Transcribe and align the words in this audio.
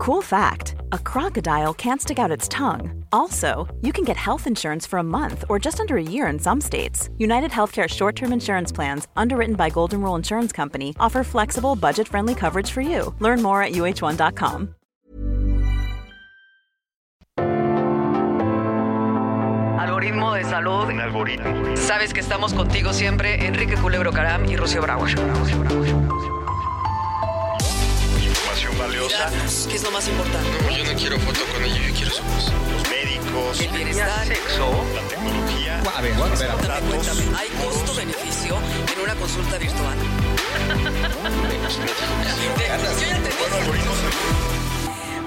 Cool 0.00 0.22
fact 0.22 0.76
a 0.92 0.98
crocodile 0.98 1.74
can't 1.74 2.00
stick 2.00 2.18
out 2.18 2.30
its 2.30 2.48
tongue. 2.48 3.04
Also, 3.12 3.68
you 3.82 3.92
can 3.92 4.02
get 4.02 4.16
health 4.16 4.46
insurance 4.46 4.86
for 4.86 4.98
a 4.98 5.02
month 5.02 5.44
or 5.50 5.58
just 5.58 5.78
under 5.78 5.98
a 5.98 6.02
year 6.02 6.26
in 6.28 6.38
some 6.38 6.58
states. 6.58 7.10
United 7.18 7.50
Healthcare 7.50 7.86
short 7.86 8.16
term 8.16 8.32
insurance 8.32 8.72
plans, 8.72 9.08
underwritten 9.14 9.56
by 9.56 9.68
Golden 9.68 10.00
Rule 10.00 10.14
Insurance 10.16 10.52
Company, 10.52 10.96
offer 10.98 11.22
flexible, 11.22 11.76
budget 11.76 12.08
friendly 12.08 12.34
coverage 12.34 12.70
for 12.70 12.80
you. 12.80 13.14
Learn 13.18 13.42
more 13.42 13.62
at 13.62 13.72
uh1.com. 13.72 14.74
Algoritmo 19.78 20.32
de 20.32 20.44
salud. 20.44 20.88
Un 20.88 21.00
algoritmo. 21.00 21.76
Sabes 21.76 22.14
que 22.14 22.20
estamos 22.20 22.54
contigo 22.54 22.94
siempre, 22.94 23.46
Enrique 23.46 23.76
Culebro 23.76 24.12
Caram 24.12 24.46
y 24.46 24.56
Rocío 24.56 24.80
Brauer. 24.80 25.10
Información 25.10 26.39
valiosa. 29.00 29.30
¿Qué 29.68 29.76
es 29.76 29.82
lo 29.82 29.90
más 29.90 30.06
importante? 30.08 30.50
Yo 30.76 30.84
no 30.84 30.98
quiero 30.98 31.18
foto 31.20 31.40
con 31.52 31.64
ella, 31.64 31.88
yo 31.88 31.94
quiero 31.94 32.10
su 32.10 32.22
voz. 32.22 32.52
Los 32.72 32.88
médicos. 32.90 33.60
El 33.60 33.70
bienestar. 33.70 34.26
Sexo. 34.26 34.84
La 34.94 35.02
tecnología. 35.02 35.80
A 35.80 36.00
ver, 36.02 36.14
a 36.14 36.24
ver, 36.24 36.50
a 36.50 36.56
ver. 36.56 36.66
También 36.66 36.88
cuéntame, 36.88 37.22
¿hay 37.36 37.48
costo-beneficio 37.64 38.58
en 38.92 39.00
una 39.02 39.14
consulta 39.14 39.58
virtual? 39.58 39.98
Yo 43.00 43.06
ya 43.06 43.16
entendí. 43.16 43.36
Bueno, 43.38 43.56
algoritmos. 43.56 44.59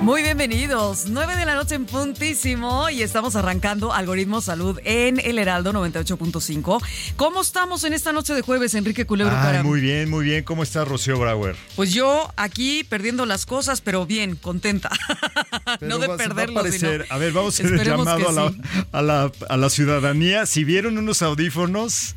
Muy 0.03 0.21
bienvenidos, 0.21 1.05
9 1.07 1.37
de 1.37 1.45
la 1.45 1.55
noche 1.55 1.75
en 1.75 1.85
puntísimo 1.85 2.89
y 2.89 3.01
estamos 3.03 3.37
arrancando 3.37 3.93
Algoritmo 3.93 4.41
Salud 4.41 4.77
en 4.83 5.17
El 5.21 5.39
Heraldo 5.39 5.71
98.5. 5.71 6.83
¿Cómo 7.15 7.41
estamos 7.41 7.85
en 7.85 7.93
esta 7.93 8.11
noche 8.11 8.33
de 8.33 8.41
jueves, 8.41 8.73
Enrique 8.73 9.05
Culebro 9.05 9.33
Ay, 9.33 9.63
muy 9.63 9.79
bien, 9.79 10.09
muy 10.09 10.25
bien. 10.25 10.43
¿Cómo 10.43 10.61
está 10.63 10.83
Rocío 10.83 11.17
Brauer? 11.17 11.55
Pues 11.77 11.93
yo 11.93 12.29
aquí 12.35 12.83
perdiendo 12.83 13.25
las 13.25 13.45
cosas, 13.45 13.79
pero 13.79 14.05
bien, 14.05 14.35
contenta. 14.35 14.89
no 15.79 15.97
de 15.99 16.07
va- 16.07 16.15
va 16.15 16.15
a 16.15 16.17
perderlo, 16.27 16.63
sino- 16.69 16.89
A 17.09 17.17
ver, 17.17 17.31
vamos 17.31 17.57
a 17.59 17.63
hacer 17.63 17.79
el 17.79 17.85
llamado 17.87 18.27
a 18.27 18.31
la, 18.33 18.49
sí. 18.49 18.61
a, 18.91 19.01
la, 19.01 19.31
a 19.47 19.57
la 19.57 19.69
ciudadanía. 19.69 20.45
Si 20.45 20.65
vieron 20.65 20.97
unos 20.97 21.21
audífonos 21.21 22.15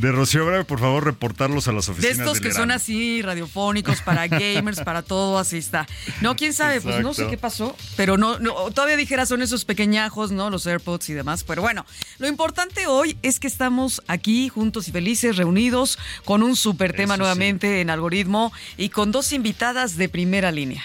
de 0.00 0.12
Rocío 0.12 0.46
Brauer, 0.46 0.64
por 0.64 0.80
favor, 0.80 1.04
reportarlos 1.04 1.68
a 1.68 1.72
las 1.72 1.86
De 1.86 1.92
oficinas 1.92 2.18
estos 2.18 2.34
del 2.34 2.42
que 2.42 2.52
son 2.52 2.70
así, 2.70 3.20
radiofónicos, 3.22 4.00
para 4.00 4.26
gamers, 4.28 4.80
para 4.80 5.02
todo, 5.02 5.38
así 5.38 5.58
está. 5.58 5.86
No, 6.22 6.36
quién 6.36 6.54
sabe, 6.54 6.80
pues 6.80 7.00
no 7.02 7.12
sé 7.12 7.26
qué 7.28 7.36
pasó, 7.36 7.76
pero 7.96 8.16
no, 8.16 8.38
no, 8.38 8.70
todavía 8.70 8.96
dijera 8.96 9.26
son 9.26 9.42
esos 9.42 9.64
pequeñajos, 9.64 10.32
¿no? 10.32 10.48
Los 10.48 10.66
AirPods 10.66 11.10
y 11.10 11.12
demás. 11.12 11.44
Pero 11.44 11.60
bueno, 11.60 11.84
lo 12.18 12.28
importante 12.28 12.86
hoy 12.86 13.18
es 13.22 13.38
que 13.40 13.46
estamos 13.46 14.02
aquí 14.06 14.48
juntos 14.48 14.88
y 14.88 14.92
felices, 14.92 15.36
reunidos, 15.36 15.98
con 16.24 16.42
un 16.42 16.56
súper 16.56 16.92
tema 16.92 17.14
Eso 17.14 17.14
sí. 17.14 17.18
nuevamente 17.18 17.80
en 17.80 17.90
algoritmo 17.90 18.52
y 18.78 18.88
con 18.88 19.12
dos 19.12 19.32
invitadas 19.32 19.96
de 19.96 20.08
primera 20.08 20.50
línea. 20.50 20.82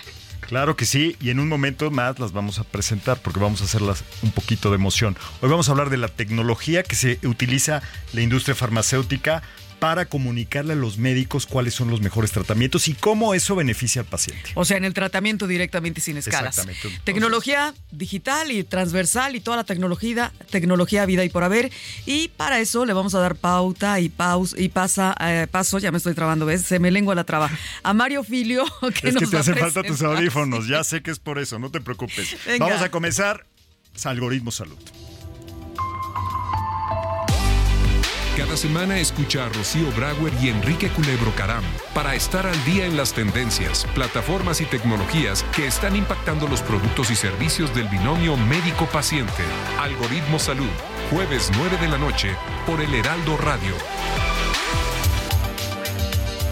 Claro 0.48 0.76
que 0.76 0.86
sí, 0.86 1.16
y 1.20 1.32
en 1.32 1.40
un 1.40 1.48
momento 1.48 1.90
más 1.90 2.20
las 2.20 2.32
vamos 2.32 2.60
a 2.60 2.64
presentar 2.64 3.20
porque 3.22 3.40
vamos 3.40 3.62
a 3.62 3.66
hacerlas 3.66 4.04
un 4.22 4.32
poquito 4.32 4.70
de 4.70 4.76
emoción. 4.76 5.18
Hoy 5.42 5.50
vamos 5.50 5.68
a 5.68 5.72
hablar 5.72 5.90
de 5.90 5.98
la 5.98 6.08
tecnología 6.08 6.84
que 6.84 6.96
se 6.96 7.20
utiliza 7.24 7.82
la 8.14 8.22
industria 8.22 8.54
farmacéutica 8.54 9.42
para 9.80 10.06
comunicarle 10.06 10.74
a 10.74 10.76
los 10.76 10.98
médicos 10.98 11.46
cuáles 11.46 11.74
son 11.74 11.90
los 11.90 12.02
mejores 12.02 12.32
tratamientos 12.32 12.88
y 12.88 12.94
cómo 12.94 13.34
eso 13.34 13.56
beneficia 13.56 14.02
al 14.02 14.08
paciente. 14.08 14.52
O 14.56 14.66
sea, 14.66 14.78
en 14.78 14.86
el 14.86 14.94
tratamiento 14.94 15.48
directamente 15.48 16.00
y 16.00 16.04
sin 16.04 16.18
escalas. 16.18 16.58
Exactamente. 16.58 17.02
Tecnología 17.04 17.74
digital 17.92 18.52
y 18.52 18.64
transversal 18.64 19.36
y 19.36 19.40
toda 19.40 19.58
la 19.58 19.64
tecnología, 19.64 20.32
tecnología 20.50 21.06
vida 21.06 21.24
y 21.24 21.30
por 21.30 21.44
haber. 21.44 21.72
Y 22.06 22.30
para 22.30 22.60
eso 22.60 22.86
le 22.86 22.94
vamos 22.94 23.16
a 23.16 23.20
dar 23.20 23.36
pauta 23.36 24.00
y 24.00 24.10
paus 24.10 24.56
y 24.58 24.70
pasa, 24.70 25.16
eh, 25.20 25.48
paso, 25.50 25.80
ya 25.80 25.92
me 25.92 25.98
estoy 25.98 26.14
trabando, 26.14 26.46
¿ves? 26.46 26.62
Se 26.62 26.80
me 26.80 26.92
lengua 26.92 27.16
la 27.16 27.24
traba. 27.24 27.50
A 27.84 27.94
Mario 27.94 28.24
Filio, 28.24 28.66
que 29.02 29.10
es 29.10 29.14
nos 29.14 29.24
que 29.24 29.30
te 29.30 29.38
hacen 29.38 29.58
falta 29.58 29.84
tus 29.84 30.02
audífonos, 30.02 30.68
ya 30.68 30.84
sé 30.86 31.02
que 31.02 31.12
es 31.12 31.20
por 31.20 31.40
eso, 31.40 31.60
no 31.60 31.70
te 31.72 31.82
preocupes. 31.82 32.38
Venga. 32.46 32.66
Vamos 32.66 32.82
a 32.82 32.90
comenzar. 32.90 33.46
Algoritmo 34.04 34.52
Salud. 34.52 34.78
Cada 38.38 38.58
semana 38.58 39.00
escucha 39.00 39.46
a 39.46 39.50
Rocío 39.50 39.90
Brauer 39.94 40.34
y 40.44 40.50
Enrique 40.50 40.90
Culebro 40.90 41.34
Caram 41.38 41.64
para 41.94 42.16
estar 42.16 42.46
al 42.46 42.66
día 42.66 42.86
en 42.86 42.98
las 42.98 43.14
tendencias, 43.14 43.88
plataformas 43.96 44.60
y 44.60 44.66
tecnologías 44.66 45.44
que 45.56 45.66
están 45.66 45.96
impactando 45.96 46.46
los 46.46 46.62
productos 46.62 47.12
y 47.12 47.16
servicios 47.16 47.74
del 47.74 47.88
binomio 47.88 48.36
médico-paciente. 48.36 49.42
Algoritmo 49.80 50.38
Salud, 50.38 50.68
jueves 51.12 51.50
9 51.58 51.78
de 51.78 51.88
la 51.88 51.98
noche 51.98 52.36
por 52.66 52.82
el 52.82 52.94
Heraldo 52.94 53.38
Radio. 53.38 53.74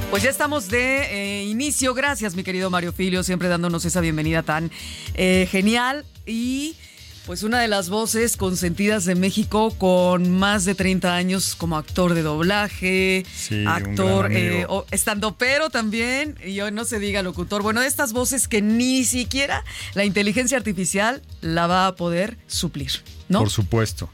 Pues 0.09 0.23
ya 0.23 0.29
estamos 0.29 0.69
de 0.69 1.41
eh, 1.41 1.43
inicio. 1.43 1.93
Gracias, 1.93 2.33
mi 2.33 2.43
querido 2.43 2.69
Mario 2.69 2.93
Filio, 2.93 3.23
siempre 3.23 3.49
dándonos 3.49 3.83
esa 3.83 3.99
bienvenida 3.99 4.41
tan 4.41 4.71
eh, 5.15 5.49
genial. 5.51 6.05
Y 6.25 6.77
pues 7.25 7.43
una 7.43 7.61
de 7.61 7.69
las 7.69 7.89
voces 7.89 8.35
consentidas 8.35 9.05
de 9.05 9.15
México 9.15 9.73
con 9.77 10.29
más 10.29 10.65
de 10.65 10.75
30 10.75 11.15
años 11.15 11.55
como 11.55 11.77
actor 11.77 12.13
de 12.15 12.21
doblaje, 12.21 13.25
Sí, 13.33 13.63
actor, 13.65 14.31
eh, 14.33 14.65
o- 14.67 14.85
estandopero 14.91 15.69
también, 15.69 16.37
y 16.45 16.59
hoy 16.59 16.71
no 16.71 16.83
se 16.83 16.99
diga 16.99 17.21
locutor. 17.23 17.61
Bueno, 17.61 17.79
de 17.81 17.87
estas 17.87 18.11
voces 18.11 18.47
que 18.49 18.61
ni 18.61 19.05
siquiera 19.05 19.63
la 19.93 20.03
inteligencia 20.03 20.57
artificial 20.57 21.21
la 21.41 21.67
va 21.67 21.87
a 21.87 21.95
poder 21.95 22.37
suplir, 22.47 22.91
¿no? 23.29 23.39
Por 23.39 23.49
supuesto. 23.49 24.09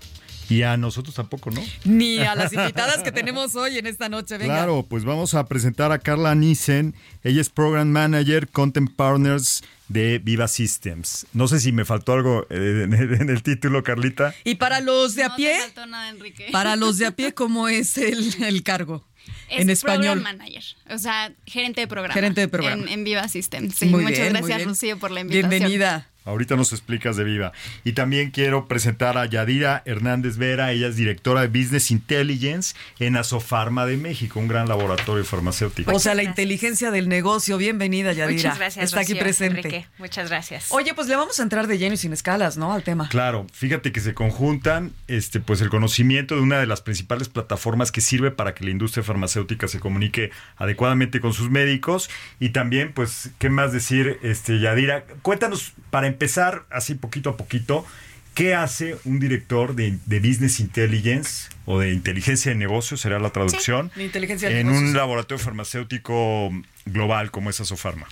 Y 0.49 0.63
a 0.63 0.77
nosotros 0.77 1.15
tampoco, 1.15 1.51
¿no? 1.51 1.61
Ni 1.85 2.19
a 2.19 2.33
las 2.33 2.51
invitadas 2.51 3.03
que 3.03 3.11
tenemos 3.11 3.55
hoy 3.55 3.77
en 3.77 3.85
esta 3.85 4.09
noche. 4.09 4.37
Venga. 4.37 4.55
Claro, 4.55 4.85
pues 4.89 5.05
vamos 5.05 5.35
a 5.35 5.47
presentar 5.47 5.91
a 5.91 5.99
Carla 5.99 6.33
Nissen. 6.33 6.95
Ella 7.23 7.39
es 7.41 7.49
Program 7.49 7.87
Manager, 7.87 8.47
Content 8.47 8.95
Partners 8.95 9.63
de 9.89 10.19
Viva 10.19 10.47
Systems. 10.47 11.27
No 11.33 11.47
sé 11.47 11.59
si 11.59 11.71
me 11.71 11.85
faltó 11.85 12.13
algo 12.13 12.47
eh, 12.49 12.81
en 12.85 12.93
el, 12.93 13.13
en 13.21 13.29
el 13.29 13.43
título, 13.43 13.83
Carlita. 13.83 14.33
Y 14.43 14.55
para 14.55 14.79
los 14.79 15.15
de 15.15 15.23
a 15.23 15.29
no 15.29 15.35
pie, 15.35 15.53
te 15.53 15.61
faltó 15.61 15.85
nada, 15.85 16.09
Enrique. 16.09 16.47
para 16.51 16.75
los 16.75 16.97
de 16.97 17.05
a 17.07 17.11
pie, 17.11 17.33
¿cómo 17.33 17.67
es 17.67 17.97
el, 17.97 18.43
el 18.43 18.63
cargo? 18.63 19.05
Es 19.49 19.61
en 19.61 19.69
español. 19.69 20.21
Program 20.21 20.37
manager, 20.37 20.63
o 20.89 20.97
sea, 20.97 21.31
gerente 21.45 21.81
de 21.81 21.87
programa. 21.87 22.13
Gerente 22.13 22.41
de 22.41 22.47
programa. 22.47 22.83
En, 22.83 22.89
en 22.89 23.03
Viva 23.03 23.27
Systems. 23.27 23.75
Sí, 23.75 23.85
Muy 23.85 24.03
muchas 24.03 24.19
bien, 24.19 24.33
gracias. 24.33 24.65
Rocío, 24.65 24.99
por 24.99 25.11
la 25.11 25.21
invitación. 25.21 25.49
Bienvenida. 25.49 26.07
Ahorita 26.25 26.55
nos 26.55 26.73
explicas 26.73 27.15
de 27.15 27.23
Viva. 27.23 27.53
Y 27.83 27.93
también 27.93 28.29
quiero 28.29 28.67
presentar 28.67 29.17
a 29.17 29.25
Yadira 29.25 29.81
Hernández 29.85 30.37
Vera. 30.37 30.71
Ella 30.71 30.87
es 30.87 30.95
directora 30.95 31.41
de 31.41 31.47
Business 31.47 31.89
Intelligence 31.89 32.75
en 32.99 33.15
Asofarma 33.15 33.87
de 33.87 33.97
México, 33.97 34.39
un 34.39 34.47
gran 34.47 34.67
laboratorio 34.67 35.23
farmacéutico. 35.23 35.91
O 35.91 35.97
sea, 35.97 36.13
la 36.13 36.21
inteligencia 36.21 36.91
del 36.91 37.09
negocio. 37.09 37.57
Bienvenida, 37.57 38.11
Yadira. 38.11 38.43
Muchas 38.43 38.57
gracias. 38.59 38.85
Está 38.85 38.99
aquí 38.99 39.15
presente. 39.15 39.59
Enrique. 39.59 39.87
Muchas 39.97 40.29
gracias. 40.29 40.67
Oye, 40.69 40.93
pues 40.93 41.07
le 41.07 41.15
vamos 41.15 41.39
a 41.39 41.43
entrar 41.43 41.65
de 41.65 41.79
lleno 41.79 41.95
y 41.95 41.97
sin 41.97 42.13
escalas, 42.13 42.57
¿no? 42.57 42.73
Al 42.73 42.83
tema. 42.83 43.09
Claro, 43.09 43.47
fíjate 43.51 43.91
que 43.91 44.01
se 44.01 44.13
conjuntan 44.13 44.91
este, 45.07 45.39
pues 45.39 45.61
el 45.61 45.69
conocimiento 45.69 46.35
de 46.35 46.41
una 46.41 46.59
de 46.59 46.67
las 46.67 46.81
principales 46.81 47.29
plataformas 47.29 47.91
que 47.91 48.01
sirve 48.01 48.29
para 48.29 48.53
que 48.53 48.65
la 48.65 48.71
industria 48.71 49.03
farmacéutica 49.03 49.67
se 49.67 49.79
comunique 49.79 50.29
adecuadamente 50.57 50.78
con 51.21 51.33
sus 51.33 51.49
médicos. 51.49 52.09
Y 52.39 52.49
también, 52.49 52.93
pues, 52.93 53.31
¿qué 53.37 53.49
más 53.49 53.71
decir, 53.73 54.19
este, 54.23 54.59
Yadira? 54.59 55.03
Cuéntanos, 55.21 55.73
para 55.89 56.07
empezar, 56.07 56.65
así 56.69 56.95
poquito 56.95 57.29
a 57.29 57.37
poquito, 57.37 57.85
¿qué 58.33 58.55
hace 58.55 58.97
un 59.03 59.19
director 59.19 59.75
de, 59.75 59.97
de 60.05 60.19
Business 60.19 60.59
Intelligence 60.59 61.49
o 61.65 61.79
de 61.79 61.91
inteligencia 61.91 62.51
de 62.51 62.57
negocios, 62.57 63.01
será 63.01 63.19
la 63.19 63.31
traducción, 63.31 63.91
La 63.95 64.03
inteligencia 64.03 64.49
de 64.49 64.59
en 64.59 64.67
negocios. 64.67 64.89
un 64.89 64.97
laboratorio 64.97 65.43
farmacéutico 65.43 66.49
global 66.85 67.31
como 67.31 67.49
es 67.49 67.59
Asofarma? 67.59 68.07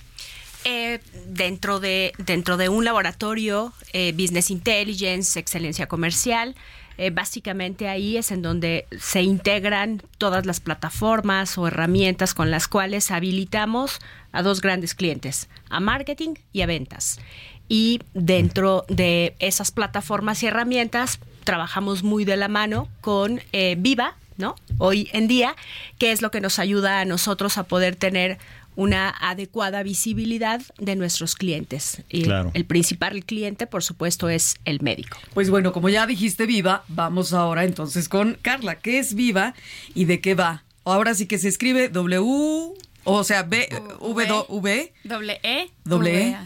Eh, 0.64 1.00
dentro, 1.26 1.80
de, 1.80 2.12
dentro 2.18 2.56
de 2.56 2.68
un 2.68 2.84
laboratorio, 2.84 3.72
eh, 3.92 4.12
Business 4.12 4.50
Intelligence, 4.50 5.38
excelencia 5.38 5.86
comercial, 5.86 6.54
eh, 6.98 7.10
básicamente 7.10 7.88
ahí 7.88 8.16
es 8.16 8.32
en 8.32 8.42
donde 8.42 8.86
se 8.98 9.22
integran 9.22 10.02
todas 10.18 10.44
las 10.46 10.58
plataformas 10.58 11.56
o 11.56 11.68
herramientas 11.68 12.34
con 12.34 12.50
las 12.50 12.66
cuales 12.66 13.12
habilitamos 13.12 14.00
a 14.32 14.42
dos 14.42 14.60
grandes 14.60 14.94
clientes, 14.94 15.48
a 15.70 15.78
marketing 15.78 16.34
y 16.52 16.62
a 16.62 16.66
ventas. 16.66 17.20
Y 17.68 18.00
dentro 18.14 18.84
de 18.88 19.36
esas 19.38 19.70
plataformas 19.70 20.42
y 20.42 20.46
herramientas 20.46 21.20
trabajamos 21.44 22.02
muy 22.02 22.24
de 22.24 22.36
la 22.36 22.48
mano 22.48 22.88
con 23.00 23.40
eh, 23.52 23.76
Viva, 23.78 24.16
¿no? 24.36 24.56
Hoy 24.78 25.08
en 25.12 25.28
día, 25.28 25.54
que 25.98 26.10
es 26.10 26.20
lo 26.20 26.32
que 26.32 26.40
nos 26.40 26.58
ayuda 26.58 27.00
a 27.00 27.04
nosotros 27.04 27.58
a 27.58 27.64
poder 27.64 27.94
tener 27.94 28.38
una 28.78 29.10
adecuada 29.20 29.82
visibilidad 29.82 30.62
de 30.78 30.94
nuestros 30.94 31.34
clientes. 31.34 32.00
Y 32.08 32.22
Claro. 32.22 32.52
el 32.54 32.64
principal 32.64 33.24
cliente, 33.24 33.66
por 33.66 33.82
supuesto, 33.82 34.28
es 34.28 34.54
el 34.64 34.80
médico. 34.82 35.18
Pues 35.34 35.50
bueno, 35.50 35.72
como 35.72 35.88
ya 35.88 36.06
dijiste 36.06 36.46
Viva, 36.46 36.84
vamos 36.86 37.32
ahora 37.32 37.64
entonces 37.64 38.08
con 38.08 38.38
Carla. 38.40 38.76
¿Qué 38.76 39.00
es 39.00 39.14
Viva 39.14 39.54
y 39.96 40.04
de 40.04 40.20
qué 40.20 40.36
va? 40.36 40.62
Ahora 40.84 41.14
sí 41.14 41.26
que 41.26 41.38
se 41.38 41.48
escribe 41.48 41.88
W, 41.88 42.72
o 43.02 43.24
sea, 43.24 43.42
B, 43.42 43.68
V, 43.98 44.44
V 44.48 44.92
Doble 45.02 45.40
E. 45.42 45.70
Doble 45.84 46.28
E. 46.28 46.36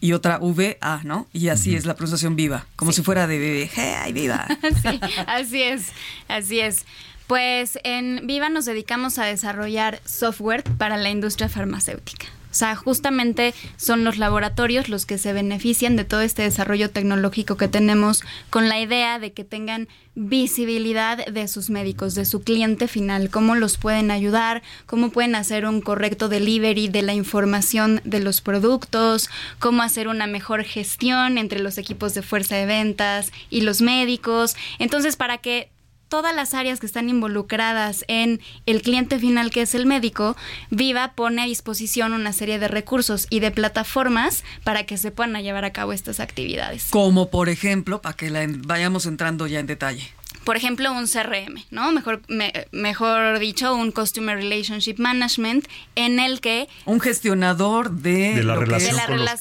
Y 0.00 0.12
otra 0.12 0.38
V, 0.42 0.76
A, 0.82 1.00
¿no? 1.02 1.28
Y 1.32 1.48
así 1.48 1.74
es 1.74 1.86
la 1.86 1.94
pronunciación 1.96 2.36
Viva, 2.36 2.66
como 2.76 2.92
si 2.92 3.02
fuera 3.02 3.26
de 3.26 3.38
bebé. 3.38 3.70
¡Hey, 3.74 4.12
Viva! 4.12 4.46
Sí, 4.82 5.00
así 5.26 5.62
es, 5.62 5.86
así 6.28 6.60
es. 6.60 6.84
Pues 7.26 7.78
en 7.84 8.26
Viva 8.26 8.48
nos 8.48 8.66
dedicamos 8.66 9.18
a 9.18 9.24
desarrollar 9.24 10.00
software 10.04 10.62
para 10.76 10.96
la 10.96 11.10
industria 11.10 11.48
farmacéutica. 11.48 12.26
O 12.54 12.56
sea, 12.56 12.76
justamente 12.76 13.52
son 13.76 14.04
los 14.04 14.16
laboratorios 14.16 14.88
los 14.88 15.06
que 15.06 15.18
se 15.18 15.32
benefician 15.32 15.96
de 15.96 16.04
todo 16.04 16.20
este 16.20 16.42
desarrollo 16.42 16.88
tecnológico 16.88 17.56
que 17.56 17.66
tenemos 17.66 18.22
con 18.48 18.68
la 18.68 18.78
idea 18.78 19.18
de 19.18 19.32
que 19.32 19.42
tengan 19.42 19.88
visibilidad 20.14 21.26
de 21.26 21.48
sus 21.48 21.68
médicos, 21.68 22.14
de 22.14 22.24
su 22.24 22.44
cliente 22.44 22.86
final, 22.86 23.28
cómo 23.28 23.56
los 23.56 23.76
pueden 23.76 24.12
ayudar, 24.12 24.62
cómo 24.86 25.10
pueden 25.10 25.34
hacer 25.34 25.66
un 25.66 25.80
correcto 25.80 26.28
delivery 26.28 26.86
de 26.86 27.02
la 27.02 27.14
información 27.14 28.00
de 28.04 28.20
los 28.20 28.40
productos, 28.40 29.28
cómo 29.58 29.82
hacer 29.82 30.06
una 30.06 30.28
mejor 30.28 30.62
gestión 30.62 31.38
entre 31.38 31.58
los 31.58 31.76
equipos 31.76 32.14
de 32.14 32.22
fuerza 32.22 32.54
de 32.54 32.66
ventas 32.66 33.32
y 33.50 33.62
los 33.62 33.80
médicos. 33.80 34.54
Entonces, 34.78 35.16
para 35.16 35.38
que 35.38 35.73
todas 36.14 36.32
las 36.32 36.54
áreas 36.54 36.78
que 36.78 36.86
están 36.86 37.08
involucradas 37.08 38.04
en 38.06 38.40
el 38.66 38.82
cliente 38.82 39.18
final 39.18 39.50
que 39.50 39.62
es 39.62 39.74
el 39.74 39.84
médico, 39.84 40.36
Viva 40.70 41.14
pone 41.16 41.42
a 41.42 41.46
disposición 41.46 42.12
una 42.12 42.32
serie 42.32 42.60
de 42.60 42.68
recursos 42.68 43.26
y 43.30 43.40
de 43.40 43.50
plataformas 43.50 44.44
para 44.62 44.86
que 44.86 44.96
se 44.96 45.10
puedan 45.10 45.34
llevar 45.42 45.64
a 45.64 45.72
cabo 45.72 45.92
estas 45.92 46.20
actividades. 46.20 46.86
Como 46.90 47.30
por 47.30 47.48
ejemplo, 47.48 48.00
para 48.00 48.14
que 48.14 48.30
la 48.30 48.46
vayamos 48.48 49.06
entrando 49.06 49.48
ya 49.48 49.58
en 49.58 49.66
detalle 49.66 50.12
por 50.44 50.56
ejemplo, 50.56 50.92
un 50.92 51.06
CRM, 51.06 51.64
¿no? 51.70 51.90
Mejor, 51.92 52.22
mejor 52.70 53.38
dicho, 53.38 53.74
un 53.74 53.92
Customer 53.92 54.36
Relationship 54.36 54.96
Management, 54.98 55.66
en 55.96 56.20
el 56.20 56.40
que... 56.40 56.68
Un 56.84 57.00
gestionador 57.00 57.90
de, 57.90 58.42
la 58.42 58.56
relación, 58.56 58.98
con, 59.08 59.24
los 59.24 59.40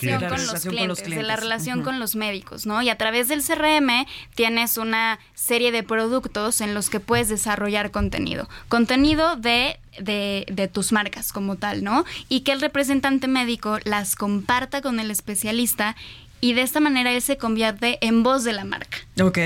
clientes, 0.62 1.10
de 1.10 1.24
la 1.24 1.36
relación 1.36 1.84
con 1.84 2.00
los 2.00 2.16
médicos, 2.16 2.66
¿no? 2.66 2.82
Y 2.82 2.90
a 2.90 2.98
través 2.98 3.28
del 3.28 3.44
CRM 3.44 4.06
tienes 4.36 4.78
una 4.78 5.20
serie 5.36 5.72
de 5.72 5.84
productos 5.84 6.62
en 6.62 6.74
los 6.74 6.90
que 6.90 7.00
puedes 7.00 7.30
desarrollar 7.30 7.92
contenido. 7.92 8.50
Contenido 8.70 9.36
de 9.36 9.78
de, 10.00 10.46
de, 10.52 10.68
tus 10.68 10.92
marcas 10.92 11.32
como 11.32 11.56
tal, 11.56 11.84
¿no? 11.84 12.04
Y 12.30 12.42
que 12.42 12.52
el 12.52 12.62
representante 12.62 13.28
médico 13.28 13.78
las 13.84 14.16
comparta 14.16 14.82
con 14.82 15.00
el 15.00 15.12
especialista 15.12 15.96
y 16.44 16.52
de 16.52 16.62
esta 16.62 16.82
manera 16.82 17.14
él 17.14 17.22
se 17.22 17.38
convierte 17.38 18.06
en 18.06 18.22
voz 18.22 18.44
de 18.44 18.52
la 18.52 18.66
marca. 18.66 18.98
Ok, 19.18 19.38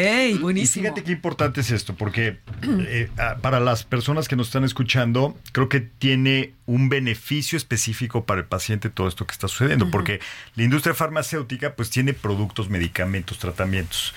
buenísimo. 0.42 0.82
Y 0.82 0.90
fíjate 0.90 1.04
qué 1.04 1.12
importante 1.12 1.62
es 1.62 1.70
esto, 1.70 1.94
porque 1.94 2.40
eh, 2.64 3.08
para 3.44 3.60
las 3.60 3.84
personas 3.84 4.28
que 4.28 4.36
nos 4.36 4.48
están 4.48 4.64
escuchando, 4.64 5.38
creo 5.52 5.70
que 5.70 5.80
tiene 5.82 6.56
un 6.66 6.90
beneficio 6.90 7.56
específico 7.56 8.26
para 8.26 8.42
el 8.42 8.48
paciente 8.48 8.90
todo 8.90 9.08
esto 9.08 9.28
que 9.28 9.34
está 9.34 9.48
sucediendo, 9.48 9.92
porque 9.92 10.22
la 10.56 10.64
industria 10.64 10.96
farmacéutica 10.96 11.76
pues 11.76 11.92
tiene 11.92 12.14
productos, 12.14 12.68
medicamentos, 12.68 13.38
tratamientos 13.38 14.16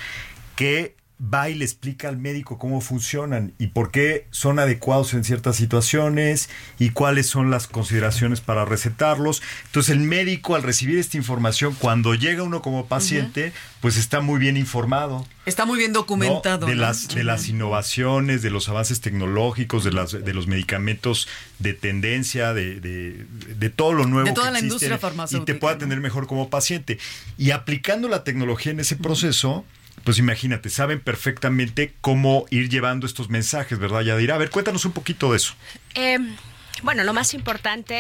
que 0.57 0.95
va 1.23 1.51
y 1.51 1.55
le 1.55 1.65
explica 1.65 2.09
al 2.09 2.17
médico 2.17 2.59
cómo 2.59 2.81
funcionan 2.81 3.53
y 3.59 3.69
por 3.69 3.91
qué 3.91 4.27
son 4.31 4.59
adecuados 4.59 5.13
en 5.13 5.25
ciertas 5.25 5.57
situaciones 5.57 6.49
y 6.79 6.91
cuáles 6.91 7.27
son 7.27 7.51
las 7.51 7.67
consideraciones 7.67 8.41
para 8.41 8.65
recetarlos. 8.65 9.43
Entonces 9.67 9.95
el 9.95 10.01
médico 10.01 10.55
al 10.55 10.63
recibir 10.63 10.99
esta 10.99 11.17
información, 11.17 11.77
cuando 11.79 12.15
llega 12.15 12.43
uno 12.43 12.63
como 12.63 12.87
paciente, 12.87 13.53
pues 13.81 13.97
está 13.97 14.21
muy 14.21 14.39
bien 14.39 14.57
informado. 14.57 15.27
Está 15.47 15.67
muy 15.67 15.79
bien 15.79 15.93
documentado. 15.93 16.67
De, 16.67 16.75
las, 16.75 17.09
de 17.09 17.25
las 17.25 17.49
innovaciones, 17.49 18.43
de 18.43 18.51
los 18.51 18.69
avances 18.69 19.01
tecnológicos, 19.01 19.85
de, 19.85 19.93
las, 19.93 20.13
de 20.13 20.35
los 20.35 20.47
medicamentos 20.47 21.29
de 21.59 21.75
tendencia, 21.75 22.55
de, 22.55 22.81
de, 22.81 23.71
todo 23.71 23.93
lo 23.93 24.07
nuevo. 24.07 24.27
De 24.27 24.35
toda 24.35 24.51
la 24.51 24.61
industria 24.61 24.99
farmacéutica. 24.99 25.51
Y 25.51 25.55
te 25.55 25.61
pueda 25.61 25.75
atender 25.75 26.01
mejor 26.01 26.27
como 26.27 26.51
paciente. 26.51 26.99
Y 27.37 27.51
aplicando 27.51 28.09
la 28.09 28.25
tecnología 28.25 28.73
en 28.73 28.81
ese 28.81 28.97
proceso 28.97 29.65
pues 30.05 30.19
imagínate, 30.19 30.71
saben 30.71 31.01
perfectamente 31.01 31.95
cómo 32.01 32.47
ir 32.51 32.69
llevando 32.69 33.07
estos 33.07 33.29
mensajes, 33.29 33.79
¿verdad, 33.79 34.03
Yadira? 34.03 34.35
A 34.35 34.39
ver, 34.39 34.51
cuéntanos 34.51 34.85
un 34.85 34.93
poquito 34.93 35.31
de 35.31 35.37
eso. 35.37 35.55
Em, 35.95 36.35
bueno, 36.83 37.05
lo 37.05 37.13
más 37.13 37.35
importante 37.35 37.99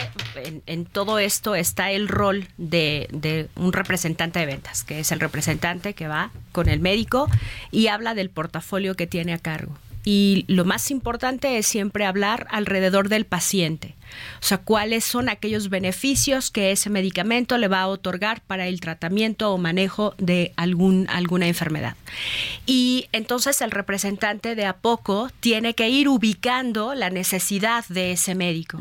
en, 0.66 0.86
todo 0.86 1.18
esto 1.18 1.54
está 1.54 1.90
el 1.90 2.08
rol 2.08 2.48
de, 2.56 3.08
de, 3.12 3.48
un 3.56 3.72
representante 3.72 4.38
de 4.38 4.46
ventas, 4.46 4.84
que 4.84 5.00
es 5.00 5.12
el 5.12 5.20
representante 5.20 5.94
que 5.94 6.08
va 6.08 6.30
con 6.52 6.68
el 6.68 6.80
médico 6.80 7.28
y 7.70 7.88
habla 7.88 8.14
del 8.14 8.30
portafolio 8.30 8.94
que 8.94 9.06
tiene 9.06 9.34
a 9.34 9.38
cargo. 9.38 9.76
Y 10.12 10.44
lo 10.48 10.64
más 10.64 10.90
importante 10.90 11.56
es 11.56 11.68
siempre 11.68 12.04
hablar 12.04 12.48
alrededor 12.50 13.08
del 13.08 13.26
paciente. 13.26 13.94
O 14.42 14.44
sea, 14.44 14.58
cuáles 14.58 15.04
son 15.04 15.28
aquellos 15.28 15.68
beneficios 15.68 16.50
que 16.50 16.72
ese 16.72 16.90
medicamento 16.90 17.56
le 17.58 17.68
va 17.68 17.82
a 17.82 17.86
otorgar 17.86 18.40
para 18.40 18.66
el 18.66 18.80
tratamiento 18.80 19.52
o 19.52 19.56
manejo 19.56 20.16
de 20.18 20.52
algún, 20.56 21.06
alguna 21.10 21.46
enfermedad. 21.46 21.94
Y 22.66 23.06
entonces 23.12 23.60
el 23.60 23.70
representante 23.70 24.56
de 24.56 24.66
a 24.66 24.78
poco 24.78 25.30
tiene 25.38 25.74
que 25.74 25.88
ir 25.88 26.08
ubicando 26.08 26.96
la 26.96 27.10
necesidad 27.10 27.84
de 27.88 28.10
ese 28.10 28.34
médico. 28.34 28.80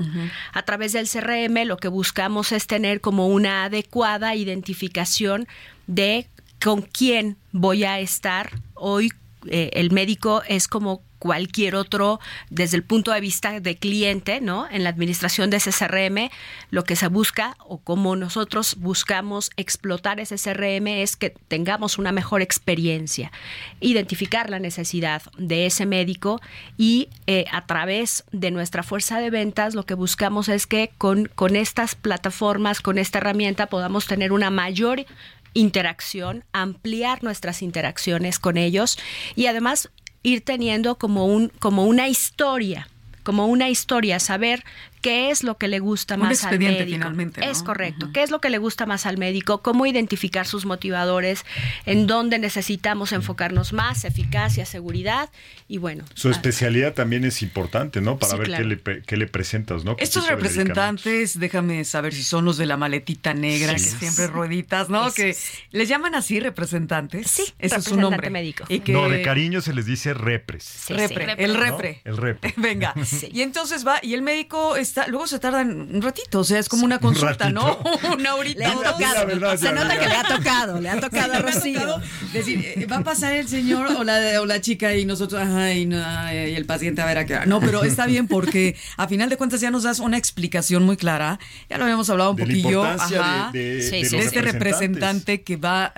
A 0.51 0.63
través 0.63 0.93
del 0.93 1.07
CRM 1.07 1.63
lo 1.67 1.77
que 1.77 1.89
buscamos 1.89 2.51
es 2.51 2.65
tener 2.65 3.01
como 3.01 3.27
una 3.27 3.65
adecuada 3.65 4.33
identificación 4.33 5.47
de 5.85 6.25
con 6.59 6.81
quién 6.81 7.37
voy 7.51 7.83
a 7.83 7.99
estar 7.99 8.49
hoy. 8.73 9.11
Eh, 9.45 9.69
el 9.73 9.91
médico 9.91 10.41
es 10.47 10.67
como 10.67 11.03
cualquier 11.19 11.75
otro 11.75 12.19
desde 12.49 12.77
el 12.77 12.83
punto 12.83 13.11
de 13.11 13.19
vista 13.19 13.59
de 13.59 13.77
cliente, 13.77 14.41
¿no? 14.41 14.67
En 14.71 14.83
la 14.83 14.89
administración 14.89 15.49
de 15.49 15.57
ese 15.57 15.71
CRM, 15.71 16.29
lo 16.71 16.83
que 16.83 16.95
se 16.95 17.07
busca 17.07 17.55
o 17.59 17.77
como 17.77 18.15
nosotros 18.15 18.75
buscamos 18.77 19.51
explotar 19.57 20.19
ese 20.19 20.37
CRM 20.37 20.87
es 20.87 21.15
que 21.15 21.29
tengamos 21.47 21.97
una 21.97 22.11
mejor 22.11 22.41
experiencia, 22.41 23.31
identificar 23.79 24.49
la 24.49 24.59
necesidad 24.59 25.21
de 25.37 25.65
ese 25.65 25.85
médico 25.85 26.41
y 26.77 27.09
eh, 27.27 27.45
a 27.51 27.65
través 27.65 28.23
de 28.31 28.51
nuestra 28.51 28.83
fuerza 28.83 29.19
de 29.19 29.29
ventas 29.29 29.75
lo 29.75 29.85
que 29.85 29.93
buscamos 29.93 30.49
es 30.49 30.65
que 30.65 30.91
con, 30.97 31.25
con 31.35 31.55
estas 31.55 31.95
plataformas, 31.95 32.81
con 32.81 32.97
esta 32.97 33.19
herramienta 33.19 33.67
podamos 33.67 34.07
tener 34.07 34.31
una 34.31 34.49
mayor 34.49 35.05
interacción, 35.53 36.43
ampliar 36.53 37.23
nuestras 37.23 37.61
interacciones 37.61 38.39
con 38.39 38.57
ellos 38.57 38.97
y 39.35 39.47
además 39.47 39.89
ir 40.23 40.41
teniendo 40.41 40.95
como 40.95 41.25
un 41.25 41.49
como 41.59 41.85
una 41.85 42.07
historia 42.07 42.87
como 43.29 43.45
una 43.45 43.69
historia, 43.69 44.19
saber 44.19 44.63
qué 45.01 45.31
es 45.31 45.43
lo 45.43 45.57
que 45.57 45.67
le 45.67 45.79
gusta 45.79 46.17
más 46.17 46.43
al 46.43 46.59
médico. 46.59 46.85
Finalmente, 46.85 47.49
Es 47.49 47.63
correcto. 47.63 48.09
¿Qué 48.13 48.23
es 48.23 48.31
lo 48.31 48.39
que 48.39 48.49
le 48.49 48.57
gusta 48.57 48.85
más 48.85 49.05
al 49.05 49.17
médico? 49.17 49.61
¿Cómo 49.61 49.85
identificar 49.85 50.45
sus 50.45 50.65
motivadores? 50.65 51.45
¿En 51.85 52.07
dónde 52.07 52.39
necesitamos 52.39 53.11
enfocarnos 53.11 53.73
más? 53.73 54.05
Eficacia, 54.05 54.65
seguridad 54.65 55.29
y 55.67 55.77
bueno. 55.77 56.05
Su 56.13 56.29
especialidad 56.29 56.93
también 56.93 57.25
es 57.25 57.41
importante, 57.41 58.01
¿no? 58.01 58.17
Para 58.17 58.35
ver 58.35 58.51
qué, 58.51 58.63
le, 58.63 59.03
qué, 59.03 59.17
le, 59.17 59.27
presentas, 59.27 59.83
¿no? 59.83 59.95
Estos 59.99 60.27
representantes, 60.27 61.39
déjame 61.39 61.83
saber 61.85 62.13
si 62.13 62.23
son 62.23 62.45
los 62.45 62.57
de 62.57 62.65
la 62.65 62.77
maletita 62.77 63.33
negra, 63.33 63.73
que 63.73 63.79
siempre 63.79 64.27
rueditas, 64.27 64.89
¿no? 64.89 65.11
que 65.11 65.35
les 65.71 65.89
llaman 65.89 66.15
así 66.15 66.39
representantes. 66.39 67.29
Sí, 67.29 67.53
ese 67.59 67.77
es 67.77 67.83
su 67.83 67.97
nombre. 67.97 68.29
médico. 68.29 68.65
Y 68.69 68.79
que... 68.79 68.91
No, 68.91 69.09
de 69.09 69.21
cariño 69.21 69.61
se 69.61 69.73
les 69.73 69.85
dice 69.85 70.13
repres. 70.13 70.85
repre, 70.89 71.35
el 71.37 71.55
repre. 71.55 72.01
El 72.03 72.17
repre. 72.17 72.53
Venga. 72.57 72.93
Y 73.31 73.41
entonces 73.41 73.85
va, 73.85 73.99
y 74.01 74.13
el 74.13 74.21
médico 74.21 74.75
está, 74.89 75.07
luego 75.07 75.27
se 75.27 75.39
tardan 75.39 75.89
un 75.93 76.01
ratito, 76.01 76.39
o 76.39 76.43
sea, 76.43 76.59
es 76.59 76.67
como 76.67 76.83
una 76.83 76.99
consulta, 76.99 77.49
¿no? 77.49 77.79
una 78.13 78.35
horita. 78.35 78.59
Le 78.59 78.65
ha 78.65 78.73
tocado. 78.73 79.57
se 79.57 79.71
nota 79.71 79.99
que 79.99 80.07
le 80.07 80.15
ha 80.15 80.23
tocado, 80.23 80.81
le 80.81 80.89
ha 80.89 80.99
tocado 80.99 81.33
a 81.33 81.39
Rocío. 81.39 82.01
decir, 82.33 82.65
eh, 82.65 82.85
va 82.85 82.97
a 82.97 83.03
pasar 83.03 83.33
el 83.33 83.47
señor 83.47 83.87
o 83.97 84.03
la, 84.03 84.41
o 84.41 84.45
la 84.45 84.61
chica 84.61 84.95
y 84.95 85.05
nosotros, 85.05 85.41
ajá, 85.41 85.73
y, 85.73 85.89
el 85.89 86.65
paciente 86.65 87.01
a 87.01 87.05
ver 87.05 87.19
a 87.19 87.25
qué. 87.25 87.39
No, 87.45 87.59
pero 87.59 87.83
está 87.83 88.05
bien 88.05 88.27
porque 88.27 88.75
a 88.97 89.07
final 89.07 89.29
de 89.29 89.37
cuentas 89.37 89.61
ya 89.61 89.71
nos 89.71 89.83
das 89.83 89.99
una 89.99 90.17
explicación 90.17 90.83
muy 90.83 90.97
clara. 90.97 91.39
Ya 91.69 91.77
lo 91.77 91.83
habíamos 91.83 92.09
hablado 92.09 92.31
un 92.31 92.37
poquillo. 92.37 92.83
ajá, 92.83 93.51
de, 93.53 93.75
de, 93.75 94.01
este 94.01 94.41
representante 94.41 95.43
que 95.43 95.57
va, 95.57 95.93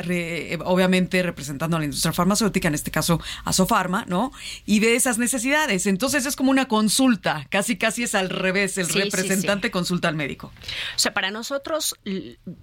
obviamente, 0.66 1.24
representando 1.24 1.78
a 1.78 1.80
la 1.80 1.86
industria 1.86 2.14
farmacéutica, 2.14 2.68
en 2.68 2.76
este 2.76 2.92
caso 2.92 3.22
a 3.46 3.54
Sofarma, 3.54 4.06
¿no? 4.08 4.32
Y 4.66 4.80
ve 4.80 4.96
esas 4.96 5.18
necesidades. 5.18 5.86
Entonces 5.88 6.26
es 6.26 6.36
como 6.36 6.52
una 6.52 6.68
consulta, 6.68 7.48
casi 7.50 7.78
casi 7.78 8.04
es 8.04 8.16
al 8.16 8.30
revés, 8.30 8.78
el 8.82 8.90
representante 8.90 9.72
consulta 9.72 10.08
al 10.08 10.16
médico. 10.16 10.52
O 10.96 11.00
sea, 11.00 11.14
para 11.14 11.32
nosotros, 11.32 11.96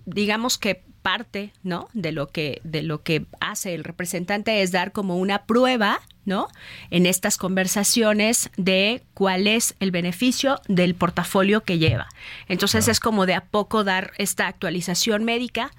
digamos 0.06 0.58
que 0.58 0.82
parte, 1.02 1.52
¿no? 1.62 1.88
De 1.94 2.12
lo 2.12 2.28
que 2.28 2.60
de 2.64 2.82
lo 2.82 3.02
que 3.02 3.26
hace 3.40 3.74
el 3.74 3.84
representante 3.84 4.62
es 4.62 4.72
dar 4.72 4.92
como 4.92 5.16
una 5.16 5.44
prueba, 5.46 6.00
¿no? 6.24 6.48
En 6.90 7.06
estas 7.06 7.38
conversaciones 7.38 8.50
de 8.56 9.02
cuál 9.14 9.46
es 9.46 9.74
el 9.80 9.90
beneficio 9.90 10.60
del 10.68 10.94
portafolio 10.94 11.62
que 11.62 11.78
lleva. 11.78 12.08
Entonces 12.48 12.88
es 12.88 13.00
como 13.00 13.26
de 13.26 13.34
a 13.34 13.46
poco 13.46 13.84
dar 13.84 14.12
esta 14.18 14.46
actualización 14.48 15.24
médica 15.24 15.70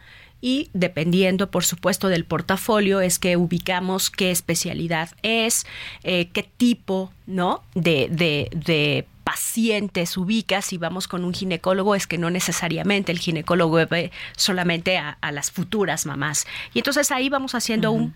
y 0.42 0.70
dependiendo, 0.74 1.52
por 1.52 1.66
supuesto, 1.66 2.08
del 2.08 2.26
portafolio, 2.26 3.02
es 3.02 3.20
que 3.20 3.36
ubicamos 3.36 4.10
qué 4.10 4.32
especialidad 4.32 5.10
es, 5.22 5.66
eh, 6.04 6.30
qué 6.30 6.44
tipo, 6.44 7.12
¿no? 7.28 7.64
De, 7.76 8.08
de, 8.10 8.50
de 8.56 9.06
pacientes 9.30 10.18
ubica, 10.18 10.64
si 10.64 10.80
vamos 10.80 11.08
con 11.08 11.24
un 11.24 11.36
ginecólogo, 11.36 11.94
es 11.94 12.08
que 12.08 12.18
no 12.18 12.32
necesariamente 12.32 13.12
el 13.12 13.20
ginecólogo 13.20 13.76
ve 13.86 14.12
solamente 14.36 14.98
a, 14.98 15.20
las 15.32 15.52
futuras 15.52 16.08
mamás. 16.08 16.48
Y 16.74 16.80
entonces 16.80 17.12
ahí 17.12 17.30
vamos 17.30 17.54
haciendo 17.54 17.92
un 17.92 18.16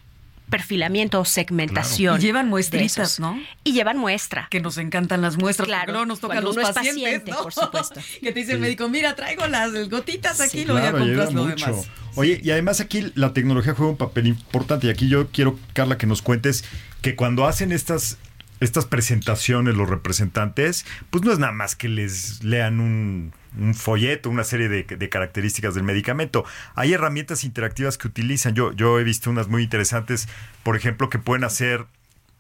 perfilamiento 0.49 1.19
o 1.19 1.25
segmentación. 1.25 2.19
Y 2.19 2.23
llevan 2.23 2.49
muestritas. 2.49 3.19
¿no? 3.19 3.39
Y 3.63 3.73
llevan 3.73 3.99
muestra. 3.99 4.47
Que 4.49 4.59
nos 4.59 4.79
encantan 4.79 5.21
las 5.21 5.37
muestras. 5.37 5.67
Claro, 5.67 5.81
porque 5.81 5.91
luego 5.91 6.05
nos 6.07 6.19
tocan 6.19 6.43
los 6.43 6.55
uno 6.57 6.67
es 6.67 6.73
pacientes, 6.73 7.03
paciente, 7.03 7.31
¿no? 7.31 7.43
por 7.43 7.53
supuesto. 7.53 8.01
que 8.21 8.31
te 8.31 8.39
dice 8.39 8.53
el 8.53 8.59
médico, 8.59 8.89
mira, 8.89 9.15
traigo 9.15 9.45
las 9.45 9.71
gotitas 9.91 10.41
aquí, 10.41 10.61
Sí, 10.61 10.65
lo 10.65 10.73
voy 10.73 10.81
a 10.81 10.89
claro, 10.89 11.05
comprar 11.05 11.31
lo 11.31 11.43
mucho. 11.43 11.65
demás. 11.67 11.87
Oye, 12.15 12.41
y 12.43 12.49
además 12.49 12.79
aquí 12.79 13.11
la 13.13 13.33
tecnología 13.33 13.75
juega 13.75 13.91
un 13.91 13.97
papel 13.97 14.25
importante. 14.25 14.87
Y 14.87 14.89
aquí 14.89 15.07
yo 15.09 15.27
quiero, 15.27 15.59
Carla, 15.73 15.99
que 15.99 16.07
nos 16.07 16.23
cuentes 16.23 16.65
que 17.03 17.15
cuando 17.15 17.45
hacen 17.45 17.71
estas, 17.71 18.17
estas 18.63 18.85
presentaciones 18.85 19.75
los 19.75 19.89
representantes, 19.89 20.85
pues 21.09 21.23
no 21.23 21.31
es 21.31 21.39
nada 21.39 21.53
más 21.53 21.75
que 21.75 21.89
les 21.89 22.43
lean 22.43 22.79
un, 22.79 23.33
un 23.57 23.73
folleto, 23.75 24.29
una 24.29 24.43
serie 24.43 24.69
de, 24.69 25.09
características 25.09 25.75
del 25.75 25.83
medicamento. 25.83 26.45
Hay 26.75 26.93
herramientas 26.93 27.43
interactivas 27.43 27.97
que 27.97 28.07
utilizan. 28.07 28.55
Yo, 28.55 28.71
yo 28.73 28.99
he 28.99 29.03
visto 29.03 29.29
unas 29.29 29.47
muy 29.47 29.63
interesantes, 29.63 30.27
por 30.63 30.75
ejemplo, 30.75 31.09
que 31.09 31.19
pueden 31.19 31.43
hacer 31.43 31.85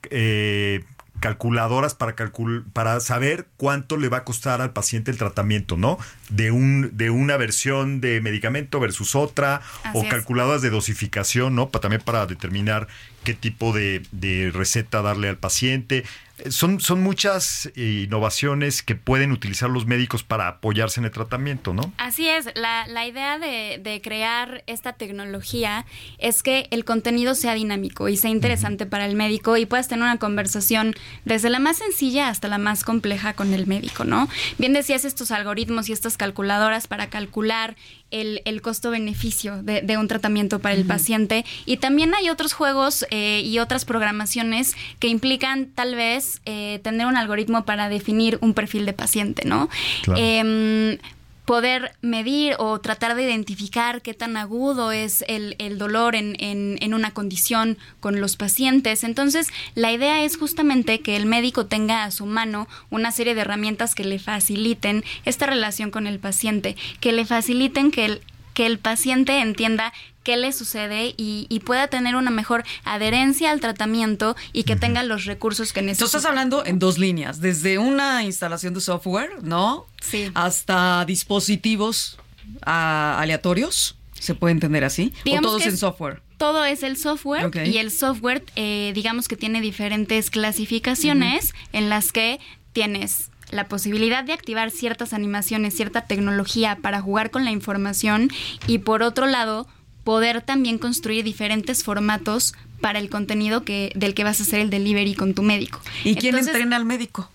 eh, 0.09 0.83
calculadoras 1.23 1.95
para 1.95 2.15
calcul 2.15 2.65
para 2.73 2.99
saber 2.99 3.47
cuánto 3.55 3.95
le 3.95 4.09
va 4.09 4.17
a 4.17 4.23
costar 4.25 4.59
al 4.59 4.73
paciente 4.73 5.09
el 5.09 5.17
tratamiento, 5.17 5.77
¿no? 5.77 5.97
De 6.29 6.51
un 6.51 6.91
de 6.97 7.09
una 7.11 7.37
versión 7.37 8.01
de 8.01 8.19
medicamento 8.19 8.81
versus 8.81 9.15
otra 9.15 9.61
Así 9.83 9.97
o 9.97 10.03
es. 10.03 10.09
calculadoras 10.09 10.61
de 10.61 10.69
dosificación, 10.69 11.55
¿no? 11.55 11.69
Pa- 11.69 11.79
también 11.79 12.01
para 12.03 12.25
determinar 12.25 12.89
qué 13.23 13.33
tipo 13.33 13.71
de, 13.71 14.03
de 14.11 14.51
receta 14.53 15.01
darle 15.01 15.29
al 15.29 15.37
paciente. 15.37 16.03
Son, 16.49 16.79
son 16.79 17.01
muchas 17.01 17.71
eh, 17.75 18.05
innovaciones 18.05 18.81
que 18.81 18.95
pueden 18.95 19.31
utilizar 19.31 19.69
los 19.69 19.85
médicos 19.85 20.23
para 20.23 20.47
apoyarse 20.47 20.99
en 20.99 21.05
el 21.05 21.11
tratamiento, 21.11 21.73
¿no? 21.73 21.93
Así 21.97 22.27
es, 22.27 22.47
la, 22.55 22.87
la 22.87 23.07
idea 23.07 23.39
de, 23.39 23.79
de 23.81 24.01
crear 24.01 24.63
esta 24.67 24.93
tecnología 24.93 25.85
es 26.17 26.43
que 26.43 26.67
el 26.71 26.85
contenido 26.85 27.35
sea 27.35 27.53
dinámico 27.53 28.09
y 28.09 28.17
sea 28.17 28.29
interesante 28.29 28.85
para 28.85 29.05
el 29.05 29.15
médico 29.15 29.57
y 29.57 29.65
puedas 29.65 29.87
tener 29.87 30.03
una 30.03 30.17
conversación 30.17 30.95
desde 31.25 31.49
la 31.49 31.59
más 31.59 31.77
sencilla 31.77 32.29
hasta 32.29 32.47
la 32.47 32.57
más 32.57 32.83
compleja 32.83 33.33
con 33.33 33.53
el 33.53 33.67
médico, 33.67 34.03
¿no? 34.03 34.27
Bien 34.57 34.73
decías 34.73 35.05
estos 35.05 35.31
algoritmos 35.31 35.89
y 35.89 35.93
estas 35.93 36.17
calculadoras 36.17 36.87
para 36.87 37.09
calcular 37.09 37.75
el, 38.11 38.41
el 38.45 38.61
costo-beneficio 38.61 39.63
de, 39.63 39.81
de 39.81 39.97
un 39.97 40.07
tratamiento 40.07 40.59
para 40.59 40.75
el 40.75 40.85
paciente 40.85 41.45
y 41.65 41.77
también 41.77 42.13
hay 42.13 42.29
otros 42.29 42.53
juegos 42.53 43.05
eh, 43.09 43.41
y 43.43 43.59
otras 43.59 43.85
programaciones 43.85 44.75
que 44.99 45.07
implican 45.07 45.67
tal 45.73 45.95
vez 45.95 46.32
eh, 46.45 46.79
tener 46.83 47.07
un 47.07 47.17
algoritmo 47.17 47.65
para 47.65 47.89
definir 47.89 48.37
un 48.41 48.53
perfil 48.53 48.85
de 48.85 48.93
paciente, 48.93 49.43
¿no? 49.45 49.69
Claro. 50.03 50.19
Em, 50.21 50.97
poder 51.45 51.91
medir 52.01 52.55
o 52.57 52.79
tratar 52.79 53.15
de 53.15 53.23
identificar 53.23 54.01
qué 54.01 54.13
tan 54.13 54.37
agudo 54.37 54.93
es 54.93 55.25
el, 55.27 55.57
el 55.59 55.77
dolor 55.77 56.15
en, 56.15 56.37
en- 56.39 56.77
en 56.79 56.93
una 56.93 57.11
condición 57.11 57.77
con 57.99 58.21
los 58.21 58.37
pacientes. 58.37 59.03
Entonces, 59.03 59.47
la 59.75 59.91
idea 59.91 60.23
es 60.23 60.37
justamente 60.37 61.01
que 61.01 61.17
el 61.17 61.25
médico 61.25 61.65
tenga 61.65 62.05
a 62.05 62.11
su 62.11 62.25
mano 62.25 62.69
una 62.91 63.11
serie 63.11 63.35
de 63.35 63.41
herramientas 63.41 63.93
que 63.93 64.05
le 64.05 64.19
faciliten 64.19 65.03
esta 65.25 65.45
relación 65.45 65.91
con 65.91 66.07
el 66.07 66.17
paciente, 66.17 66.77
que 67.01 67.11
le 67.11 67.25
faciliten 67.25 67.91
que 67.91 68.05
el, 68.05 68.21
que 68.53 68.65
el 68.65 68.79
paciente 68.79 69.39
entienda 69.41 69.91
qué 70.23 70.37
le 70.37 70.51
sucede 70.51 71.13
y, 71.17 71.45
y 71.49 71.59
pueda 71.59 71.87
tener 71.87 72.15
una 72.15 72.31
mejor 72.31 72.63
adherencia 72.83 73.51
al 73.51 73.59
tratamiento 73.59 74.35
y 74.53 74.63
que 74.63 74.75
tenga 74.75 75.03
los 75.03 75.25
recursos 75.25 75.73
que 75.73 75.81
Tú 75.81 75.85
necesita. 75.87 76.05
estás 76.05 76.25
hablando 76.25 76.65
en 76.65 76.79
dos 76.79 76.97
líneas, 76.97 77.39
desde 77.41 77.77
una 77.77 78.23
instalación 78.23 78.73
de 78.73 78.81
software, 78.81 79.43
¿no? 79.43 79.85
Sí. 80.01 80.31
Hasta 80.33 81.05
dispositivos 81.05 82.17
ah, 82.65 83.17
aleatorios, 83.19 83.95
se 84.13 84.35
puede 84.35 84.53
entender 84.53 84.83
así, 84.83 85.13
Digamos 85.25 85.51
o 85.51 85.57
todos 85.57 85.67
en 85.67 85.77
software. 85.77 86.21
Todo 86.37 86.65
es 86.65 86.83
el 86.83 86.97
software 86.97 87.51
y 87.67 87.77
el 87.77 87.91
software, 87.91 88.43
eh, 88.55 88.91
digamos 88.95 89.27
que 89.27 89.37
tiene 89.37 89.61
diferentes 89.61 90.29
clasificaciones 90.29 91.53
en 91.71 91.89
las 91.89 92.11
que 92.11 92.39
tienes 92.73 93.29
la 93.51 93.67
posibilidad 93.67 94.23
de 94.23 94.33
activar 94.33 94.71
ciertas 94.71 95.13
animaciones, 95.13 95.75
cierta 95.75 96.05
tecnología 96.05 96.79
para 96.81 97.01
jugar 97.01 97.31
con 97.31 97.45
la 97.45 97.51
información 97.51 98.29
y 98.67 98.79
por 98.79 99.03
otro 99.03 99.27
lado 99.27 99.67
poder 100.03 100.41
también 100.41 100.77
construir 100.77 101.23
diferentes 101.23 101.83
formatos 101.83 102.53
para 102.81 102.99
el 102.99 103.09
contenido 103.09 103.63
que 103.63 103.91
del 103.95 104.13
que 104.13 104.23
vas 104.23 104.39
a 104.39 104.43
hacer 104.43 104.59
el 104.59 104.69
delivery 104.69 105.15
con 105.15 105.33
tu 105.33 105.43
médico. 105.43 105.79
¿Y 106.03 106.15
quién 106.15 106.35
Entonces, 106.35 106.47
entrena 106.55 106.75
al 106.75 106.85
médico? 106.85 107.29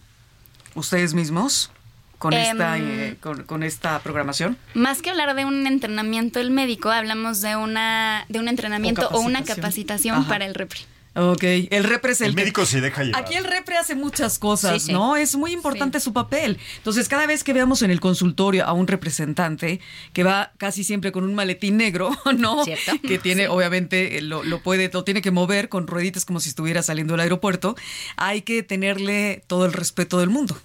¿Ustedes 0.75 1.15
mismos? 1.15 1.71
Con, 2.19 2.33
Em, 2.33 2.41
esta, 2.41 2.79
eh, 2.79 3.17
con, 3.21 3.45
con 3.45 3.63
esta 3.63 3.99
programación. 4.01 4.59
Más 4.75 5.03
que 5.03 5.11
hablar 5.11 5.37
de 5.37 5.45
un 5.45 5.67
entrenamiento 5.69 6.41
del 6.41 6.51
médico, 6.51 6.91
hablamos 6.91 7.41
de 7.43 7.55
una 7.55 8.27
de 8.29 8.41
un 8.41 8.49
entrenamiento 8.49 9.09
o, 9.11 9.21
una 9.21 9.39
capacitación. 9.41 9.57
capacitación 9.57 10.17
Ajá. 10.19 10.29
para 10.29 10.45
el 10.45 10.55
repre. 10.55 10.81
Ok, 11.21 11.43
el 11.43 11.85
repre 11.85 12.13
es 12.13 12.21
el, 12.21 12.29
El 12.29 12.35
que- 12.35 12.43
médico 12.43 12.65
se 12.65 12.81
deja 12.81 13.03
llevar. 13.03 13.21
Aquí 13.23 13.35
el 13.35 13.45
repre 13.45 13.77
hace 13.77 13.95
muchas 13.95 14.39
cosas, 14.39 14.75
Sí, 14.83 14.87
sí. 14.89 14.93
¿no? 14.93 15.17
Es 15.17 15.35
muy 15.37 15.53
importante 15.53 15.99
Sí. 16.01 16.05
su 16.05 16.13
papel. 16.13 16.59
Entonces, 16.77 17.09
cada 17.09 17.27
vez 17.27 17.43
que 17.45 17.53
veamos 17.53 17.83
en 17.83 17.91
el 17.91 18.01
consultorio 18.01 18.65
a 18.65 18.73
un 18.73 18.87
representante 18.87 19.81
que 20.13 20.23
va 20.23 20.53
casi 20.59 20.85
siempre 20.85 21.11
con 21.13 21.25
un 21.25 21.35
maletín 21.35 21.77
negro, 21.77 22.11
¿no? 22.39 22.65
¿Cierto? 22.65 22.93
Que 23.07 23.19
tiene, 23.19 23.49
obviamente, 23.49 24.19
eh, 24.19 24.23
lo, 24.23 24.43
lo 24.45 24.63
puede, 24.63 24.91
lo 24.93 25.05
tiene 25.05 25.21
que 25.23 25.31
mover 25.31 25.69
con 25.69 25.87
rueditas 25.87 26.25
como 26.25 26.41
si 26.41 26.51
estuviera 26.51 26.83
saliendo 26.83 27.15
del 27.15 27.21
aeropuerto. 27.21 27.75
Hay 28.17 28.43
que 28.43 28.63
tenerle 28.63 29.43
todo 29.47 29.67
el 29.67 29.73
respeto 29.73 30.19
del 30.21 30.31
mundo. 30.31 30.57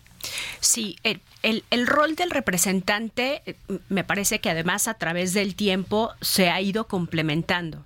Sí, 0.62 0.95
el, 1.03 1.19
el- 1.41 1.63
el 1.69 1.86
rol 1.88 2.15
del 2.15 2.29
representante 2.31 3.41
eh, 3.45 3.55
me 3.89 4.03
parece 4.03 4.39
que 4.39 4.50
además 4.50 4.88
a 4.88 4.93
través 4.93 5.33
del 5.33 5.55
tiempo 5.55 6.12
se 6.22 6.50
ha 6.50 6.62
ido 6.62 6.88
complementando. 6.88 7.83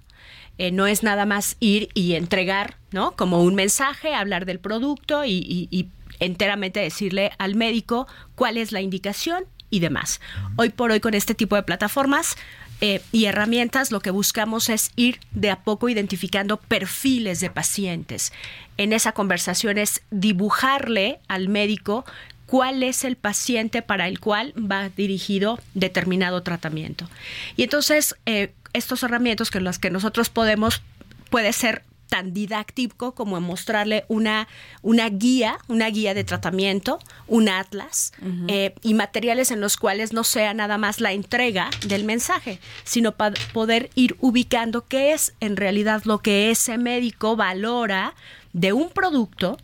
Eh, 0.58 0.72
no 0.72 0.88
es 0.88 1.04
nada 1.04 1.26
más 1.26 1.56
ir 1.60 1.90
y 1.94 2.14
entregar, 2.14 2.78
¿no? 2.92 3.12
Como 3.16 3.42
un 3.44 3.56
mensaje, 3.56 4.14
hablar 4.14 4.46
del 4.46 4.60
producto 4.60 5.24
y, 5.26 5.32
y- 5.32 5.68
y 5.72 5.90
enteramente 6.20 6.80
decirle 6.80 7.32
al 7.38 7.56
médico 7.56 8.08
cuál 8.36 8.58
es 8.58 8.72
la 8.72 8.82
indicación 8.82 9.46
y 9.70 9.80
demás. 9.80 10.20
Hoy 10.56 10.70
por 10.70 10.92
hoy 10.92 11.00
con 11.00 11.14
este 11.14 11.36
tipo 11.36 11.56
de 11.56 11.64
plataformas 11.64 12.36
eh, 12.82 13.02
y 13.12 13.26
herramientas 13.26 13.92
lo 13.92 14.00
que 14.00 14.12
buscamos 14.12 14.70
es 14.70 14.92
ir 14.96 15.20
de 15.32 15.50
a 15.52 15.62
poco 15.64 15.90
identificando 15.90 16.58
perfiles 16.58 17.40
de 17.40 17.50
pacientes. 17.50 18.32
En 18.78 18.94
esa 18.94 19.12
conversación 19.12 19.78
es 19.78 20.02
dibujarle 20.12 21.20
al 21.28 21.50
médico 21.50 22.06
cuál 22.46 22.82
es 22.84 23.04
el 23.04 23.18
paciente 23.18 23.82
para 23.82 24.08
el 24.08 24.20
cual 24.20 24.54
va 24.56 24.90
dirigido 24.90 25.60
determinado 25.74 26.44
tratamiento. 26.44 27.10
Y 27.58 27.64
entonces, 27.64 28.16
eh, 28.26 28.54
estos 28.74 29.04
herramientas 29.04 29.50
que 29.52 29.60
las 29.62 29.80
que 29.80 29.90
nosotros 29.90 30.30
podemos, 30.30 30.82
puede 31.30 31.54
ser 31.54 31.84
tan 32.10 32.34
didáctico 32.34 33.14
como 33.14 33.42
mostrarle 33.42 34.06
una, 34.08 34.48
una 34.82 35.10
guía, 35.10 35.58
una 35.68 35.90
guía 35.90 36.14
de 36.14 36.24
tratamiento, 36.24 37.00
un 37.28 37.50
atlas 37.50 38.14
eh, 38.48 38.74
y 38.82 38.94
materiales 38.94 39.52
en 39.52 39.60
los 39.60 39.76
cuales 39.76 40.14
no 40.14 40.24
sea 40.24 40.54
nada 40.54 40.78
más 40.78 41.02
la 41.02 41.12
entrega 41.12 41.70
del 41.86 42.06
mensaje, 42.06 42.62
sino 42.86 43.12
pa- 43.18 43.34
poder 43.52 43.90
ir 43.96 44.16
ubicando 44.22 44.86
qué 44.88 45.12
es 45.12 45.34
en 45.42 45.58
realidad 45.58 46.04
lo 46.06 46.20
que 46.20 46.50
ese 46.50 46.78
médico 46.78 47.36
valora 47.36 48.16
de 48.54 48.72
un 48.72 48.90
producto, 48.90 49.58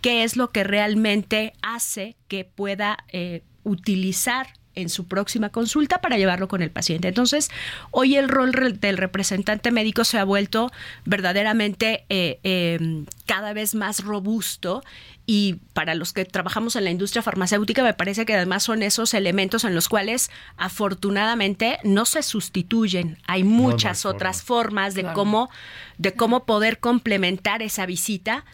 qué 0.00 0.24
es 0.24 0.38
lo 0.38 0.48
que 0.52 0.64
realmente 0.64 1.52
hace 1.60 2.16
que 2.28 2.46
pueda 2.46 3.04
eh, 3.12 3.42
utilizar 3.62 4.54
en 4.80 4.88
su 4.88 5.06
próxima 5.06 5.50
consulta 5.50 6.00
para 6.00 6.16
llevarlo 6.18 6.48
con 6.48 6.62
el 6.62 6.70
paciente. 6.70 7.08
Entonces, 7.08 7.50
hoy 7.90 8.16
el 8.16 8.28
rol 8.28 8.52
del 8.80 8.96
representante 8.96 9.70
médico 9.70 10.04
se 10.04 10.18
ha 10.18 10.24
vuelto 10.24 10.70
verdaderamente 11.04 12.04
eh, 12.08 12.40
eh, 12.42 13.04
cada 13.26 13.52
vez 13.52 13.74
más 13.74 14.04
robusto 14.04 14.82
y 15.26 15.56
para 15.74 15.94
los 15.94 16.12
que 16.12 16.24
trabajamos 16.24 16.74
en 16.74 16.84
la 16.84 16.90
industria 16.90 17.22
farmacéutica 17.22 17.84
me 17.84 17.94
parece 17.94 18.26
que 18.26 18.34
además 18.34 18.64
son 18.64 18.82
esos 18.82 19.14
elementos 19.14 19.62
en 19.64 19.74
los 19.76 19.88
cuales 19.88 20.30
afortunadamente 20.56 21.78
no 21.84 22.04
se 22.04 22.22
sustituyen. 22.22 23.18
Hay 23.26 23.44
muchas 23.44 24.06
otras 24.06 24.42
formas 24.42 24.94
de 24.94 25.02
Claro. 25.02 25.14
cómo 25.14 25.50
de 25.98 26.14
cómo 26.14 26.44
poder 26.44 26.80
complementar 26.80 27.62
esa 27.62 27.86
visita, 27.86 28.44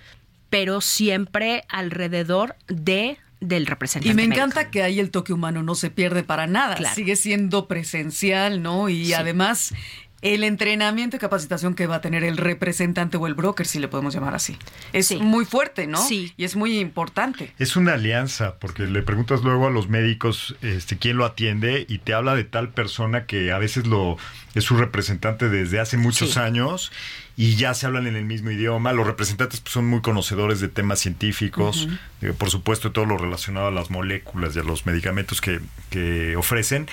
pero 0.50 0.80
siempre 0.80 1.64
alrededor 1.68 2.56
de 2.66 3.18
del 3.40 3.66
representante. 3.66 4.08
Y 4.12 4.14
me 4.14 4.22
médico. 4.22 4.36
encanta 4.36 4.70
que 4.70 4.82
ahí 4.82 4.98
el 5.00 5.10
toque 5.10 5.32
humano 5.32 5.62
no 5.62 5.74
se 5.74 5.90
pierde 5.90 6.22
para 6.22 6.46
nada. 6.46 6.74
Claro. 6.76 6.94
Sigue 6.94 7.16
siendo 7.16 7.68
presencial, 7.68 8.62
¿no? 8.62 8.88
Y 8.88 9.06
Sí. 9.06 9.12
además 9.14 9.74
el 10.22 10.42
entrenamiento 10.44 11.16
y 11.16 11.18
capacitación 11.20 11.74
que 11.74 11.86
va 11.86 11.96
a 11.96 12.00
tener 12.00 12.24
el 12.24 12.38
representante 12.38 13.16
o 13.18 13.26
el 13.26 13.34
broker, 13.34 13.66
si 13.66 13.78
le 13.78 13.86
podemos 13.86 14.14
llamar 14.14 14.34
así, 14.34 14.56
es 14.94 15.08
Sí. 15.08 15.16
muy 15.18 15.44
fuerte, 15.44 15.86
¿no? 15.86 15.98
Sí. 16.02 16.32
Y 16.38 16.44
es 16.44 16.56
muy 16.56 16.78
importante. 16.80 17.52
Es 17.58 17.76
una 17.76 17.92
alianza, 17.92 18.56
porque 18.58 18.84
le 18.86 19.02
preguntas 19.02 19.42
luego 19.42 19.66
a 19.66 19.70
los 19.70 19.88
médicos 19.88 20.56
este, 20.62 20.96
quién 20.96 21.18
lo 21.18 21.26
atiende 21.26 21.84
y 21.88 21.98
te 21.98 22.14
habla 22.14 22.34
de 22.34 22.44
tal 22.44 22.70
persona 22.70 23.26
que 23.26 23.52
a 23.52 23.58
veces 23.58 23.86
lo 23.86 24.16
es 24.54 24.64
su 24.64 24.76
representante 24.78 25.50
desde 25.50 25.78
hace 25.80 25.98
muchos 25.98 26.32
Sí. 26.32 26.38
años 26.40 26.90
y 27.36 27.56
ya 27.56 27.74
se 27.74 27.86
hablan 27.86 28.06
en 28.06 28.16
el 28.16 28.24
mismo 28.24 28.50
idioma. 28.50 28.92
Los 28.92 29.06
representantes 29.06 29.60
pues, 29.60 29.72
son 29.72 29.86
muy 29.86 30.00
conocedores 30.00 30.60
de 30.60 30.68
temas 30.68 31.00
científicos, 31.00 31.86
eh, 32.22 32.32
por 32.36 32.50
supuesto 32.50 32.92
todo 32.92 33.04
lo 33.04 33.18
relacionado 33.18 33.66
a 33.66 33.70
las 33.70 33.90
moléculas 33.90 34.56
y 34.56 34.60
a 34.60 34.62
los 34.62 34.86
medicamentos 34.86 35.40
que, 35.40 35.60
que 35.90 36.34
ofrecen. 36.36 36.88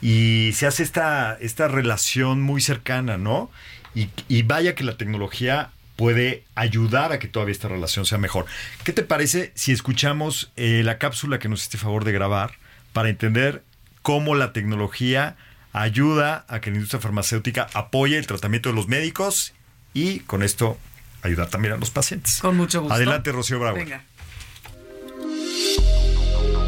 Y 0.00 0.52
se 0.54 0.66
hace 0.66 0.84
esta, 0.84 1.36
esta 1.40 1.66
relación 1.66 2.40
muy 2.40 2.60
cercana, 2.60 3.18
¿no? 3.18 3.50
Y, 3.94 4.10
y 4.28 4.42
vaya 4.42 4.76
que 4.76 4.84
la 4.84 4.96
tecnología 4.96 5.70
puede 5.96 6.44
ayudar 6.54 7.10
a 7.10 7.18
que 7.18 7.26
todavía 7.26 7.52
esta 7.52 7.66
relación 7.66 8.06
sea 8.06 8.18
mejor. 8.18 8.46
¿Qué 8.84 8.92
te 8.92 9.02
parece 9.02 9.50
si 9.56 9.72
escuchamos 9.72 10.52
eh, 10.54 10.82
la 10.84 10.98
cápsula 10.98 11.40
que 11.40 11.48
nos 11.48 11.60
hiciste 11.60 11.76
favor 11.76 12.04
de 12.04 12.12
grabar 12.12 12.52
para 12.92 13.08
entender 13.08 13.64
cómo 14.02 14.36
la 14.36 14.52
tecnología 14.52 15.36
ayuda 15.72 16.44
a 16.48 16.60
que 16.60 16.70
la 16.70 16.76
industria 16.76 17.00
farmacéutica 17.00 17.66
apoye 17.74 18.16
el 18.16 18.28
tratamiento 18.28 18.68
de 18.68 18.76
los 18.76 18.86
médicos 18.86 19.54
y 19.94 20.20
con 20.20 20.42
esto 20.42 20.78
ayudar 21.22 21.48
también 21.48 21.74
a 21.74 21.76
los 21.76 21.90
pacientes? 21.90 22.38
Con 22.40 22.56
mucho 22.56 22.80
gusto. 22.80 22.94
Adelante, 22.94 23.32
Rocío 23.32 23.58
Bravo. 23.58 23.76
Venga. 23.76 24.04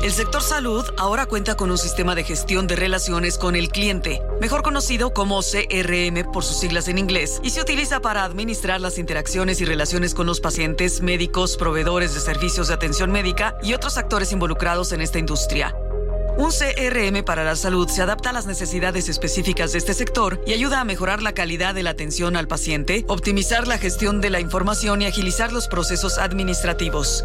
El 0.03 0.12
sector 0.12 0.43
salud 0.43 0.87
ahora 0.97 1.27
cuenta 1.27 1.57
con 1.57 1.71
un 1.71 1.77
sistema 1.77 2.15
de 2.15 2.25
gestión 2.25 2.67
de 2.67 2.75
relaciones 2.75 3.37
con 3.37 3.55
el 3.55 3.69
cliente, 3.69 4.23
mejor 4.41 4.62
conocido 4.62 5.12
como 5.12 5.43
CRM 5.43 6.33
por 6.33 6.43
sus 6.43 6.59
siglas 6.59 6.89
en 6.89 6.97
inglés, 6.97 7.39
y 7.45 7.50
se 7.50 7.61
utiliza 7.61 8.00
para 8.00 8.25
administrar 8.25 8.81
las 8.81 8.97
interacciones 8.97 9.61
y 9.61 9.67
relaciones 9.67 10.15
con 10.15 10.27
los 10.27 10.41
pacientes, 10.41 11.03
médicos, 11.03 11.59
proveedores 11.59 12.15
de 12.15 12.21
servicios 12.21 12.69
de 12.69 12.75
atención 12.75 13.12
médica 13.12 13.57
y 13.62 13.75
otros 13.75 13.99
actores 13.99 14.33
involucrados 14.33 14.93
en 14.93 15.03
esta 15.03 15.19
industria. 15.19 15.77
Un 16.37 16.51
CRM 16.51 17.25
para 17.25 17.45
la 17.45 17.57
salud 17.57 17.89
se 17.89 18.03
adapta 18.03 18.31
a 18.31 18.33
las 18.33 18.47
necesidades 18.47 19.09
específicas 19.09 19.73
de 19.73 19.79
este 19.79 19.95
sector 19.95 20.43
y 20.47 20.53
ayuda 20.53 20.81
a 20.81 20.85
mejorar 20.85 21.23
la 21.23 21.33
calidad 21.33 21.75
de 21.75 21.83
la 21.83 21.91
atención 21.91 22.37
al 22.37 22.49
paciente, 22.49 23.05
optimizar 23.09 23.67
la 23.67 23.79
gestión 23.79 24.21
de 24.21 24.31
la 24.31 24.41
información 24.41 25.03
y 25.03 25.07
agilizar 25.07 25.53
los 25.53 25.69
procesos 25.69 26.19
administrativos. 26.19 27.25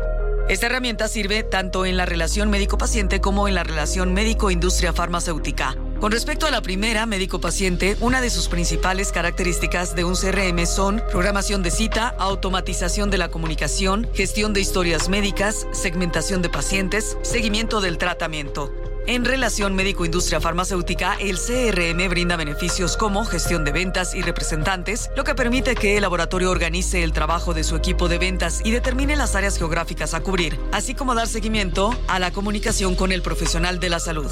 Esta 0.49 0.67
herramienta 0.67 1.07
sirve 1.07 1.43
tanto 1.43 1.85
en 1.85 1.97
la 1.97 2.05
relación 2.05 2.49
médico-paciente 2.49 3.19
como 3.19 3.47
en 3.47 3.55
la 3.55 3.63
relación 3.63 4.13
médico-industria 4.13 4.93
farmacéutica. 4.93 5.75
Con 5.99 6.11
respecto 6.11 6.45
a 6.45 6.51
la 6.51 6.61
primera, 6.61 7.05
médico-paciente, 7.05 7.97
una 7.99 8.21
de 8.21 8.29
sus 8.29 8.47
principales 8.47 9.11
características 9.11 9.95
de 9.95 10.03
un 10.03 10.15
CRM 10.15 10.65
son 10.67 11.01
programación 11.09 11.63
de 11.63 11.71
cita, 11.71 12.09
automatización 12.19 13.09
de 13.09 13.17
la 13.17 13.29
comunicación, 13.29 14.07
gestión 14.13 14.53
de 14.53 14.61
historias 14.61 15.09
médicas, 15.09 15.65
segmentación 15.71 16.41
de 16.41 16.49
pacientes, 16.49 17.17
seguimiento 17.23 17.81
del 17.81 17.97
tratamiento. 17.97 18.71
En 19.07 19.23
relación 19.23 19.75
médico-industria 19.75 20.41
farmacéutica, 20.41 21.15
el 21.19 21.37
CRM 21.37 22.09
brinda 22.09 22.37
beneficios 22.37 22.97
como 22.97 23.23
gestión 23.23 23.63
de 23.63 23.71
ventas 23.71 24.15
y 24.15 24.23
representantes, 24.23 25.11
lo 25.15 25.23
que 25.23 25.35
permite 25.35 25.75
que 25.75 25.95
el 25.95 26.01
laboratorio 26.01 26.49
organice 26.49 27.03
el 27.03 27.13
trabajo 27.13 27.53
de 27.53 27.63
su 27.63 27.75
equipo 27.75 28.07
de 28.07 28.17
ventas 28.17 28.61
y 28.63 28.71
determine 28.71 29.15
las 29.15 29.35
áreas 29.35 29.59
geográficas 29.59 30.15
a 30.15 30.21
cubrir, 30.21 30.59
así 30.71 30.95
como 30.95 31.13
dar 31.13 31.27
seguimiento 31.27 31.95
a 32.07 32.17
la 32.17 32.31
comunicación 32.31 32.95
con 32.95 33.11
el 33.11 33.21
profesional 33.21 33.79
de 33.79 33.89
la 33.89 33.99
salud. 33.99 34.31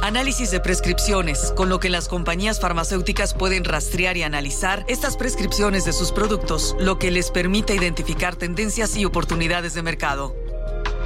Análisis 0.00 0.52
de 0.52 0.60
prescripciones, 0.60 1.52
con 1.56 1.68
lo 1.68 1.80
que 1.80 1.90
las 1.90 2.06
compañías 2.06 2.60
farmacéuticas 2.60 3.34
pueden 3.34 3.64
rastrear 3.64 4.16
y 4.16 4.22
analizar 4.22 4.84
estas 4.86 5.16
prescripciones 5.16 5.84
de 5.86 5.92
sus 5.92 6.12
productos, 6.12 6.76
lo 6.78 7.00
que 7.00 7.10
les 7.10 7.32
permite 7.32 7.74
identificar 7.74 8.36
tendencias 8.36 8.96
y 8.96 9.04
oportunidades 9.04 9.74
de 9.74 9.82
mercado. 9.82 10.43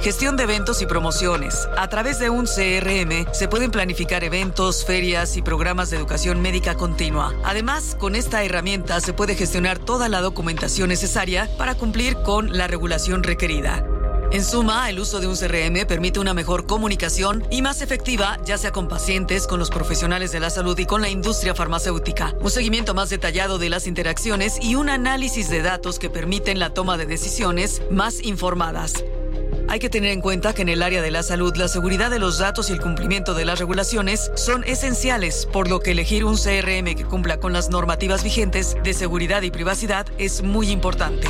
Gestión 0.01 0.37
de 0.37 0.43
eventos 0.43 0.81
y 0.81 0.85
promociones. 0.85 1.67
A 1.75 1.89
través 1.89 2.19
de 2.19 2.29
un 2.29 2.45
CRM 2.45 3.33
se 3.33 3.49
pueden 3.49 3.69
planificar 3.69 4.23
eventos, 4.23 4.85
ferias 4.85 5.35
y 5.35 5.41
programas 5.41 5.89
de 5.89 5.97
educación 5.97 6.41
médica 6.41 6.75
continua. 6.75 7.33
Además, 7.43 7.97
con 7.99 8.15
esta 8.15 8.41
herramienta 8.41 9.01
se 9.01 9.11
puede 9.11 9.35
gestionar 9.35 9.77
toda 9.77 10.07
la 10.07 10.21
documentación 10.21 10.87
necesaria 10.87 11.49
para 11.57 11.75
cumplir 11.75 12.15
con 12.23 12.57
la 12.57 12.67
regulación 12.67 13.23
requerida. 13.23 13.85
En 14.31 14.45
suma, 14.45 14.89
el 14.89 14.99
uso 14.99 15.19
de 15.19 15.27
un 15.27 15.35
CRM 15.35 15.85
permite 15.85 16.21
una 16.21 16.33
mejor 16.33 16.65
comunicación 16.65 17.43
y 17.51 17.61
más 17.61 17.81
efectiva, 17.81 18.37
ya 18.45 18.57
sea 18.57 18.71
con 18.71 18.87
pacientes, 18.87 19.47
con 19.47 19.59
los 19.59 19.69
profesionales 19.69 20.31
de 20.31 20.39
la 20.39 20.49
salud 20.49 20.79
y 20.79 20.85
con 20.85 21.01
la 21.01 21.09
industria 21.09 21.55
farmacéutica, 21.55 22.35
un 22.39 22.51
seguimiento 22.51 22.93
más 22.93 23.09
detallado 23.09 23.57
de 23.57 23.69
las 23.69 23.85
interacciones 23.85 24.59
y 24.61 24.75
un 24.75 24.87
análisis 24.87 25.49
de 25.49 25.61
datos 25.61 25.99
que 25.99 26.09
permiten 26.09 26.57
la 26.57 26.73
toma 26.73 26.95
de 26.95 27.05
decisiones 27.05 27.81
más 27.91 28.23
informadas. 28.23 29.03
Hay 29.69 29.77
que 29.77 29.89
tener 29.91 30.11
en 30.11 30.21
cuenta 30.21 30.55
que 30.55 30.63
en 30.63 30.69
el 30.69 30.81
área 30.81 30.99
de 31.03 31.11
la 31.11 31.21
salud 31.21 31.55
la 31.55 31.67
seguridad 31.67 32.09
de 32.09 32.17
los 32.17 32.39
datos 32.39 32.71
y 32.71 32.73
el 32.73 32.81
cumplimiento 32.81 33.35
de 33.35 33.45
las 33.45 33.59
regulaciones 33.59 34.31
son 34.35 34.63
esenciales, 34.63 35.47
por 35.53 35.69
lo 35.69 35.79
que 35.79 35.91
elegir 35.91 36.25
un 36.25 36.37
CRM 36.37 36.95
que 36.95 37.05
cumpla 37.07 37.39
con 37.39 37.53
las 37.53 37.69
normativas 37.69 38.23
vigentes 38.23 38.75
de 38.83 38.95
seguridad 38.95 39.43
y 39.43 39.51
privacidad 39.51 40.07
es 40.17 40.41
muy 40.41 40.71
importante. 40.71 41.27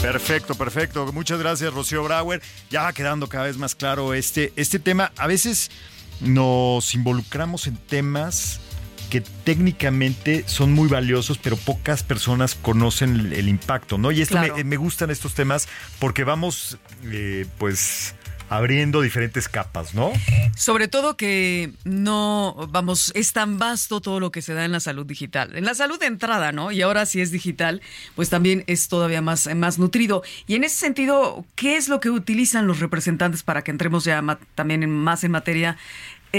Perfecto, 0.00 0.54
perfecto. 0.54 1.12
Muchas 1.12 1.40
gracias, 1.40 1.74
Rocío 1.74 2.04
Brauer. 2.04 2.40
Ya 2.70 2.82
va 2.82 2.92
quedando 2.92 3.28
cada 3.28 3.46
vez 3.46 3.56
más 3.56 3.74
claro 3.74 4.14
este, 4.14 4.52
este 4.54 4.78
tema. 4.78 5.10
A 5.16 5.26
veces 5.26 5.72
nos 6.20 6.94
involucramos 6.94 7.66
en 7.66 7.76
temas 7.76 8.60
que 9.10 9.20
técnicamente 9.20 10.44
son 10.46 10.72
muy 10.72 10.88
valiosos, 10.88 11.38
pero 11.38 11.56
pocas 11.56 12.02
personas 12.02 12.54
conocen 12.54 13.18
el, 13.18 13.32
el 13.32 13.48
impacto, 13.48 13.98
¿no? 13.98 14.10
Y 14.12 14.22
esto 14.22 14.34
Claro. 14.36 14.56
me, 14.56 14.64
me 14.64 14.76
gustan 14.76 15.10
estos 15.10 15.34
temas 15.34 15.68
porque 15.98 16.24
vamos, 16.24 16.78
eh, 17.04 17.46
pues, 17.58 18.14
abriendo 18.48 19.00
diferentes 19.00 19.48
capas, 19.48 19.92
¿no? 19.94 20.12
Sobre 20.56 20.86
todo 20.86 21.16
que 21.16 21.72
no, 21.82 22.68
vamos, 22.70 23.10
es 23.16 23.32
tan 23.32 23.58
vasto 23.58 24.00
todo 24.00 24.20
lo 24.20 24.30
que 24.30 24.40
se 24.40 24.54
da 24.54 24.64
en 24.64 24.70
la 24.70 24.78
salud 24.78 25.04
digital. 25.04 25.56
En 25.56 25.64
la 25.64 25.74
salud 25.74 25.98
de 25.98 26.06
entrada, 26.06 26.52
¿no? 26.52 26.70
Y 26.70 26.80
ahora 26.80 27.06
si 27.06 27.20
es 27.20 27.32
digital, 27.32 27.82
pues 28.14 28.28
también 28.30 28.62
es 28.68 28.86
todavía 28.86 29.20
más, 29.20 29.52
más 29.56 29.80
nutrido. 29.80 30.22
Y 30.46 30.54
en 30.54 30.62
ese 30.62 30.76
sentido, 30.76 31.44
¿qué 31.56 31.76
es 31.76 31.88
lo 31.88 31.98
que 31.98 32.08
utilizan 32.10 32.68
los 32.68 32.78
representantes 32.78 33.42
para 33.42 33.62
que 33.62 33.72
entremos 33.72 34.04
ya 34.04 34.22
también 34.54 34.84
en- 34.84 34.90
más 34.96 35.24
en 35.24 35.32
materia 35.32 35.76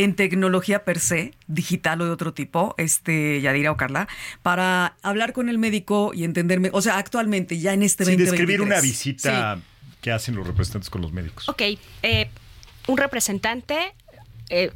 en 0.03 0.15
tecnología 0.15 0.83
per 0.83 0.99
se, 0.99 1.33
digital 1.47 2.01
o 2.01 2.05
de 2.05 2.11
otro 2.11 2.33
tipo, 2.33 2.75
este, 2.77 3.41
Yadira 3.41 3.71
o 3.71 3.77
Carla, 3.77 4.07
para 4.41 4.95
hablar 5.01 5.33
con 5.33 5.49
el 5.49 5.57
médico 5.57 6.11
y 6.13 6.23
entenderme, 6.23 6.69
o 6.73 6.81
sea, 6.81 6.97
actualmente, 6.97 7.59
ya 7.59 7.73
en 7.73 7.83
este 7.83 8.05
Sin 8.05 8.17
2023. 8.17 8.31
describir 8.31 8.61
una 8.61 8.81
visita 8.81 9.59
que 10.01 10.11
hacen 10.11 10.35
los 10.35 10.45
representantes 10.45 10.89
con 10.89 11.01
los 11.01 11.11
médicos. 11.11 11.49
Ok, 11.49 11.61
eh, 12.03 12.29
un 12.87 12.97
representante 12.97 13.93
eh, 14.49 14.71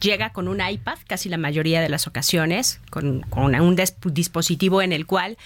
llega 0.00 0.30
con 0.32 0.48
un 0.48 0.60
iPad, 0.60 0.98
casi 1.06 1.28
la 1.28 1.38
mayoría 1.38 1.80
de 1.80 1.88
las 1.88 2.06
ocasiones, 2.06 2.80
con, 2.90 3.22
con 3.22 3.54
un 3.54 3.76
dispositivo 4.12 4.82
en 4.82 4.92
el 4.92 5.06
cual 5.06 5.36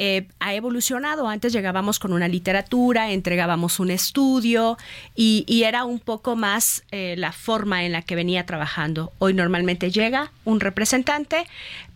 eh, 0.00 0.28
ha 0.38 0.54
evolucionado. 0.54 1.28
Antes 1.28 1.52
llegábamos 1.52 1.98
con 1.98 2.12
una 2.12 2.28
literatura, 2.28 3.10
entregábamos 3.10 3.80
un 3.80 3.90
estudio 3.90 4.78
y, 5.16 5.44
era 5.64 5.84
un 5.84 5.98
poco 5.98 6.36
más 6.36 6.84
eh, 6.92 7.16
la 7.18 7.32
forma 7.32 7.84
en 7.84 7.90
la 7.90 8.02
que 8.02 8.14
venía 8.14 8.46
trabajando. 8.46 9.12
Hoy 9.18 9.34
normalmente 9.34 9.90
llega 9.90 10.30
un 10.44 10.60
representante, 10.60 11.46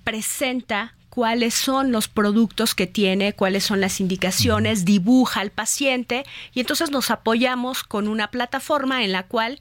presenta 0.03 0.95
cuáles 1.11 1.55
son 1.55 1.93
los 1.93 2.09
productos 2.09 2.75
que 2.75 2.89
tiene, 2.89 3.35
cuáles 3.35 3.63
son 3.63 3.81
las 3.81 4.01
indicaciones, 4.01 4.85
dibuja 4.85 5.41
al 5.41 5.51
paciente 5.51 6.25
y 6.55 6.61
entonces 6.61 6.91
nos 6.91 7.11
apoyamos 7.13 7.85
con 7.85 8.09
una 8.09 8.33
plataforma 8.33 9.05
en 9.05 9.13
la 9.13 9.23
cual 9.23 9.61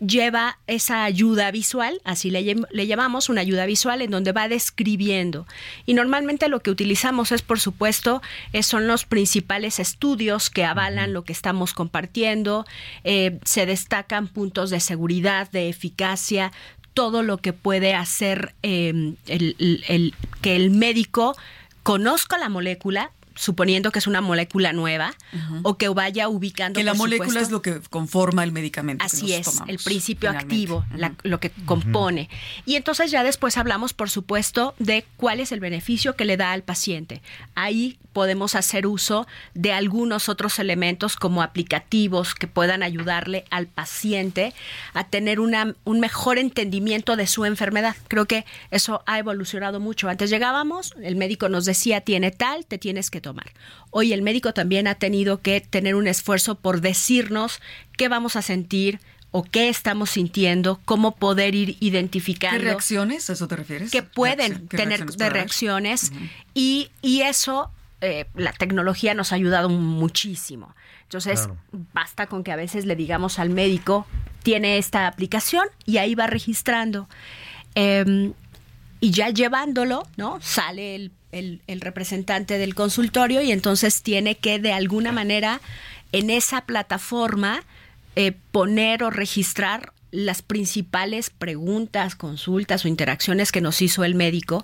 lleva 0.00 0.58
esa 0.66 1.04
ayuda 1.04 1.50
visual, 1.50 2.00
así 2.04 2.30
le, 2.30 2.56
le 2.70 2.86
llamamos 2.86 3.28
una 3.28 3.42
ayuda 3.42 3.66
visual, 3.66 4.00
en 4.02 4.10
donde 4.10 4.32
va 4.32 4.48
describiendo. 4.48 5.46
Y 5.86 5.94
normalmente 5.94 6.48
lo 6.48 6.60
que 6.60 6.70
utilizamos 6.70 7.32
es, 7.32 7.42
por 7.42 7.60
supuesto, 7.60 8.22
son 8.62 8.86
los 8.86 9.04
principales 9.04 9.78
estudios 9.78 10.48
que 10.50 10.64
avalan 10.64 11.12
lo 11.12 11.24
que 11.24 11.32
estamos 11.32 11.74
compartiendo, 11.74 12.66
eh, 13.04 13.38
se 13.44 13.66
destacan 13.66 14.26
puntos 14.28 14.70
de 14.70 14.80
seguridad, 14.80 15.50
de 15.50 15.68
eficacia, 15.68 16.50
todo 16.94 17.22
lo 17.22 17.36
que 17.38 17.52
puede 17.52 17.94
hacer 17.94 18.54
eh, 18.62 18.88
el- 19.26 19.56
el- 19.58 19.84
el- 19.88 20.14
que 20.40 20.56
el 20.56 20.70
médico 20.70 21.36
conozca 21.82 22.36
la 22.38 22.48
molécula, 22.48 23.12
suponiendo 23.34 23.90
que 23.92 23.98
es 23.98 24.06
una 24.06 24.20
molécula 24.20 24.72
nueva, 24.72 25.14
o 25.62 25.76
que 25.78 25.88
vaya 25.88 26.28
ubicando. 26.28 26.78
Que 26.78 26.84
la 26.84 26.94
molécula 26.94 27.28
supuesto, 27.28 27.46
es 27.46 27.50
lo 27.52 27.62
que 27.62 27.80
conforma 27.88 28.44
el 28.44 28.52
medicamento. 28.52 29.02
que 29.02 29.06
Así 29.06 29.22
nos 29.22 29.30
es, 29.30 29.42
tomamos, 29.46 29.68
el 29.68 29.78
principio 29.78 30.30
finalmente. 30.30 30.54
activo, 30.54 30.84
la- 30.96 31.14
lo 31.22 31.40
que 31.40 31.50
compone. 31.64 32.28
Y 32.66 32.76
entonces 32.76 33.10
ya 33.10 33.22
después 33.22 33.56
hablamos, 33.56 33.92
por 33.92 34.10
supuesto, 34.10 34.74
de 34.78 35.04
cuál 35.16 35.40
es 35.40 35.52
el 35.52 35.60
beneficio 35.60 36.16
que 36.16 36.24
le 36.24 36.36
da 36.36 36.52
al 36.52 36.62
paciente. 36.62 37.22
Ahí 37.54 37.98
podemos 38.12 38.56
hacer 38.56 38.86
uso 38.88 39.26
de 39.54 39.72
algunos 39.72 40.28
otros 40.28 40.58
elementos 40.58 41.14
como 41.16 41.42
aplicativos 41.42 42.34
que 42.34 42.48
puedan 42.48 42.82
ayudarle 42.82 43.44
al 43.50 43.66
paciente 43.68 44.52
a 44.94 45.04
tener 45.08 45.38
una, 45.38 45.76
un 45.84 46.00
mejor 46.00 46.38
entendimiento 46.38 47.14
de 47.16 47.28
su 47.28 47.44
enfermedad. 47.44 47.94
Creo 48.08 48.26
que 48.26 48.44
eso 48.72 49.02
ha 49.06 49.18
evolucionado 49.20 49.78
mucho. 49.78 50.08
Antes 50.08 50.28
llegábamos, 50.30 50.94
el 51.02 51.14
médico 51.14 51.48
nos 51.48 51.64
decía, 51.64 52.00
tiene 52.00 52.32
tal, 52.32 52.66
te 52.66 52.78
tienes 52.78 53.10
que 53.10 53.19
tomar. 53.20 53.52
Hoy 53.90 54.12
el 54.12 54.22
médico 54.22 54.52
también 54.52 54.86
ha 54.86 54.94
tenido 54.96 55.40
que 55.40 55.60
tener 55.60 55.94
un 55.94 56.06
esfuerzo 56.08 56.54
por 56.56 56.80
decirnos 56.80 57.60
qué 57.96 58.08
vamos 58.08 58.36
a 58.36 58.42
sentir 58.42 58.98
o 59.32 59.44
qué 59.44 59.68
estamos 59.68 60.10
sintiendo, 60.10 60.80
cómo 60.84 61.14
poder 61.14 61.54
ir 61.54 61.76
identificando 61.80 62.58
¿Qué 62.58 62.64
reacciones? 62.64 63.30
¿A 63.30 63.34
eso 63.34 63.46
te 63.46 63.54
refieres? 63.56 63.90
que 63.92 64.02
pueden 64.02 64.38
Reacción- 64.52 64.68
¿qué 64.68 64.76
tener 64.76 64.98
reacciones 65.00 65.18
de 65.18 65.30
reacciones 65.30 66.12
y, 66.54 66.90
y 67.02 67.20
eso 67.22 67.70
eh, 68.00 68.24
la 68.34 68.52
tecnología 68.52 69.12
nos 69.14 69.30
ha 69.32 69.34
ayudado 69.36 69.68
muchísimo. 69.68 70.74
Entonces, 71.02 71.40
Claro. 71.40 71.56
basta 71.92 72.26
con 72.28 72.42
que 72.44 72.50
a 72.50 72.56
veces 72.56 72.86
le 72.86 72.96
digamos 72.96 73.38
al 73.38 73.50
médico, 73.50 74.06
tiene 74.42 74.78
esta 74.78 75.06
aplicación 75.06 75.66
y 75.84 75.98
ahí 75.98 76.14
va 76.14 76.26
registrando. 76.26 77.08
Em, 77.74 78.32
y 79.00 79.10
ya 79.12 79.30
llevándolo, 79.30 80.06
¿no? 80.16 80.38
Sale 80.42 80.94
el, 80.94 81.10
el- 81.32 81.62
el 81.66 81.80
representante 81.80 82.58
del 82.58 82.74
consultorio 82.74 83.40
y 83.42 83.52
entonces 83.52 84.02
tiene 84.02 84.34
que 84.36 84.58
de 84.58 84.72
alguna 84.72 85.12
manera 85.12 85.60
en 86.12 86.28
esa 86.30 86.62
plataforma 86.62 87.62
eh, 88.16 88.32
poner 88.50 89.02
o 89.04 89.10
registrar 89.10 89.92
las 90.10 90.42
principales 90.42 91.30
preguntas, 91.30 92.16
consultas 92.16 92.84
o 92.84 92.88
interacciones 92.88 93.52
que 93.52 93.60
nos 93.60 93.80
hizo 93.80 94.02
el 94.02 94.16
médico 94.16 94.62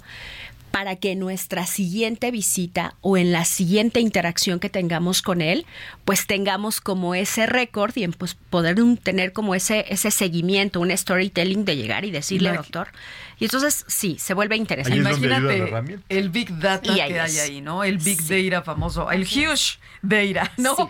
para 0.71 0.97
que 0.97 1.15
nuestra 1.17 1.67
siguiente 1.67 2.31
visita 2.31 2.95
o 3.01 3.17
en 3.17 3.33
la 3.33 3.45
siguiente 3.45 4.01
interacción 4.01 4.61
que 4.61 4.69
tengamos 4.69 5.23
con 5.23 5.41
él, 5.41 5.65
pues 6.05 6.27
tengamos 6.27 6.81
como 6.81 7.15
ese 7.15 7.47
récord 7.47 7.97
y 7.97 8.05
en, 8.05 8.13
pues 8.13 8.35
poder 8.35 8.81
un- 8.83 8.97
tener 8.99 9.33
como 9.33 9.55
ese 9.55 9.87
ese 9.89 10.11
seguimiento, 10.11 10.81
un 10.81 10.95
storytelling 10.97 11.65
de 11.65 11.77
llegar 11.77 12.05
y 12.05 12.11
decirle, 12.11 12.53
doctor. 12.53 12.89
Y 13.39 13.45
entonces 13.45 13.85
sí, 13.87 14.17
se 14.19 14.33
vuelve 14.35 14.55
Ahí 14.55 14.61
interesante. 14.61 14.99
es 14.99 15.05
donde 15.05 15.17
ayuda 15.27 15.29
la 15.41 15.45
Imagínate 15.55 15.69
herramienta. 15.71 16.05
el 16.09 16.29
big 16.31 16.59
data 16.59 16.95
que 16.95 17.03
hay 17.03 17.13
es. 17.13 17.41
ahí, 17.41 17.61
¿no? 17.61 17.85
El 17.85 17.99
big 17.99 18.21
Sí. 18.21 18.49
data 18.51 18.63
famoso, 18.65 19.11
el 19.11 19.23
huge 19.23 19.79
data, 20.03 20.53
¿no? 20.57 20.75
Sí. 20.77 20.83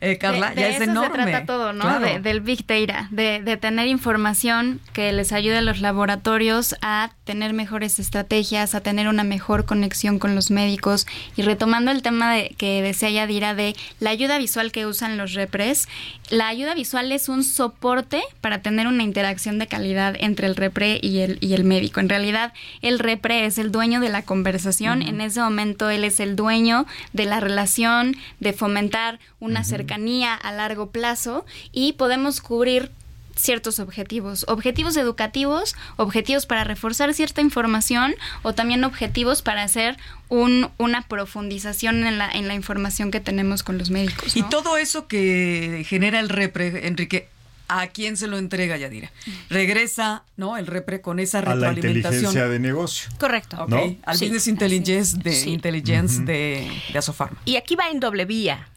Eh, 0.00 0.18
Carla, 0.18 0.50
de, 0.50 0.54
de 0.56 0.60
ya 0.62 0.68
es 0.68 0.74
eso 0.80 0.84
enorme. 0.90 1.24
se 1.24 1.30
trata 1.30 1.46
todo, 1.46 1.72
¿no? 1.72 1.82
Claro. 1.82 2.04
De- 2.06 2.18
del 2.20 2.40
Big 2.40 2.66
Data, 2.66 3.06
de, 3.10 3.40
de 3.42 3.56
tener 3.56 3.86
información 3.86 4.80
que 4.92 5.12
les 5.12 5.32
ayude 5.32 5.58
a 5.58 5.62
los 5.62 5.80
laboratorios 5.80 6.74
a 6.82 7.12
tener 7.24 7.52
mejores 7.52 7.98
estrategias, 8.00 8.74
a 8.74 8.80
tener 8.80 9.06
una 9.08 9.21
mejor 9.24 9.64
conexión 9.64 10.18
con 10.18 10.34
los 10.34 10.50
médicos. 10.50 11.06
Y 11.36 11.42
retomando 11.42 11.90
el 11.90 12.02
tema 12.02 12.32
de, 12.34 12.54
que 12.58 12.82
decía 12.82 13.10
Yadira 13.10 13.54
de 13.54 13.74
la 14.00 14.10
ayuda 14.10 14.38
visual 14.38 14.72
que 14.72 14.86
usan 14.86 15.16
los 15.16 15.34
repres, 15.34 15.88
la 16.30 16.48
ayuda 16.48 16.74
visual 16.74 17.12
es 17.12 17.28
un 17.28 17.44
soporte 17.44 18.22
para 18.40 18.62
tener 18.62 18.86
una 18.86 19.02
interacción 19.02 19.58
de 19.58 19.66
calidad 19.66 20.16
entre 20.18 20.46
el 20.46 20.56
repre 20.56 20.98
y 21.02 21.18
el, 21.18 21.38
y 21.40 21.54
el 21.54 21.64
médico. 21.64 22.00
En 22.00 22.08
realidad, 22.08 22.52
el 22.80 22.98
repre 22.98 23.46
es 23.46 23.58
el 23.58 23.72
dueño 23.72 24.00
de 24.00 24.08
la 24.08 24.22
conversación. 24.22 25.02
En 25.02 25.20
ese 25.20 25.40
momento, 25.40 25.90
él 25.90 26.04
es 26.04 26.20
el 26.20 26.36
dueño 26.36 26.86
de 27.12 27.26
la 27.26 27.40
relación, 27.40 28.16
de 28.40 28.52
fomentar 28.52 29.18
una 29.40 29.64
cercanía 29.64 30.34
a 30.34 30.52
largo 30.52 30.90
plazo 30.90 31.44
y 31.72 31.94
podemos 31.94 32.40
cubrir 32.40 32.90
ciertos 33.36 33.78
objetivos, 33.78 34.44
objetivos 34.48 34.96
educativos, 34.96 35.74
objetivos 35.96 36.46
para 36.46 36.64
reforzar 36.64 37.12
cierta 37.14 37.40
información 37.40 38.14
o 38.42 38.52
también 38.54 38.84
objetivos 38.84 39.42
para 39.42 39.62
hacer 39.62 39.96
un, 40.28 40.70
una 40.78 41.02
profundización 41.08 42.04
en 42.06 42.18
la, 42.18 42.30
en 42.30 42.48
la 42.48 42.54
información 42.54 43.10
que 43.10 43.20
tenemos 43.20 43.62
con 43.62 43.78
los 43.78 43.90
médicos. 43.90 44.36
Y 44.36 44.42
todo 44.44 44.76
eso 44.76 45.06
que 45.08 45.84
genera 45.88 46.20
el 46.20 46.28
repre, 46.28 46.86
Enrique, 46.86 47.28
¿a 47.68 47.86
quién 47.88 48.16
se 48.16 48.26
lo 48.26 48.36
entrega 48.38 48.76
Yadira? 48.76 49.10
Regresa, 49.48 50.24
¿no? 50.36 50.56
El 50.56 50.66
repre 50.66 51.00
con 51.00 51.18
esa 51.20 51.38
A 51.38 51.42
la 51.42 51.54
retroalimentación. 51.70 51.96
inteligencia 51.96 52.48
de 52.48 52.58
negocio. 52.58 53.10
Correcto. 53.18 53.56
Ok, 53.62 53.68
¿no? 53.70 53.96
Al 54.04 54.16
Sí. 54.18 54.26
business 54.26 54.46
intelligence 54.48 55.16
de 55.18 55.32
Sí. 55.32 55.50
intelligence 55.50 56.22
de, 56.22 56.70
de 56.92 56.98
Asofarma. 56.98 57.38
Y 57.44 57.56
aquí 57.56 57.74
va 57.76 57.88
en 57.90 58.00
doble 58.00 58.24
vía. 58.24 58.68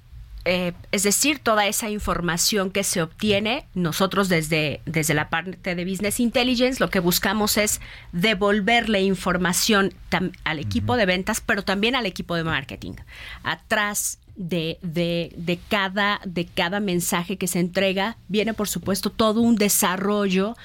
Eh, 0.48 0.74
es 0.92 1.02
decir, 1.02 1.40
toda 1.40 1.66
esa 1.66 1.90
información 1.90 2.70
que 2.70 2.84
se 2.84 3.02
obtiene, 3.02 3.66
nosotros 3.74 4.30
desde, 4.30 4.80
desde 4.86 5.16
la 5.16 5.32
parte 5.32 5.74
de 5.74 5.86
Business 5.86 6.20
Intelligence 6.20 6.80
lo 6.80 6.92
que 6.92 7.00
buscamos 7.00 7.58
es 7.58 7.82
devolverle 8.12 9.02
información 9.02 9.94
al 10.44 10.60
equipo 10.60 10.98
de 10.98 11.08
ventas, 11.08 11.42
pero 11.42 11.64
también 11.64 11.96
al 11.96 12.06
equipo 12.06 12.36
de 12.36 12.44
marketing. 12.44 12.94
Atrás 13.42 14.20
de, 14.36 14.78
de, 14.84 15.34
de 15.36 15.58
cada, 15.68 16.22
de 16.26 16.46
cada 16.46 16.80
mensaje 16.80 17.38
que 17.38 17.48
se 17.48 17.60
entrega 17.60 18.18
viene, 18.28 18.54
por 18.54 18.68
supuesto, 18.68 19.10
todo 19.10 19.42
un 19.42 19.56
desarrollo 19.56 20.56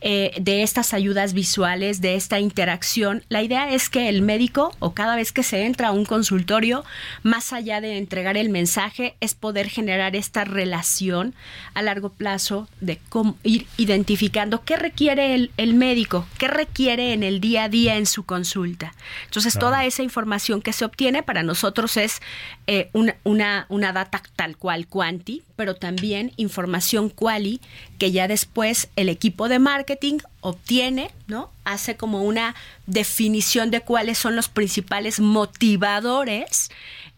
eh, 0.00 0.32
de 0.40 0.62
estas 0.62 0.94
ayudas 0.94 1.32
visuales, 1.32 2.00
de 2.00 2.14
esta 2.14 2.38
interacción. 2.40 3.24
La 3.28 3.42
idea 3.42 3.72
es 3.72 3.88
que 3.88 4.08
el 4.08 4.22
médico, 4.22 4.72
o 4.78 4.94
cada 4.94 5.16
vez 5.16 5.32
que 5.32 5.42
se 5.42 5.64
entra 5.64 5.88
a 5.88 5.92
un 5.92 6.04
consultorio, 6.04 6.84
más 7.22 7.52
allá 7.52 7.80
de 7.80 7.98
entregar 7.98 8.36
el 8.36 8.48
mensaje, 8.48 9.16
es 9.20 9.34
poder 9.34 9.68
generar 9.68 10.14
esta 10.14 10.44
relación 10.44 11.34
a 11.74 11.82
largo 11.82 12.10
plazo 12.10 12.68
de 12.80 12.98
cómo 13.08 13.36
ir 13.42 13.66
identificando 13.76 14.64
qué 14.64 14.76
requiere 14.76 15.34
el, 15.34 15.50
el 15.56 15.74
médico, 15.74 16.26
qué 16.38 16.48
requiere 16.48 17.12
en 17.12 17.22
el 17.22 17.40
día 17.40 17.64
a 17.64 17.68
día 17.68 17.96
en 17.96 18.06
su 18.06 18.24
consulta. 18.24 18.94
Entonces, 19.24 19.54
Claro. 19.54 19.68
toda 19.68 19.84
esa 19.84 20.02
información 20.02 20.62
que 20.62 20.72
se 20.72 20.84
obtiene 20.84 21.22
para 21.22 21.42
nosotros 21.42 21.96
es 21.96 22.20
eh, 22.66 22.90
una, 22.92 23.16
una, 23.24 23.66
una 23.68 23.92
data 23.92 24.22
tal 24.36 24.56
cual 24.56 24.86
quanti, 24.86 25.42
pero 25.56 25.74
también 25.74 26.32
información 26.36 27.08
quali 27.08 27.60
que 27.98 28.12
ya 28.12 28.28
después 28.28 28.88
el 28.94 29.08
equipo 29.08 29.48
de 29.48 29.58
marketing 29.58 29.87
obtiene, 30.40 31.10
¿no? 31.26 31.50
Hace 31.64 31.96
como 31.96 32.22
una 32.22 32.54
definición 32.86 33.70
de 33.70 33.80
cuáles 33.80 34.18
son 34.18 34.36
los 34.36 34.48
principales 34.48 35.20
motivadores 35.20 36.70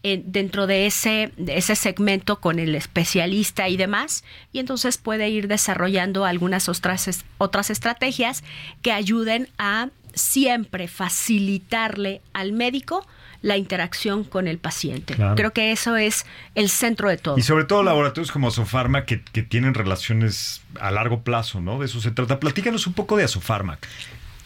eh, 0.03 0.21
dentro 0.25 0.67
de 0.67 0.85
ese, 0.85 1.31
ese 1.47 1.75
segmento 1.75 2.39
con 2.39 2.59
el 2.59 2.73
especialista 2.75 3.69
y 3.69 3.77
demás, 3.77 4.23
y 4.51 4.59
entonces 4.59 4.97
puede 4.97 5.29
ir 5.29 5.47
desarrollando 5.47 6.25
algunas 6.25 6.69
otras, 6.69 7.23
otras 7.37 7.69
estrategias 7.69 8.43
que 8.81 8.91
ayuden 8.91 9.49
a 9.57 9.89
siempre 10.13 10.87
facilitarle 10.87 12.21
al 12.33 12.51
médico 12.51 13.05
la 13.41 13.57
interacción 13.57 14.23
con 14.23 14.47
el 14.47 14.57
paciente. 14.57 15.15
Claro. 15.15 15.35
Creo 15.35 15.51
que 15.51 15.71
eso 15.71 15.97
es 15.97 16.25
el 16.55 16.69
centro 16.69 17.09
de 17.09 17.17
todo. 17.17 17.37
Y 17.37 17.41
sobre 17.41 17.65
todo 17.65 17.83
laboratorios 17.83 18.31
como 18.31 18.49
Asofarma 18.49 19.05
que, 19.05 19.21
que 19.21 19.43
tienen 19.43 19.73
relaciones 19.73 20.61
a 20.79 20.91
largo 20.91 21.23
plazo, 21.23 21.61
¿no? 21.61 21.79
De 21.79 21.85
eso 21.85 22.01
se 22.01 22.11
trata. 22.11 22.39
Platícanos 22.39 22.87
un 22.87 22.93
poco 22.93 23.17
de 23.17 23.23
Asofarma. 23.23 23.79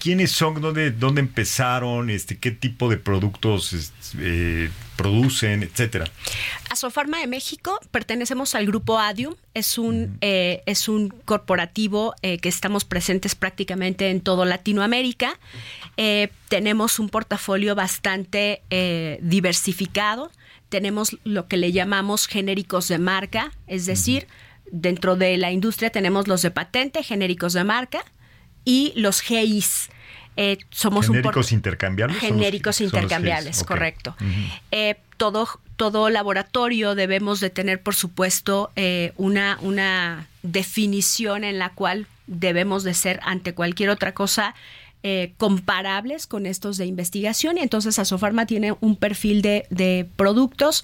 ¿Quiénes 0.06 0.34
son? 0.34 0.62
¿Dónde, 0.62 0.92
dónde 0.92 1.20
empezaron? 1.20 2.12
Este, 2.12 2.38
¿Qué 2.38 2.52
tipo 2.52 2.90
de 2.90 2.98
productos 2.98 3.92
eh, 4.20 4.70
producen? 4.96 5.64
Etcétera. 5.64 6.06
Asofarma 6.70 7.18
de 7.22 7.26
México 7.26 7.80
pertenecemos 7.90 8.54
al 8.54 8.68
grupo 8.68 9.00
Adium, 9.00 9.34
es 9.56 9.80
un, 9.80 10.20
eh, 10.22 10.62
es 10.68 10.88
un 10.90 11.10
corporativo 11.10 12.14
eh, 12.22 12.38
que 12.38 12.50
estamos 12.50 12.86
presentes 12.86 13.34
prácticamente 13.34 14.12
en 14.12 14.22
todo 14.22 14.46
Latinoamérica. 14.46 15.40
Tenemos 16.50 17.00
un 17.00 17.10
portafolio 17.10 17.74
bastante 17.74 18.62
diversificado, 19.24 20.30
tenemos 20.70 21.18
lo 21.24 21.48
que 21.48 21.58
le 21.58 21.72
llamamos 21.72 22.28
genéricos 22.28 22.90
de 22.90 23.00
marca, 23.00 23.52
es 23.66 23.88
decir, 23.88 24.28
dentro 24.72 25.16
de 25.16 25.38
la 25.38 25.52
industria 25.52 25.90
tenemos 25.90 26.28
los 26.28 26.44
de 26.44 26.52
patente, 26.52 27.02
genéricos 27.02 27.54
de 27.54 27.64
marca 27.64 28.06
y 28.66 28.94
los 28.96 29.22
GIs. 29.22 29.90
Eh, 30.38 30.58
somos 30.70 31.08
un 31.10 31.16
¿Genéricos 31.16 31.52
intercambiables? 31.52 32.18
son 32.20 32.30
los- 32.30 32.38
genéricos 32.38 32.82
los 32.82 32.94
intercambiables, 32.94 33.64
correcto. 33.64 34.16
Eh, 34.72 34.96
todo, 35.18 35.48
todo 35.78 36.10
laboratorio 36.10 36.94
debemos 36.96 37.40
de 37.40 37.50
tener, 37.50 37.82
por 37.82 37.96
supuesto, 37.96 38.72
eh, 38.76 39.14
una, 39.18 39.58
una 39.62 40.28
definición 40.44 41.44
en 41.44 41.58
la 41.60 41.70
cual 41.70 42.08
debemos 42.28 42.84
de 42.84 42.94
ser 42.94 43.20
ante 43.24 43.54
cualquier 43.54 43.90
otra 43.90 44.14
cosa 44.14 44.56
eh, 45.08 45.34
comparables 45.38 46.26
con 46.26 46.48
estos 46.48 46.78
de 46.78 46.88
investigación 46.88 47.58
y 47.60 47.62
entonces 47.62 48.00
Asofarma 48.00 48.48
tiene 48.48 48.74
un 48.82 48.96
perfil 48.96 49.44
de, 49.44 49.68
de 49.70 50.08
productos. 50.16 50.84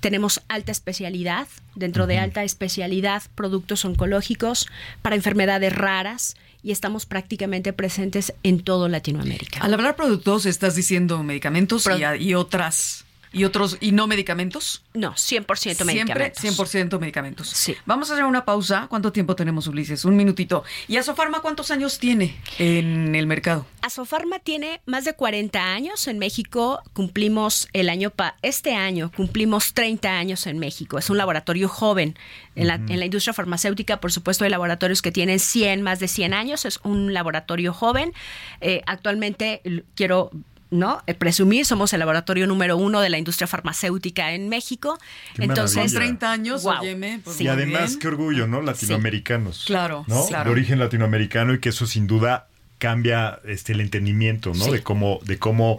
Tenemos 0.00 0.42
alta 0.48 0.70
especialidad, 0.72 1.48
dentro 1.74 2.06
de 2.06 2.18
alta 2.18 2.44
especialidad 2.44 3.22
productos 3.34 3.84
oncológicos 3.86 4.68
para 5.00 5.16
enfermedades 5.16 5.74
raras 5.74 6.36
y 6.62 6.70
estamos 6.72 7.06
prácticamente 7.06 7.72
presentes 7.72 8.32
en 8.42 8.62
todo 8.62 8.88
Latinoamérica. 8.88 9.60
Al 9.60 9.74
hablar 9.74 9.96
productos, 9.96 10.46
estás 10.46 10.74
diciendo 10.74 11.22
medicamentos 11.22 11.84
Pro- 11.84 11.98
y, 11.98 12.04
a- 12.04 12.16
y 12.16 12.34
otras. 12.34 13.04
¿Y 13.32 13.44
otros 13.44 13.78
y 13.80 13.92
no 13.92 14.06
medicamentos? 14.06 14.84
No, 14.94 15.12
100% 15.12 15.56
Siempre 15.56 15.84
medicamentos. 15.84 16.44
100% 16.44 16.98
medicamentos. 17.00 17.48
Sí. 17.48 17.76
Vamos 17.86 18.10
a 18.10 18.14
hacer 18.14 18.24
una 18.24 18.44
pausa. 18.44 18.86
¿Cuánto 18.88 19.12
tiempo 19.12 19.34
tenemos, 19.36 19.66
Ulises? 19.66 20.04
Un 20.04 20.16
minutito. 20.16 20.64
¿Y 20.88 20.96
Asofarma 20.96 21.40
cuántos 21.40 21.70
años 21.70 21.98
tiene 21.98 22.36
en 22.58 23.14
el 23.14 23.26
mercado? 23.26 23.66
Asofarma 23.80 24.38
tiene 24.38 24.80
más 24.86 25.04
de 25.04 25.14
40 25.14 25.60
años 25.60 26.06
en 26.08 26.18
México. 26.18 26.82
Cumplimos 26.92 27.68
el 27.72 27.88
año 27.88 28.10
pa 28.10 28.36
este 28.42 28.74
año 28.74 29.10
cumplimos 29.10 29.74
30 29.74 30.10
años 30.10 30.46
en 30.46 30.58
México. 30.58 30.98
Es 30.98 31.10
un 31.10 31.18
laboratorio 31.18 31.68
joven 31.68 32.16
en 32.54 32.66
la, 32.66 32.74
en 32.74 32.98
la 32.98 33.04
industria 33.04 33.32
farmacéutica. 33.32 34.00
Por 34.00 34.12
supuesto, 34.12 34.44
hay 34.44 34.50
laboratorios 34.50 35.02
que 35.02 35.12
tienen 35.12 35.38
100 35.38 35.82
más 35.82 36.00
de 36.00 36.08
100 36.08 36.34
años. 36.34 36.64
Es 36.64 36.80
un 36.82 37.14
laboratorio 37.14 37.72
joven. 37.72 38.12
Eh, 38.60 38.82
actualmente 38.86 39.62
quiero 39.94 40.30
¿no? 40.72 41.02
Eh, 41.06 41.14
presumir, 41.14 41.64
somos 41.64 41.92
el 41.92 42.00
laboratorio 42.00 42.46
número 42.48 42.76
uno 42.76 43.00
de 43.00 43.10
la 43.10 43.18
industria 43.18 43.46
farmacéutica 43.46 44.32
en 44.32 44.48
México. 44.48 44.98
Qué 45.36 45.44
Entonces, 45.44 45.76
maravilla. 45.76 45.98
30 46.00 46.32
años, 46.32 46.62
Wow. 46.64 46.80
óyeme. 46.80 47.20
pues 47.22 47.40
y 47.40 47.46
además, 47.46 47.90
bien. 47.90 47.98
qué 48.00 48.08
orgullo, 48.08 48.46
¿no? 48.48 48.60
Latinoamericanos. 48.62 49.64
Claro, 49.66 50.04
¿no? 50.08 50.26
claro. 50.26 50.46
De 50.46 50.50
origen 50.50 50.78
latinoamericano 50.80 51.54
y 51.54 51.60
que 51.60 51.68
eso 51.68 51.86
sin 51.86 52.06
duda 52.06 52.48
cambia 52.78 53.38
este 53.44 53.72
el 53.72 53.80
entendimiento, 53.80 54.52
¿no? 54.54 54.64
Sí. 54.64 54.70
De 54.72 54.82
cómo, 54.82 55.20
de 55.24 55.38
cómo 55.38 55.78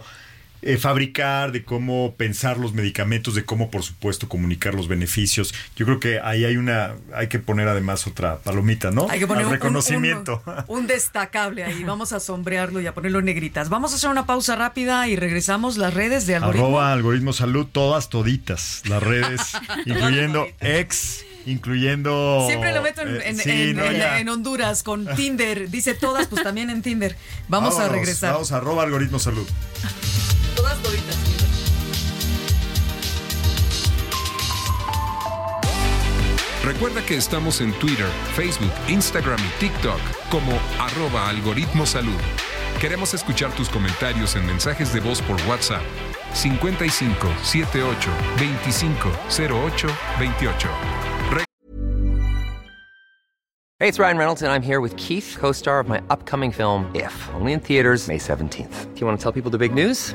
eh, 0.66 0.78
fabricar, 0.78 1.52
de 1.52 1.62
cómo 1.62 2.14
pensar 2.16 2.56
los 2.56 2.72
medicamentos, 2.72 3.34
de 3.34 3.44
cómo, 3.44 3.70
por 3.70 3.82
supuesto, 3.82 4.28
comunicar 4.28 4.74
los 4.74 4.88
beneficios. 4.88 5.52
Yo 5.76 5.84
creo 5.84 6.00
que 6.00 6.20
ahí 6.20 6.44
hay 6.46 6.56
una, 6.56 6.94
hay 7.14 7.28
que 7.28 7.38
poner 7.38 7.68
además 7.68 8.06
otra 8.06 8.38
palomita, 8.38 8.90
¿no? 8.90 9.06
Hay 9.10 9.18
que 9.18 9.26
poner 9.26 9.42
Al 9.42 9.48
un- 9.48 9.52
reconocimiento. 9.52 10.42
Un, 10.66 10.78
un 10.80 10.86
destacable 10.86 11.64
ahí. 11.64 11.84
Vamos 11.94 12.12
a 12.14 12.20
sombrearlo 12.20 12.80
y 12.80 12.86
a 12.86 12.94
ponerlo 12.94 13.18
en 13.18 13.26
negritas. 13.26 13.68
Vamos 13.68 13.92
a 13.92 13.96
hacer 13.96 14.08
una 14.08 14.24
pausa 14.24 14.56
rápida 14.56 15.06
y 15.06 15.16
regresamos 15.16 15.76
las 15.76 15.92
redes 15.92 16.26
de 16.26 16.36
algoritmo. 16.36 16.66
Arroba 16.66 16.92
algoritmo 16.92 17.32
salud, 17.34 17.66
todas 17.70 18.08
toditas, 18.08 18.82
las 18.88 19.02
redes, 19.02 19.40
incluyendo 19.84 20.46
ex, 20.60 21.24
incluyendo... 21.44 22.44
Siempre 22.48 22.72
lo 22.72 22.80
meto 22.80 23.02
en, 23.02 23.16
eh, 23.16 23.20
en- 23.26 23.36
sí, 23.36 23.50
en- 23.50 23.76
no, 23.76 23.84
en- 23.84 23.96
ya. 23.98 24.18
en 24.18 24.28
Honduras 24.30 24.82
con 24.82 25.06
Tinder. 25.16 25.68
Dice 25.70 25.92
todas, 25.94 26.26
pues 26.28 26.42
también 26.42 26.70
en 26.70 26.80
Tinder. 26.80 27.16
Vamos 27.48 27.78
a 27.78 27.88
regresar. 27.88 28.32
Vamos 28.32 28.50
a 28.52 28.56
arroba 28.56 28.82
algoritmo 28.82 29.18
salud. 29.18 29.46
Todas 30.64 30.82
toditas. 30.82 31.16
Recuerda 36.64 37.04
que 37.04 37.16
estamos 37.16 37.60
en 37.60 37.70
Twitter, 37.74 38.06
Facebook, 38.34 38.72
Instagram 38.88 39.38
y 39.40 39.60
TikTok 39.60 40.00
como 40.30 40.52
arroba 40.80 41.28
algoritmo 41.28 41.84
salud. 41.84 42.18
Queremos 42.80 43.12
escuchar 43.12 43.52
tus 43.52 43.68
comentarios 43.68 44.36
en 44.36 44.46
mensajes 44.46 44.90
de 44.94 45.00
voz 45.00 45.20
por 45.20 45.36
WhatsApp 45.46 45.82
55 46.32 47.28
78 47.42 48.10
25 48.38 49.10
08 49.38 49.88
28. 50.18 50.68
Hey, 53.80 53.88
it's 53.88 53.98
Ryan 53.98 54.16
Reynolds, 54.16 54.40
and 54.40 54.50
I'm 54.50 54.62
here 54.62 54.80
with 54.80 54.96
Keith, 54.96 55.36
co 55.38 55.52
star 55.52 55.78
of 55.78 55.88
my 55.88 56.00
upcoming 56.08 56.50
film, 56.50 56.90
If, 56.94 57.12
only 57.34 57.52
in 57.52 57.60
theaters, 57.60 58.08
May 58.08 58.16
17th. 58.16 58.94
Do 58.94 59.00
you 59.00 59.06
want 59.06 59.18
to 59.18 59.22
tell 59.22 59.32
people 59.32 59.50
the 59.50 59.58
big 59.58 59.74
news? 59.74 60.14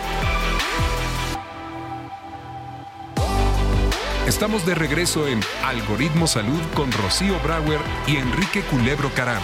Estamos 4.27 4.65
de 4.67 4.75
regreso 4.75 5.27
en 5.27 5.39
Algoritmo 5.63 6.27
Salud 6.27 6.61
con 6.75 6.91
Rocío 6.91 7.39
Brauer 7.39 7.79
y 8.07 8.17
Enrique 8.17 8.61
Culebro 8.61 9.11
Caram. 9.15 9.41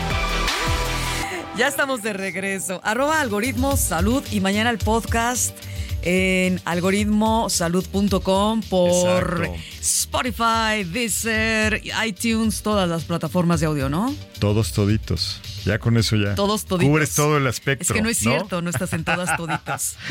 Ya 1.57 1.67
estamos 1.67 2.03
de 2.03 2.13
regreso. 2.13 2.79
Arroba 2.83 3.19
algoritmo 3.19 3.75
salud 3.75 4.23
y 4.31 4.39
mañana 4.39 4.69
el 4.69 4.77
podcast 4.77 5.57
en 6.03 6.61
algoritmosalud.com 6.65 8.61
por 8.69 9.43
Exacto. 9.43 9.55
Spotify, 9.81 10.83
Deezer, 10.85 11.81
iTunes, 12.05 12.61
todas 12.61 12.87
las 12.87 13.03
plataformas 13.03 13.59
de 13.59 13.65
audio, 13.65 13.89
¿no? 13.89 14.13
Todos 14.39 14.73
toditos. 14.73 15.41
Ya 15.67 15.79
con 15.79 15.97
eso 15.97 16.15
ya. 16.15 16.33
Todos 16.35 16.65
toditos. 16.65 16.89
Cubres 16.89 17.13
todo 17.13 17.37
el 17.37 17.47
espectro. 17.47 17.83
Es 17.83 17.91
que 17.91 18.01
no 18.01 18.09
es 18.09 18.17
cierto, 18.17 18.61
no 18.61 18.69
estás 18.69 18.93
en 18.93 19.03
todas 19.03 19.35
toditas. 19.37 19.97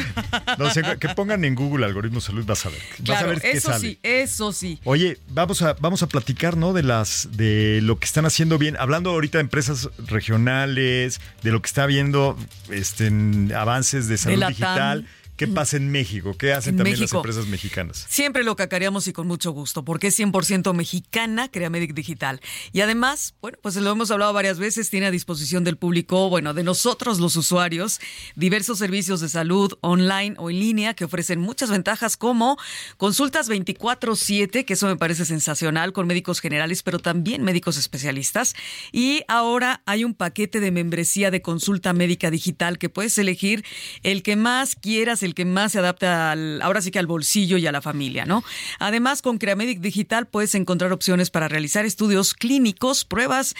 No, 0.58 0.70
sé, 0.70 0.82
que 0.98 1.08
pongan 1.10 1.44
en 1.44 1.54
Google 1.54 1.84
algoritmo 1.84 2.20
salud, 2.20 2.44
vas 2.46 2.64
a 2.66 2.70
ver. 2.70 2.80
Vas 3.00 3.22
a 3.22 3.26
ver 3.26 3.40
qué 3.40 3.52
eso 3.52 3.70
sale. 3.70 3.80
sí, 3.80 3.98
eso 4.02 4.52
sí. 4.52 4.80
Oye, 4.84 5.18
vamos 5.28 5.62
a, 5.62 5.74
vamos 5.74 6.02
a 6.02 6.08
platicar, 6.08 6.56
¿no? 6.56 6.72
De 6.72 6.82
las, 6.82 7.28
de 7.32 7.80
lo 7.82 7.98
que 7.98 8.06
están 8.06 8.26
haciendo 8.26 8.58
bien. 8.58 8.76
Hablando 8.78 9.10
ahorita 9.10 9.38
de 9.38 9.42
empresas 9.42 9.88
regionales, 10.06 11.20
de 11.42 11.50
lo 11.50 11.60
que 11.60 11.66
está 11.66 11.84
habiendo 11.84 12.36
este, 12.70 13.06
en 13.06 13.52
avances 13.54 14.08
de 14.08 14.16
salud 14.18 14.46
digital. 14.46 15.02
TAM. 15.02 15.15
¿Qué 15.36 15.46
pasa 15.46 15.76
en 15.76 15.90
México? 15.90 16.36
¿Qué 16.38 16.52
hacen 16.52 16.74
En 16.74 16.78
también 16.78 16.98
México. 16.98 17.18
las 17.18 17.24
empresas 17.24 17.46
mexicanas? 17.46 18.06
Siempre 18.08 18.42
lo 18.42 18.56
cacareamos 18.56 19.06
y 19.06 19.12
con 19.12 19.26
mucho 19.26 19.50
gusto, 19.50 19.84
porque 19.84 20.08
es 20.08 20.18
100% 20.18 20.72
mexicana, 20.74 21.50
Creamedic 21.50 21.94
Digital. 21.94 22.40
Y 22.72 22.80
además, 22.80 23.34
bueno, 23.40 23.58
pues 23.62 23.76
lo 23.76 23.90
hemos 23.90 24.10
hablado 24.10 24.32
varias 24.32 24.58
veces, 24.58 24.90
tiene 24.90 25.06
a 25.06 25.10
disposición 25.10 25.64
del 25.64 25.76
público, 25.76 26.30
bueno, 26.30 26.54
de 26.54 26.62
nosotros 26.62 27.20
los 27.20 27.36
usuarios, 27.36 28.00
diversos 28.34 28.78
servicios 28.78 29.20
de 29.20 29.28
salud 29.28 29.72
online 29.82 30.34
o 30.38 30.50
en 30.50 30.58
línea 30.58 30.94
que 30.94 31.04
ofrecen 31.04 31.40
muchas 31.40 31.70
ventajas 31.70 32.16
como 32.16 32.56
consultas 32.96 33.48
24/7, 33.48 34.64
que 34.64 34.72
eso 34.72 34.86
me 34.86 34.96
parece 34.96 35.24
sensacional, 35.24 35.92
con 35.92 36.06
médicos 36.06 36.40
generales, 36.40 36.82
pero 36.82 36.98
también 36.98 37.42
médicos 37.42 37.76
especialistas. 37.76 38.54
Y 38.92 39.22
ahora 39.28 39.82
hay 39.86 40.04
un 40.04 40.14
paquete 40.14 40.60
de 40.60 40.70
membresía 40.70 41.30
de 41.30 41.42
consulta 41.42 41.92
médica 41.92 42.30
digital 42.30 42.78
que 42.78 42.88
puedes 42.88 43.18
elegir 43.18 43.64
el 44.02 44.22
que 44.22 44.36
más 44.36 44.76
quieras, 44.76 45.22
el 45.26 45.34
que 45.34 45.44
más 45.44 45.72
se 45.72 45.80
adapta 45.80 46.30
al, 46.32 46.62
ahora 46.62 46.80
sí 46.80 46.90
que 46.90 46.98
al 46.98 47.06
bolsillo 47.06 47.58
y 47.58 47.66
a 47.66 47.72
la 47.72 47.82
familia, 47.82 48.24
¿no? 48.24 48.42
Además, 48.78 49.20
con 49.20 49.36
Creamedic 49.36 49.80
Digital 49.80 50.26
puedes 50.26 50.54
encontrar 50.54 50.92
opciones 50.92 51.30
para 51.30 51.48
realizar 51.48 51.84
estudios 51.84 52.32
clínicos, 52.32 53.04
pruebas. 53.04 53.54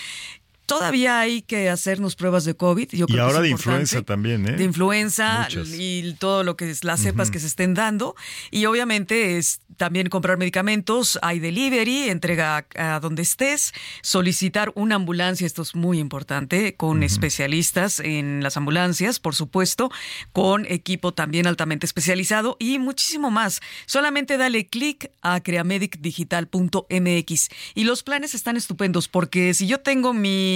Todavía 0.66 1.20
hay 1.20 1.42
que 1.42 1.70
hacernos 1.70 2.16
pruebas 2.16 2.44
de 2.44 2.54
COVID. 2.54 2.88
Yo 2.90 3.06
Y 3.08 3.12
creo 3.12 3.16
que 3.16 3.20
ahora 3.20 3.36
es 3.38 3.42
de 3.42 3.48
influenza 3.50 4.02
también, 4.02 4.48
¿eh? 4.48 4.52
De 4.52 4.64
influenza 4.64 5.42
Muchas. 5.44 5.68
y 5.72 6.14
todo 6.18 6.44
lo 6.44 6.56
que 6.56 6.70
es 6.70 6.84
las 6.84 7.00
cepas 7.00 7.30
que 7.30 7.38
se 7.38 7.46
estén 7.46 7.74
dando. 7.74 8.14
Y 8.50 8.66
obviamente 8.66 9.38
es 9.38 9.60
también 9.76 10.08
comprar 10.08 10.38
medicamentos, 10.38 11.18
hay 11.22 11.38
delivery, 11.38 12.08
entrega 12.08 12.66
a, 12.76 12.96
a 12.96 13.00
donde 13.00 13.22
estés, 13.22 13.72
solicitar 14.02 14.72
una 14.74 14.94
ambulancia, 14.94 15.46
esto 15.46 15.60
es 15.62 15.74
muy 15.74 15.98
importante, 15.98 16.76
con 16.76 17.02
especialistas 17.02 18.00
en 18.00 18.42
las 18.42 18.56
ambulancias, 18.56 19.20
por 19.20 19.34
supuesto, 19.34 19.90
con 20.32 20.64
equipo 20.66 21.12
también 21.12 21.46
altamente 21.46 21.84
especializado 21.84 22.56
y 22.58 22.78
muchísimo 22.78 23.30
más. 23.30 23.60
Solamente 23.84 24.38
dale 24.38 24.66
clic 24.66 25.10
a 25.20 25.40
creamedicdigital.mx 25.40 27.48
y 27.74 27.84
los 27.84 28.02
planes 28.02 28.34
están 28.34 28.56
estupendos 28.56 29.08
porque 29.08 29.52
si 29.54 29.66
yo 29.66 29.80
tengo 29.80 30.14
mi, 30.14 30.55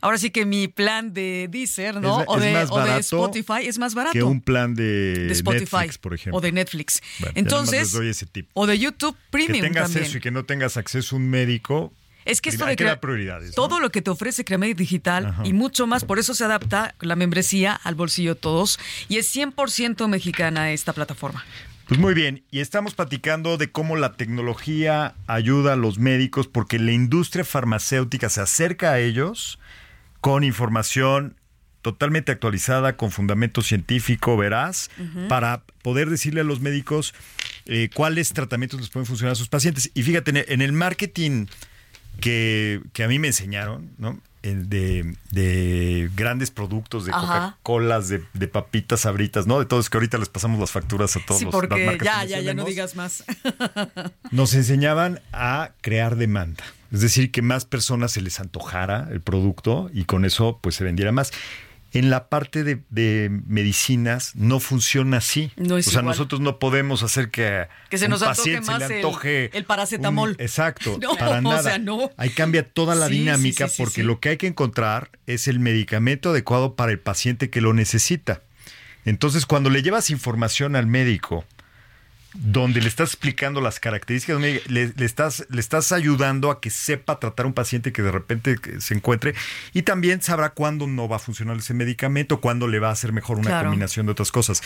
ahora 0.00 0.18
sí 0.18 0.30
que 0.30 0.44
mi 0.46 0.68
plan 0.68 1.12
de 1.12 1.48
Deezer, 1.50 2.00
¿no? 2.00 2.20
Es- 2.22 2.26
o, 2.28 2.38
de, 2.38 2.56
o 2.70 2.98
Spotify, 2.98 3.66
es 3.66 3.78
más 3.78 3.94
barato 3.94 4.12
Que 4.12 4.22
un 4.22 4.40
plan 4.40 4.74
de, 4.74 5.26
de 5.26 5.32
Spotify 5.32 5.76
Netflix, 5.76 5.98
por 5.98 6.14
ejemplo. 6.14 6.38
o 6.38 6.40
de 6.40 6.52
Netflix. 6.52 7.00
Bueno, 7.18 7.32
Entonces, 7.36 7.80
les 7.80 7.92
doy 7.92 8.08
ese 8.08 8.26
tip. 8.26 8.48
o 8.54 8.66
de 8.66 8.78
YouTube 8.78 9.14
Que 9.16 9.22
Premium 9.30 9.60
tengas 9.66 9.84
también. 9.84 10.04
eso 10.06 10.18
y 10.18 10.20
que 10.20 10.30
no 10.30 10.44
tengas 10.44 10.76
acceso 10.76 11.16
a 11.16 11.18
un 11.18 11.28
médico. 11.30 11.92
Es 12.24 12.40
que 12.40 12.50
esto 12.50 12.64
de 12.66 12.76
que 12.76 12.96
prioridades. 12.98 13.48
¿no? 13.48 13.54
todo 13.54 13.80
lo 13.80 13.90
que 13.90 14.00
te 14.00 14.08
ofrece 14.10 14.44
Creamedic 14.44 14.76
Digital 14.76 15.26
Ajá. 15.26 15.42
y 15.44 15.52
mucho 15.52 15.88
más, 15.88 16.04
por 16.04 16.20
eso 16.20 16.34
se 16.34 16.44
adapta 16.44 16.94
la 17.00 17.16
membresía 17.16 17.72
al 17.74 17.96
bolsillo 17.96 18.34
de 18.34 18.40
todos 18.40 18.78
y 19.08 19.16
es 19.18 19.34
100% 19.34 20.06
mexicana 20.06 20.70
esta 20.70 20.92
plataforma. 20.92 21.44
Pues 21.88 22.00
muy 22.00 22.14
bien, 22.14 22.42
y 22.50 22.60
estamos 22.60 22.94
platicando 22.94 23.58
de 23.58 23.70
cómo 23.70 23.96
la 23.96 24.12
tecnología 24.14 25.14
ayuda 25.26 25.74
a 25.74 25.76
los 25.76 25.98
médicos 25.98 26.46
porque 26.48 26.78
la 26.78 26.92
industria 26.92 27.44
farmacéutica 27.44 28.28
se 28.28 28.40
acerca 28.40 28.92
a 28.92 28.98
ellos 29.00 29.58
con 30.20 30.42
información 30.44 31.36
totalmente 31.82 32.30
actualizada, 32.32 32.96
con 32.96 33.10
fundamento 33.10 33.60
científico 33.60 34.36
veraz, 34.36 34.88
para 35.28 35.64
poder 35.82 36.08
decirle 36.08 36.40
a 36.42 36.44
los 36.44 36.60
médicos 36.60 37.12
eh, 37.66 37.90
cuáles 37.92 38.32
tratamientos 38.32 38.80
les 38.80 38.88
pueden 38.88 39.06
funcionar 39.06 39.32
a 39.32 39.34
sus 39.36 39.48
pacientes. 39.48 39.90
Y 39.92 40.02
fíjate, 40.04 40.30
en 40.30 40.36
el- 40.38 40.44
en 40.48 40.62
el 40.62 40.72
marketing 40.72 41.46
que, 42.20 42.80
que 42.92 43.02
a 43.02 43.08
mí 43.08 43.18
me 43.18 43.26
enseñaron, 43.28 43.90
¿no? 43.98 44.20
De, 44.42 45.14
de 45.30 46.10
grandes 46.16 46.50
productos, 46.50 47.04
de. 47.04 47.12
Coca-Colas, 47.12 48.08
de, 48.08 48.24
de 48.34 48.48
papitas 48.48 49.00
sabritas, 49.00 49.46
¿no? 49.46 49.60
De 49.60 49.66
todos 49.66 49.88
que 49.88 49.96
ahorita 49.96 50.18
les 50.18 50.28
pasamos 50.28 50.58
las 50.58 50.72
facturas 50.72 51.16
a 51.16 51.20
todos 51.24 51.38
Sí, 51.38 51.44
los 51.44 51.52
porque 51.52 51.76
las 51.76 51.86
marcas 51.86 52.04
ya, 52.04 52.24
ya, 52.24 52.40
ya 52.40 52.54
no 52.54 52.64
digas 52.64 52.96
más. 52.96 53.24
Nos 54.32 54.54
enseñaban 54.54 55.20
a 55.32 55.70
crear 55.80 56.16
demanda. 56.16 56.64
Es 56.90 57.00
decir, 57.00 57.30
que 57.30 57.40
más 57.40 57.64
personas 57.64 58.12
se 58.12 58.20
les 58.20 58.38
antojara 58.40 59.08
el 59.10 59.20
producto 59.20 59.90
y 59.94 60.04
con 60.04 60.24
eso 60.24 60.58
pues 60.60 60.74
se 60.74 60.84
vendiera 60.84 61.12
más. 61.12 61.32
En 61.94 62.08
la 62.08 62.28
parte 62.30 62.64
de, 62.64 62.80
de 62.88 63.28
medicinas 63.46 64.34
no 64.34 64.60
funciona 64.60 65.18
así. 65.18 65.52
No 65.56 65.76
es 65.76 65.86
o 65.88 65.90
sea, 65.90 66.00
igual. 66.00 66.12
nosotros 66.16 66.40
no 66.40 66.58
podemos 66.58 67.02
hacer 67.02 67.30
que, 67.30 67.68
Que 67.90 67.98
se 67.98 68.06
un 68.06 68.12
nos 68.12 68.22
antoje 68.22 68.38
paciente 68.60 68.72
se 68.72 68.78
le 68.78 68.84
el- 68.86 69.04
antoje 69.06 69.56
el 69.58 69.64
paracetamol. 69.64 70.30
un- 70.30 70.36
exacto, 70.38 70.98
No, 71.02 71.14
para 71.16 71.40
o 71.40 71.62
sea, 71.62 71.78
no. 71.78 72.10
Ahí 72.16 72.30
cambia 72.30 72.66
toda 72.68 72.94
la 72.94 73.08
Sí, 73.08 73.18
dinámica 73.18 73.66
sí, 73.68 73.70
sí, 73.72 73.76
sí, 73.76 73.82
porque 73.82 74.02
lo 74.04 74.20
que 74.20 74.30
hay 74.30 74.36
que 74.38 74.46
encontrar 74.46 75.10
es 75.26 75.48
el 75.48 75.60
medicamento 75.60 76.30
adecuado 76.30 76.76
para 76.76 76.92
el 76.92 76.98
paciente 76.98 77.50
que 77.50 77.60
lo 77.60 77.74
necesita. 77.74 78.40
Entonces, 79.04 79.46
cuando 79.46 79.68
le 79.68 79.82
llevas 79.82 80.10
información 80.10 80.76
al 80.76 80.86
médico, 80.86 81.44
donde 82.34 82.80
le 82.80 82.88
estás 82.88 83.10
explicando 83.10 83.60
las 83.60 83.78
características, 83.80 84.40
le, 84.40 84.62
le 84.68 85.04
estás, 85.04 85.46
le 85.50 85.60
estás 85.60 85.92
ayudando 85.92 86.50
a 86.50 86.60
que 86.60 86.70
sepa 86.70 87.18
tratar 87.20 87.44
a 87.44 87.48
un 87.48 87.52
paciente 87.54 87.92
que 87.92 88.02
de 88.02 88.10
repente 88.12 88.56
se 88.80 88.94
encuentre 88.94 89.34
y 89.72 89.82
también 89.82 90.22
sabrá 90.22 90.50
cuándo 90.50 90.86
no 90.86 91.08
va 91.08 91.16
a 91.16 91.18
funcionar 91.18 91.56
ese 91.58 91.74
medicamento, 91.74 92.40
cuándo 92.40 92.68
le 92.68 92.78
va 92.78 92.88
a 92.88 92.92
hacer 92.92 93.12
mejor 93.12 93.38
una 93.38 93.48
Claro. 93.50 93.68
combinación 93.68 94.06
de 94.06 94.12
otras 94.12 94.32
cosas. 94.32 94.62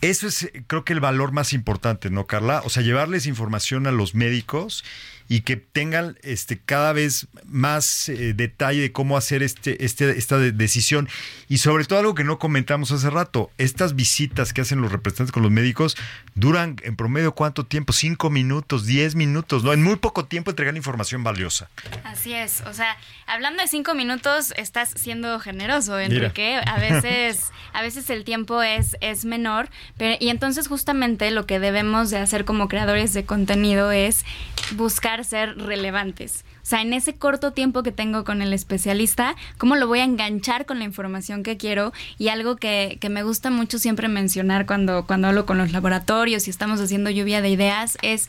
Eso 0.00 0.26
es, 0.26 0.42
eh, 0.42 0.64
creo 0.66 0.84
que 0.84 0.92
el 0.92 1.00
valor 1.00 1.32
más 1.32 1.52
importante, 1.54 2.10
¿no, 2.10 2.26
Carla? 2.26 2.60
O 2.64 2.70
sea, 2.70 2.82
llevarles 2.82 3.26
información 3.26 3.86
a 3.86 3.90
los 3.92 4.14
médicos 4.14 4.84
y 5.28 5.40
que 5.40 5.56
tengan 5.56 6.18
este, 6.22 6.58
cada 6.58 6.92
vez 6.92 7.26
más 7.44 8.08
eh, 8.08 8.34
detalle 8.34 8.80
de 8.82 8.92
cómo 8.92 9.16
hacer 9.16 9.42
este, 9.42 9.84
este, 9.84 10.18
esta 10.18 10.38
de- 10.38 10.52
decisión. 10.52 11.08
Y 11.48 11.58
sobre 11.58 11.84
todo 11.84 11.98
algo 11.98 12.14
que 12.14 12.24
no 12.24 12.38
comentamos 12.38 12.90
hace 12.92 13.08
rato, 13.10 13.50
estas 13.58 13.94
visitas 13.96 14.52
que 14.52 14.60
hacen 14.60 14.80
los 14.80 14.92
representantes 14.92 15.32
con 15.32 15.42
los 15.42 15.52
médicos 15.52 15.96
duran 16.34 16.76
en 16.82 16.96
promedio 16.96 17.34
cuánto 17.34 17.64
tiempo, 17.64 17.92
cinco 17.92 18.28
minutos, 18.30 18.86
diez 18.86 19.14
minutos, 19.14 19.64
¿no? 19.64 19.72
En 19.72 19.82
muy 19.82 19.96
poco 19.96 20.24
tiempo 20.26 20.50
entregan 20.50 20.76
información 20.76 21.24
valiosa. 21.24 21.68
Así 22.04 22.34
es, 22.34 22.62
o 22.66 22.74
sea, 22.74 22.96
hablando 23.26 23.62
de 23.62 23.68
cinco 23.68 23.94
minutos, 23.94 24.52
estás 24.56 24.90
siendo 24.96 25.38
generoso, 25.40 25.92
Mira. 25.96 26.04
Enrique. 26.04 26.60
A 26.66 26.78
veces, 26.78 27.50
a 27.72 27.82
veces 27.82 28.10
el 28.10 28.24
tiempo 28.24 28.62
es, 28.62 28.96
es 29.00 29.24
menor, 29.24 29.68
pero, 29.96 30.16
y 30.20 30.28
entonces 30.28 30.68
justamente 30.68 31.30
lo 31.30 31.46
que 31.46 31.58
debemos 31.60 32.10
de 32.10 32.18
hacer 32.18 32.44
como 32.44 32.68
creadores 32.68 33.12
de 33.14 33.24
contenido 33.24 33.92
es 33.92 34.24
buscar 34.72 35.13
ser 35.22 35.56
relevantes. 35.56 36.44
O 36.62 36.66
sea, 36.66 36.80
en 36.80 36.92
ese 36.92 37.14
corto 37.14 37.52
tiempo 37.52 37.82
que 37.82 37.92
tengo 37.92 38.24
con 38.24 38.42
el 38.42 38.52
especialista, 38.52 39.36
¿cómo 39.58 39.76
lo 39.76 39.86
voy 39.86 40.00
a 40.00 40.04
enganchar 40.04 40.66
con 40.66 40.78
la 40.78 40.84
información 40.84 41.42
que 41.42 41.56
quiero? 41.56 41.92
Y 42.18 42.28
algo 42.28 42.56
que, 42.56 42.98
que 43.00 43.10
me 43.10 43.22
gusta 43.22 43.50
mucho 43.50 43.78
siempre 43.78 44.08
mencionar 44.08 44.66
cuando, 44.66 45.06
cuando 45.06 45.28
hablo 45.28 45.46
con 45.46 45.58
los 45.58 45.72
laboratorios 45.72 46.48
y 46.48 46.50
estamos 46.50 46.80
haciendo 46.80 47.10
lluvia 47.10 47.42
de 47.42 47.50
ideas 47.50 47.98
es 48.02 48.28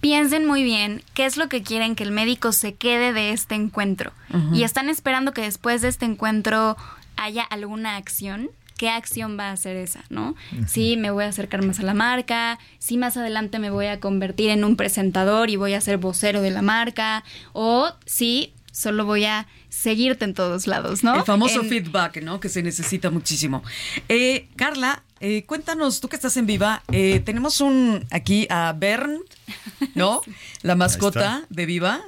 piensen 0.00 0.46
muy 0.46 0.62
bien 0.62 1.02
qué 1.14 1.24
es 1.24 1.36
lo 1.36 1.48
que 1.48 1.62
quieren 1.62 1.96
que 1.96 2.04
el 2.04 2.12
médico 2.12 2.52
se 2.52 2.74
quede 2.74 3.12
de 3.12 3.32
este 3.32 3.54
encuentro. 3.54 4.12
Y 4.52 4.64
están 4.64 4.88
esperando 4.88 5.32
que 5.32 5.42
después 5.42 5.82
de 5.82 5.88
este 5.88 6.04
encuentro 6.04 6.76
haya 7.16 7.42
alguna 7.42 7.96
acción. 7.96 8.50
¿Qué 8.76 8.88
acción 8.90 9.38
va 9.38 9.50
a 9.52 9.56
ser 9.56 9.76
esa, 9.76 10.04
no? 10.10 10.34
Sí, 10.66 10.96
me 10.96 11.10
voy 11.10 11.24
a 11.24 11.28
acercar 11.28 11.64
más 11.64 11.80
a 11.80 11.82
la 11.82 11.94
marca, 11.94 12.58
sí, 12.78 12.96
más 12.98 13.16
adelante 13.16 13.58
me 13.58 13.70
voy 13.70 13.86
a 13.86 14.00
convertir 14.00 14.50
en 14.50 14.64
un 14.64 14.76
presentador 14.76 15.48
y 15.50 15.56
voy 15.56 15.72
a 15.74 15.80
ser 15.80 15.96
vocero 15.98 16.42
de 16.42 16.50
la 16.50 16.60
marca, 16.62 17.24
o 17.54 17.90
sí, 18.04 18.52
solo 18.72 19.06
voy 19.06 19.24
a 19.24 19.46
seguirte 19.70 20.24
en 20.26 20.34
todos 20.34 20.66
lados, 20.66 21.02
¿no? 21.04 21.14
El 21.16 21.22
famoso 21.24 21.62
En- 21.62 21.68
feedback, 21.68 22.22
¿no? 22.22 22.38
Que 22.40 22.48
se 22.50 22.62
necesita 22.62 23.10
muchísimo. 23.10 23.62
Eh, 24.08 24.48
Carla, 24.56 25.02
eh, 25.20 25.44
cuéntanos, 25.46 26.00
tú 26.00 26.08
que 26.08 26.16
estás 26.16 26.36
en 26.36 26.44
Viva, 26.46 26.82
eh, 26.92 27.20
tenemos 27.24 27.60
un 27.62 28.04
aquí 28.10 28.46
a 28.50 28.74
Bern, 28.76 29.20
¿no? 29.94 30.20
La 30.62 30.74
mascota 30.74 31.44
de 31.48 31.64
Viva. 31.66 32.00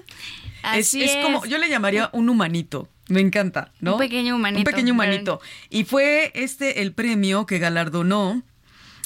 Es, 0.75 0.89
Así 0.89 1.03
es 1.05 1.17
como, 1.25 1.45
es. 1.45 1.51
yo 1.51 1.57
le 1.57 1.69
llamaría 1.71 2.11
un 2.13 2.29
humanito. 2.29 2.89
Me 3.09 3.21
encanta, 3.21 3.73
¿no? 3.81 3.95
Un 3.95 3.99
pequeño 3.99 4.37
humanito, 4.37 4.61
Un 4.61 4.65
pequeño 4.65 4.93
humanito. 4.93 5.41
Y 5.71 5.85
fue 5.85 6.31
este 6.35 6.83
el 6.83 6.93
premio 6.93 7.47
que 7.47 7.59
galardonó 7.59 8.43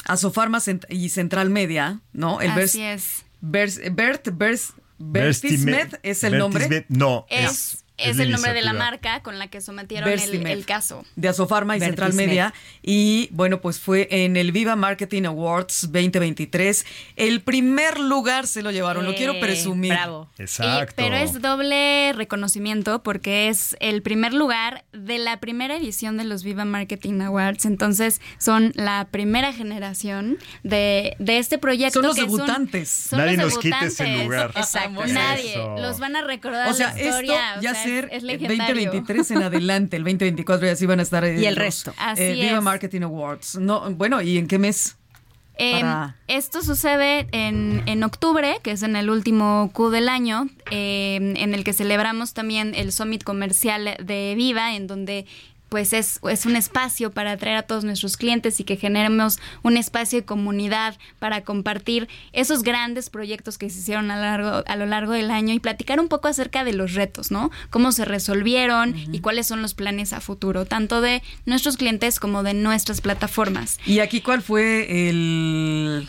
a 0.05 0.17
Sofarma 0.17 0.59
Cent- 0.59 0.87
y 0.89 1.09
Central 1.11 1.51
Media, 1.51 2.01
¿no? 2.13 2.41
El 2.41 2.51
Así 2.51 2.81
Bers- 2.81 2.95
es. 2.95 3.25
Bers- 3.41 3.95
Bert, 3.95 4.29
Bers, 4.33 4.73
Bertismet 4.99 5.99
es 6.03 6.25
el 6.25 6.39
nombre. 6.39 6.87
No, 6.89 7.27
Es, 7.29 7.82
es, 8.11 8.19
el 8.19 8.31
nombre 8.31 8.53
de 8.53 8.63
la 8.63 8.73
marca 8.73 9.23
con 9.23 9.39
la 9.39 9.49
que 9.49 9.61
sometieron 9.61 10.09
el, 10.09 10.65
caso. 10.67 11.05
de 11.17 11.29
Asofarma 11.29 11.77
y 11.77 11.81
Central. 11.81 12.13
Media. 12.15 12.53
Y 12.83 13.29
bueno, 13.33 13.61
pues 13.61 13.79
fue 13.81 14.09
en 14.11 14.37
el 14.37 14.53
Viva 14.53 14.77
Marketing 14.77 15.25
Awards 15.25 15.89
2023. 15.93 16.85
El 17.17 17.41
primer 17.43 17.99
lugar 17.99 18.47
se 18.47 18.63
lo 18.63 18.71
llevaron, 18.71 19.05
lo 19.05 19.15
quiero 19.15 19.35
Eh, 19.35 19.41
presumir. 19.41 19.93
Bravo. 19.93 20.31
Exacto. 20.39 20.93
Y- 20.93 21.05
pero 21.05 21.17
es 21.17 21.41
doble 21.41 22.13
reconocimiento 22.15 23.03
porque 23.03 23.49
es 23.49 23.77
el 23.81 24.03
primer 24.03 24.33
lugar 24.35 24.85
de 24.93 25.19
la 25.19 25.41
primera 25.41 25.77
edición 25.77 26.17
de 26.17 26.25
los 26.25 26.43
Viva 26.45 26.65
Marketing 26.65 27.21
Awards. 27.21 27.65
Entonces 27.65 28.21
son 28.39 28.73
la 28.75 29.09
primera 29.11 29.53
generación 29.53 30.39
de, 30.63 31.17
de 31.19 31.39
este 31.39 31.59
proyecto. 31.59 32.01
Son 32.01 32.07
los 32.07 32.15
que 32.17 32.23
debutantes. 32.23 32.89
son 32.89 33.19
Nadie 33.19 33.37
los 33.37 33.55
nos 33.55 33.59
quite 33.59 33.77
ese 33.87 34.05
debutantes. 34.05 34.25
lugar. 34.25 34.53
Exacto. 34.57 35.05
Eso. 35.05 35.15
Nadie. 35.15 35.57
Los 35.83 35.99
van 35.99 36.17
a 36.17 36.23
recordar 36.23 36.69
O 36.69 36.75
sea, 36.75 36.89
la 36.89 36.93
esto 36.97 37.09
historia. 37.09 37.55
o 37.59 37.63
ya 37.63 37.75
sea, 37.75 37.85
ser 37.95 38.05
es, 38.07 38.11
es 38.13 38.21
el 38.23 38.27
legendario. 38.27 38.75
2023 38.93 39.31
en 39.33 39.43
adelante, 39.43 39.97
el 39.97 40.05
2024 40.05 40.67
ya 40.67 40.77
sí 40.77 40.87
van 40.87 41.01
a 41.01 41.03
estar 41.03 41.25
eh, 41.25 41.39
Y 41.41 41.47
el 41.47 41.55
los, 41.55 41.65
resto. 41.65 41.93
Así 41.99 42.23
eh, 42.23 42.33
Viva 42.35 42.59
es. 42.59 42.63
Marketing 42.63 43.03
Awards. 43.03 43.57
No, 43.59 43.91
bueno, 43.93 44.21
¿y 44.23 44.39
en 44.39 44.47
qué 44.47 44.59
mes? 44.59 44.97
Para- 45.59 46.17
Esto 46.29 46.63
sucede 46.63 47.29
en, 47.31 47.83
en 47.87 48.03
octubre, 48.03 48.57
que 48.63 48.73
es 48.73 48.83
en 48.83 48.97
el 48.97 49.11
último 49.11 49.71
Q 49.73 49.91
del 49.91 50.09
año, 50.09 50.49
en 50.71 51.55
el 51.55 51.63
que 51.63 51.73
celebramos 51.73 52.33
también 52.35 52.73
el 52.75 52.91
Summit 52.91 53.23
Comercial 53.23 53.97
de 54.03 54.35
Viva, 54.37 54.75
en 54.75 54.87
donde 54.87 55.27
pues 55.73 55.95
es, 55.95 56.21
es 56.29 56.45
un 56.45 56.55
espacio 56.55 57.13
para 57.13 57.33
atraer 57.33 57.57
a 57.57 57.63
todos 57.63 57.83
nuestros 57.83 58.19
clientes 58.19 58.61
y 58.61 58.65
que 58.65 58.77
generemos 58.77 59.39
un 59.63 59.79
espacio 59.79 60.19
de 60.19 60.27
comunidad 60.27 60.99
para 61.19 61.45
compartir 61.45 62.11
esos 62.35 62.63
grandes 62.63 63.09
proyectos 63.09 63.57
que 63.57 63.71
se 63.71 63.79
hicieron 63.79 64.11
a 64.11 64.17
lo 64.17 64.21
largo, 64.23 64.65
a 64.67 64.77
lo 64.77 64.85
largo 64.85 65.13
del 65.15 65.31
año 65.31 65.55
y 65.55 65.61
platicar 65.61 65.99
un 65.99 66.09
poco 66.09 66.29
acerca 66.29 66.63
de 66.63 66.75
los 66.75 66.93
retos, 66.93 67.31
¿no? 67.31 67.51
Cómo 67.71 67.91
se 67.93 68.05
resolvieron 68.05 68.95
y 69.15 69.21
cuáles 69.21 69.47
son 69.47 69.63
los 69.63 69.73
planes 69.73 70.13
a 70.13 70.21
futuro, 70.21 70.67
tanto 70.67 71.01
de 71.01 71.23
nuestros 71.47 71.79
clientes 71.79 72.21
como 72.21 72.43
de 72.43 72.53
nuestras 72.53 73.01
plataformas. 73.01 73.81
¿Y 73.87 74.01
aquí 74.01 74.21
cuál 74.21 74.43
fue 74.43 75.09
el... 75.09 76.07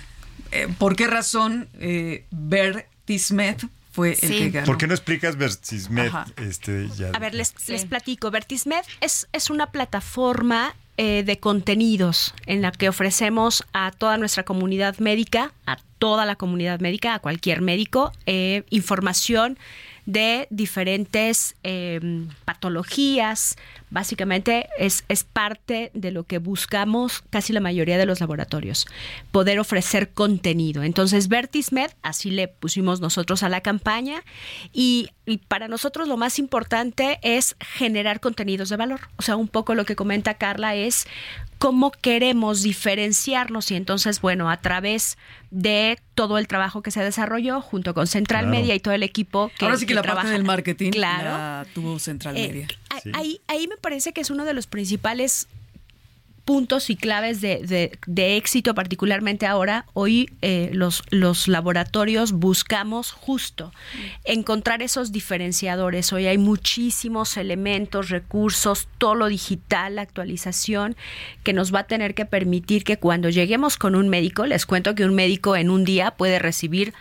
eh, 0.51 0.67
¿Por 0.77 0.97
qué 0.97 1.07
razón 1.07 1.69
eh, 1.79 2.25
Bertismet 2.31 3.65
fue 3.93 4.09
el 4.09 4.17
Sí. 4.17 4.37
que 4.39 4.49
ganó? 4.49 4.65
¿Por 4.65 4.77
qué 4.77 4.87
no 4.87 4.93
explicas 4.93 5.37
Bertismet? 5.37 6.07
Ajá. 6.07 6.25
Este, 6.37 6.89
ya? 6.97 7.11
A 7.13 7.19
ver, 7.19 7.33
les, 7.33 7.53
les 7.69 7.85
platico. 7.85 8.29
Vertismed 8.31 8.83
es, 8.99 9.27
es 9.31 9.49
una 9.49 9.67
plataforma 9.67 10.75
eh, 10.97 11.23
de 11.25 11.39
contenidos 11.39 12.33
en 12.45 12.61
la 12.61 12.71
que 12.71 12.89
ofrecemos 12.89 13.63
a 13.73 13.91
toda 13.91 14.17
nuestra 14.17 14.43
comunidad 14.43 14.97
médica, 14.99 15.53
a 15.65 15.77
toda 15.99 16.25
la 16.25 16.35
comunidad 16.35 16.79
médica, 16.81 17.13
a 17.15 17.19
cualquier 17.19 17.61
médico, 17.61 18.11
eh, 18.25 18.63
información 18.69 19.57
de 20.05 20.47
diferentes 20.49 21.55
eh, 21.63 21.99
patologías. 22.45 23.55
Básicamente 23.93 24.69
es, 24.79 25.05
es 25.07 25.23
parte 25.23 25.91
de 25.93 26.09
lo 26.09 26.23
que 26.23 26.39
buscamos 26.39 27.23
casi 27.29 27.53
la 27.53 27.59
mayoría 27.59 27.99
de 27.99 28.07
los 28.07 28.21
laboratorios, 28.21 28.87
poder 29.31 29.59
ofrecer 29.59 30.09
contenido. 30.09 30.81
Entonces, 30.81 31.27
Vertismed, 31.27 31.91
así 32.01 32.31
le 32.31 32.47
pusimos 32.47 33.01
nosotros 33.01 33.43
a 33.43 33.49
la 33.49 33.61
campaña, 33.61 34.23
y, 34.71 35.11
y 35.27 35.37
para 35.37 35.67
nosotros 35.67 36.07
lo 36.07 36.17
más 36.17 36.39
importante 36.39 37.19
es 37.21 37.55
generar 37.59 38.19
contenidos 38.19 38.69
de 38.69 38.77
valor. 38.77 39.01
O 39.17 39.21
sea, 39.21 39.35
un 39.35 39.47
poco 39.47 39.75
lo 39.75 39.85
que 39.85 39.95
comenta 39.95 40.33
Carla 40.33 40.73
es 40.73 41.05
cómo 41.63 41.91
queremos 41.91 42.61
diferenciarnos 42.61 43.71
y 43.71 43.75
entonces, 43.75 44.19
bueno, 44.19 44.49
a 44.51 44.57
través 44.57 45.17
de 45.49 45.97
todo 46.13 46.37
el 46.37 46.45
trabajo 46.49 46.81
que 46.81 46.91
se 46.91 47.01
desarrolló 47.01 47.61
junto 47.61 47.93
con 47.93 48.05
Central 48.05 48.41
Claro. 48.47 48.57
Media 48.59 48.75
y 48.75 48.81
todo 48.81 48.93
el 48.93 49.01
equipo 49.01 49.49
que 49.57 49.63
Ahora 49.63 49.77
sí 49.77 49.85
que, 49.85 49.93
la 49.93 50.01
parte 50.01 50.13
trabaja- 50.15 50.31
del 50.33 50.43
marketing 50.43 50.91
claro, 50.91 51.29
la 51.29 51.65
tuvo 51.73 51.99
Central 51.99 52.35
eh, 52.35 52.47
Media. 52.49 52.67
Sí. 53.01 53.11
ahí, 53.15 53.39
ahí 53.47 53.69
me 53.69 53.77
parece 53.77 54.11
que 54.11 54.19
es 54.19 54.29
uno 54.29 54.43
de 54.43 54.53
los 54.53 54.67
principales 54.67 55.47
puntos 56.45 56.89
y 56.89 56.95
claves 56.95 57.39
de, 57.41 57.97
de- 58.05 58.37
éxito, 58.37 58.73
particularmente 58.75 59.45
ahora. 59.45 59.85
Hoy 59.93 60.29
eh, 60.41 60.69
los, 60.73 61.03
los 61.09 61.47
laboratorios 61.47 62.31
buscamos 62.33 63.11
justo 63.11 63.71
encontrar 64.25 64.81
esos 64.81 65.11
diferenciadores. 65.11 66.11
Hoy 66.11 66.27
hay 66.27 66.37
muchísimos 66.37 67.37
elementos, 67.37 68.09
recursos, 68.09 68.87
todo 68.97 69.15
lo 69.15 69.27
digital, 69.27 69.95
la 69.95 70.01
actualización, 70.01 70.95
que 71.43 71.53
nos 71.53 71.73
va 71.73 71.79
a 71.79 71.87
tener 71.87 72.15
que 72.15 72.25
permitir 72.25 72.83
que 72.83 72.97
cuando 72.97 73.29
lleguemos 73.29 73.77
con 73.77 73.95
un 73.95 74.09
médico, 74.09 74.45
les 74.45 74.65
cuento 74.65 74.95
que 74.95 75.05
un 75.05 75.15
médico 75.15 75.55
en 75.55 75.69
un 75.69 75.85
día 75.85 76.11
puede 76.11 76.39
recibir 76.39 76.93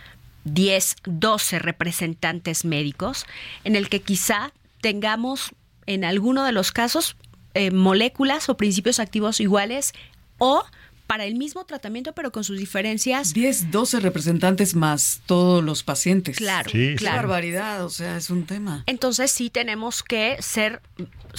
10, 0.45 0.95
12 1.05 1.59
representantes 1.59 2.65
médicos, 2.65 3.25
en 3.63 3.75
el 3.75 3.89
que 3.89 4.01
quizá 4.01 4.51
tengamos 4.81 5.51
en 5.85 6.03
alguno 6.05 6.43
de 6.45 6.51
los 6.51 6.71
casos 6.71 7.15
eh, 7.53 7.71
moléculas 7.71 8.49
o 8.49 8.57
principios 8.57 8.99
activos 8.99 9.39
iguales 9.39 9.93
o 10.37 10.63
para 11.07 11.25
el 11.25 11.35
mismo 11.35 11.65
tratamiento, 11.65 12.13
pero 12.13 12.31
con 12.31 12.43
sus 12.43 12.57
diferencias. 12.57 13.33
10, 13.33 13.71
12 13.71 13.99
representantes 13.99 14.73
más 14.73 15.21
todos 15.25 15.63
los 15.63 15.83
pacientes. 15.83 16.37
Claro, 16.37 16.71
Qué 16.71 16.95
claro. 16.97 17.17
barbaridad, 17.17 17.83
o 17.85 17.89
sea, 17.89 18.17
es 18.17 18.29
un 18.29 18.45
tema. 18.45 18.83
Entonces 18.87 19.29
sí 19.29 19.49
tenemos 19.49 20.01
que 20.01 20.37
ser 20.39 20.81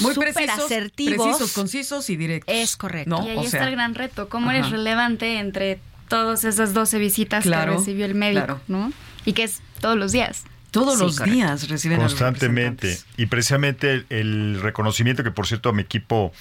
Muy 0.00 0.14
súper 0.14 0.34
precisos, 0.34 0.66
asertivos. 0.66 1.26
precisos, 1.26 1.52
concisos 1.52 2.10
y 2.10 2.16
directos. 2.16 2.54
Es 2.54 2.76
correcto. 2.76 3.08
¿no? 3.10 3.26
Y 3.26 3.30
ahí 3.30 3.38
O 3.38 3.42
está 3.42 3.64
el 3.66 3.72
gran 3.72 3.94
reto, 3.94 4.28
cómo 4.28 4.50
ajá. 4.50 4.58
eres 4.58 4.70
relevante 4.70 5.38
entre 5.38 5.80
todas 6.08 6.44
esas 6.44 6.74
12 6.74 6.98
visitas 6.98 7.42
Claro, 7.44 7.72
que 7.72 7.78
recibió 7.78 8.04
el 8.04 8.14
médico, 8.14 8.44
claro. 8.44 8.60
¿no? 8.68 8.92
Y 9.24 9.32
que 9.32 9.44
es 9.44 9.60
todos 9.80 9.96
los 9.96 10.12
días. 10.12 10.44
Todos 10.74 10.98
Sí, 10.98 11.04
los 11.04 11.16
correcto. 11.18 11.34
días 11.36 11.68
reciben 11.68 12.00
a 12.00 12.02
los 12.04 12.12
Constantemente. 12.14 12.98
Y 13.16 13.26
precisamente 13.26 13.90
el, 13.92 14.06
el 14.10 14.60
reconocimiento, 14.60 15.24
que 15.24 15.30
por 15.30 15.46
cierto 15.46 15.70
a 15.70 15.72
mi 15.72 15.80
equipo 15.82 16.32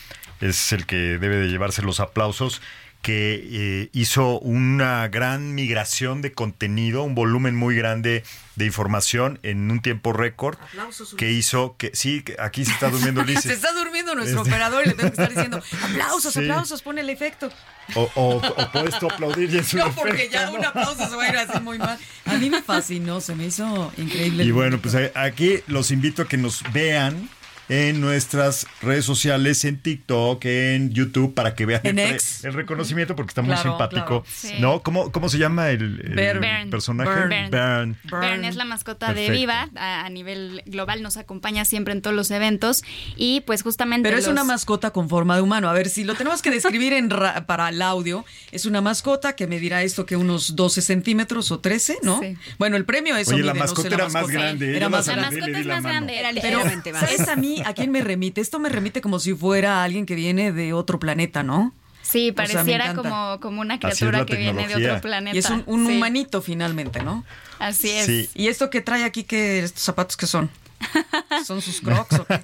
es 0.42 0.74
el 0.74 0.86
que 0.86 0.96
debe 1.20 1.38
de 1.38 1.48
llevarse 1.48 1.82
los 1.82 2.00
aplausos, 2.02 2.62
que 3.02 3.42
eh, 3.52 3.90
hizo 3.92 4.40
una 4.40 5.06
gran 5.10 5.54
migración 5.56 6.22
de 6.22 6.32
contenido, 6.32 7.04
un 7.04 7.16
volumen 7.16 7.54
muy 7.54 7.76
grande 7.76 8.24
de 8.56 8.66
información 8.66 9.40
en 9.44 9.70
un 9.72 9.82
tiempo 9.82 10.14
récord, 10.14 10.58
Aplausos, 10.70 11.14
que 11.16 11.30
hizo 11.32 11.76
que, 11.78 11.92
sí, 11.94 12.22
que 12.24 12.38
aquí 12.40 12.64
se 12.64 12.72
está 12.72 12.90
durmiendo 12.90 13.20
Se 13.26 13.32
Ulises. 13.32 13.52
está 13.52 13.74
durmiendo 13.74 14.16
nuestro 14.16 14.38
Este- 14.40 14.50
operador 14.52 14.84
y 14.86 14.90
le 14.90 14.94
tengo 14.96 15.10
que 15.12 15.22
estar 15.22 15.30
diciendo 15.30 15.62
aplausos, 15.92 16.34
Sí. 16.34 16.40
aplausos, 16.40 16.82
pon 16.82 16.98
el 16.98 17.10
efecto. 17.10 17.52
O, 17.96 18.10
o- 18.16 18.38
o 18.38 18.72
puedes 18.72 18.98
tú 18.98 19.08
aplaudir 19.10 19.54
y 19.54 19.58
es 19.58 19.74
No, 19.74 19.92
porque 19.92 20.30
ya 20.30 20.46
¿no? 20.48 20.54
un 20.54 20.66
aplauso 20.66 21.08
se 21.08 21.16
va 21.16 21.24
a 21.26 21.30
ir 21.30 21.38
así 21.38 21.60
muy 21.60 21.78
mal. 21.78 21.98
A 22.26 22.34
mí 22.36 22.50
me 22.50 22.62
fascinó, 22.62 23.20
se 23.22 23.36
me 23.36 23.46
hizo 23.48 23.92
increíble. 23.98 24.44
Y 24.46 24.52
bueno, 24.52 24.80
pues 24.80 24.96
a- 24.96 25.12
aquí 25.22 25.60
los 25.68 25.92
invito 25.92 26.22
a 26.24 26.28
que 26.28 26.38
nos 26.38 26.64
vean 26.72 27.30
en 27.74 28.02
nuestras 28.02 28.68
redes 28.84 29.04
sociales, 29.04 29.66
en 29.66 29.78
TikTok, 29.80 30.46
en 30.46 30.92
YouTube, 30.92 31.34
para 31.34 31.56
que 31.56 31.66
vean 31.66 31.82
el, 31.84 32.54
reconocimiento, 32.54 33.16
porque 33.16 33.32
está 33.32 33.42
muy 33.42 33.54
Claro, 33.56 33.72
simpático. 33.72 34.06
claro. 34.06 34.26
Sí. 34.32 34.54
¿No? 34.60 34.82
¿Cómo, 34.84 35.12
¿Cómo 35.12 35.28
se 35.30 35.38
llama 35.40 35.70
el, 35.72 35.82
el 36.04 36.14
Bern. 36.16 36.42
Bern. 36.42 36.70
personaje? 36.70 37.10
Bern. 37.28 37.50
Bern. 37.52 37.98
Bern 38.04 38.46
es 38.46 38.56
la 38.56 38.66
mascota 38.66 39.08
Perfecto. 39.08 39.32
de 39.32 39.38
Viva, 39.38 39.70
a, 39.76 40.06
a 40.06 40.10
nivel 40.10 40.62
global 40.68 41.02
nos 41.02 41.18
acompaña 41.18 41.66
siempre 41.66 41.94
en 41.94 42.02
todos 42.04 42.16
los 42.16 42.30
eventos 42.32 42.84
y 43.16 43.42
pues 43.42 43.64
justamente 43.64 44.08
Pero 44.08 44.20
es 44.20 44.28
una 44.28 44.44
mascota 44.44 44.92
con 44.92 45.10
forma 45.10 45.36
de 45.36 45.42
humano. 45.42 45.68
A 45.70 45.74
ver, 45.74 45.90
si 45.90 46.04
lo 46.04 46.14
tenemos 46.16 46.42
que 46.44 46.52
describir 46.52 46.94
en 46.94 47.10
ra- 47.10 47.46
para 47.48 47.70
el 47.70 47.82
audio, 47.82 48.24
es 48.52 48.66
una 48.68 48.82
mascota 48.82 49.36
que 49.36 49.48
medirá 49.48 49.82
esto 49.82 50.06
que 50.06 50.16
unos 50.16 50.56
12 50.56 50.82
centímetros 50.82 51.50
o 51.52 51.60
13, 51.60 51.98
¿no? 52.04 52.20
Sí. 52.20 52.38
Bueno, 52.60 52.78
el 52.78 52.86
premio 52.86 53.16
eso 53.16 53.32
Oye, 53.32 53.42
mide, 53.42 53.48
la 53.48 53.54
no 53.54 53.60
sé, 53.60 53.64
mascota 53.74 53.88
era 53.96 54.04
más 54.04 54.14
mascota. 54.14 54.34
grande. 54.34 54.78
Era 54.78 54.90
más 54.90 55.08
más 55.08 55.08
La 55.08 55.14
grande. 55.16 55.38
grande, 55.38 55.52
mascota 55.54 55.60
es 55.60 55.66
la 55.66 55.74
más 55.82 55.84
grande. 55.92 56.20
Era 56.20 56.32
ligeramente 56.32 56.92
más. 56.94 57.02
¿sabes 57.02 57.28
a 57.28 57.36
mí 57.36 57.63
a 57.66 57.74
quién 57.74 57.92
me 57.92 58.02
remite? 58.02 58.42
Esto 58.42 58.60
me 58.60 58.70
remite 58.70 59.02
como 59.02 59.20
si 59.20 59.34
fuera 59.34 59.84
alguien 59.84 60.06
que 60.06 60.16
viene 60.16 60.52
de 60.52 60.74
otro 60.74 61.00
planeta, 61.00 61.44
¿no? 61.44 61.74
Sí, 62.02 62.32
O 62.32 62.34
sea, 62.36 62.64
me 62.64 62.74
pareciera 62.74 62.94
como, 62.96 63.40
como 63.40 63.62
una 63.62 63.80
criatura 63.80 64.26
que 64.26 64.36
viene 64.36 64.68
de 64.68 64.76
otro 64.76 65.02
planeta. 65.02 65.36
Y 65.36 65.40
es 65.40 65.50
un, 65.50 65.64
un 65.68 65.88
Sí, 65.88 65.96
humanito 65.96 66.42
finalmente, 66.42 67.02
¿no? 67.02 67.24
Así 67.60 67.90
es. 67.90 68.06
Sí. 68.06 68.30
¿Y 68.36 68.48
esto 68.48 68.70
que 68.70 68.82
trae 68.82 69.06
aquí, 69.06 69.24
que 69.24 69.60
estos 69.64 69.84
zapatos 69.84 70.18
que 70.18 70.28
son? 70.28 70.50
¿Son 71.46 71.62
sus 71.62 71.80
crocs 71.80 72.20
o 72.20 72.26
qué? 72.26 72.40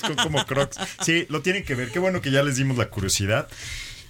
Son 0.00 0.16
como 0.16 0.44
crocs. 0.46 0.78
Sí, 1.02 1.26
lo 1.28 1.42
tienen 1.42 1.64
que 1.64 1.74
ver. 1.76 1.90
Qué 1.92 1.98
bueno 2.00 2.20
que 2.20 2.30
ya 2.32 2.42
les 2.42 2.56
dimos 2.56 2.76
la 2.76 2.88
curiosidad. 2.88 3.46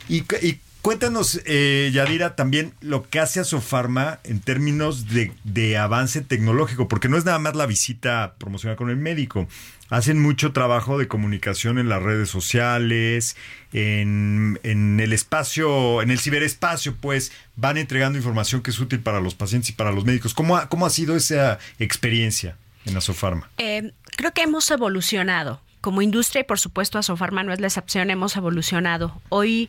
Y, 0.08 0.22
cu- 0.22 0.36
y 0.40 0.58
cuéntanos, 0.80 1.40
eh, 1.44 1.90
Yadira, 1.92 2.34
también 2.34 2.72
lo 2.80 3.08
que 3.08 3.20
hace 3.20 3.40
a 3.40 3.44
Sofarma 3.44 4.20
en 4.24 4.40
términos 4.40 5.06
de, 5.08 5.32
de 5.44 5.76
avance 5.76 6.22
tecnológico, 6.22 6.88
porque 6.88 7.08
no 7.10 7.18
es 7.18 7.26
nada 7.26 7.38
más 7.38 7.54
la 7.54 7.66
visita 7.66 8.36
promocional 8.38 8.76
con 8.76 8.88
el 8.88 8.96
médico. 8.96 9.46
Hacen 9.92 10.22
mucho 10.22 10.54
trabajo 10.54 10.96
de 10.96 11.06
comunicación 11.06 11.78
en 11.78 11.90
las 11.90 12.02
redes 12.02 12.30
sociales, 12.30 13.36
en, 13.74 14.58
en 14.62 14.98
el 15.00 15.12
espacio, 15.12 16.00
en 16.00 16.10
el 16.10 16.18
ciberespacio, 16.18 16.96
pues 16.98 17.30
van 17.56 17.76
entregando 17.76 18.16
información 18.16 18.62
que 18.62 18.70
es 18.70 18.80
útil 18.80 19.00
para 19.00 19.20
los 19.20 19.34
pacientes 19.34 19.68
y 19.68 19.72
para 19.74 19.92
los 19.92 20.06
médicos. 20.06 20.32
¿Cómo 20.32 20.56
ha, 20.56 20.70
cómo 20.70 20.86
ha 20.86 20.90
sido 20.90 21.14
esa 21.14 21.58
experiencia 21.78 22.56
en 22.86 22.96
Asofarma? 22.96 23.50
Eh, 23.58 23.92
creo 24.16 24.32
que 24.32 24.40
hemos 24.40 24.70
evolucionado. 24.70 25.60
Como 25.82 26.00
industria 26.00 26.40
y 26.40 26.44
por 26.44 26.58
supuesto 26.58 26.98
Asofarma 26.98 27.42
no 27.42 27.52
es 27.52 27.60
la 27.60 27.66
excepción, 27.66 28.08
hemos 28.08 28.34
evolucionado. 28.34 29.20
Hoy 29.28 29.68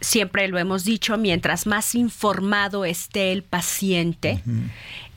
siempre 0.00 0.48
lo 0.48 0.58
hemos 0.58 0.84
dicho, 0.84 1.18
mientras 1.18 1.66
más 1.66 1.94
informado 1.94 2.86
esté 2.86 3.32
el 3.32 3.42
paciente, 3.42 4.42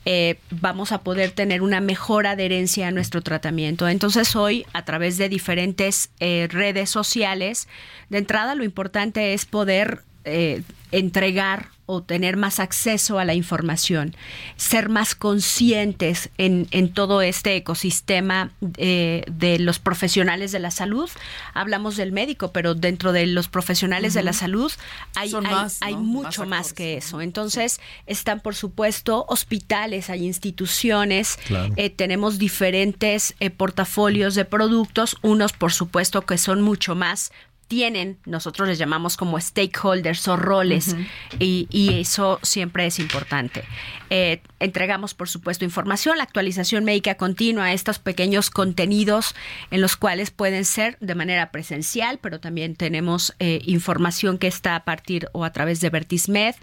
eh, 0.06 0.38
vamos 0.50 0.92
a 0.92 1.02
poder 1.02 1.30
tener 1.30 1.62
una 1.62 1.80
mejor 1.80 2.26
adherencia 2.26 2.88
a 2.88 2.90
nuestro 2.90 3.20
tratamiento. 3.20 3.88
Entonces 3.88 4.34
hoy, 4.34 4.64
a 4.72 4.84
través 4.84 5.18
de 5.18 5.28
diferentes 5.28 6.10
eh, 6.20 6.48
redes 6.50 6.88
sociales, 6.90 7.68
de 8.08 8.18
entrada 8.18 8.54
lo 8.54 8.64
importante 8.64 9.34
es 9.34 9.44
poder 9.44 10.02
eh, 10.24 10.62
entregar 10.90 11.68
o 11.90 12.02
tener 12.02 12.36
más 12.36 12.60
acceso 12.60 13.18
a 13.18 13.24
la 13.24 13.34
información, 13.34 14.14
ser 14.56 14.88
más 14.88 15.14
conscientes 15.14 16.30
en, 16.38 16.68
en 16.70 16.92
todo 16.92 17.20
este 17.22 17.56
ecosistema 17.56 18.50
eh, 18.76 19.24
de 19.30 19.58
los 19.58 19.78
profesionales 19.78 20.52
de 20.52 20.60
la 20.60 20.70
salud. 20.70 21.10
Hablamos 21.54 21.96
del 21.96 22.12
médico, 22.12 22.52
pero 22.52 22.74
dentro 22.74 23.12
de 23.12 23.26
los 23.26 23.48
profesionales 23.48 24.14
de 24.14 24.22
la 24.22 24.32
salud 24.32 24.70
hay, 25.16 25.32
hay- 25.34 25.40
más, 25.42 25.78
hay 25.80 25.94
¿no? 25.94 26.00
mucho 26.02 26.46
Más 26.46 26.72
que 26.72 26.96
eso. 26.96 27.20
Entonces, 27.20 27.80
están, 28.06 28.40
por 28.40 28.54
supuesto, 28.54 29.24
hospitales, 29.28 30.10
hay 30.10 30.24
instituciones, 30.26 31.38
Claro. 31.46 31.74
eh, 31.76 31.90
tenemos 31.90 32.38
diferentes 32.38 33.34
eh, 33.40 33.50
portafolios 33.50 34.34
de 34.34 34.44
productos, 34.44 35.16
unos, 35.22 35.52
por 35.52 35.72
supuesto, 35.72 36.22
que 36.22 36.38
son 36.38 36.62
mucho 36.62 36.94
más 36.94 37.32
tienen, 37.70 38.18
nosotros 38.26 38.66
les 38.66 38.78
llamamos 38.78 39.16
como 39.16 39.38
stakeholders 39.38 40.26
o 40.26 40.36
roles, 40.36 40.96
y, 41.38 41.68
y 41.70 42.00
eso 42.00 42.40
siempre 42.42 42.84
es 42.84 42.98
importante. 42.98 43.62
Eh, 44.10 44.42
entregamos, 44.58 45.14
por 45.14 45.28
supuesto, 45.28 45.64
información, 45.64 46.18
la 46.18 46.24
actualización 46.24 46.84
médica 46.84 47.14
continua, 47.14 47.72
estos 47.72 48.00
pequeños 48.00 48.50
contenidos 48.50 49.36
en 49.70 49.80
los 49.80 49.96
cuales 49.96 50.32
pueden 50.32 50.64
ser 50.64 50.98
de 50.98 51.14
manera 51.14 51.52
presencial, 51.52 52.18
pero 52.20 52.40
también 52.40 52.74
tenemos 52.74 53.36
eh, 53.38 53.60
información 53.64 54.38
que 54.38 54.48
está 54.48 54.74
a 54.74 54.84
partir 54.84 55.28
o 55.30 55.44
a 55.44 55.52
través 55.52 55.80
de 55.80 55.90
Vertismed. 55.90 56.56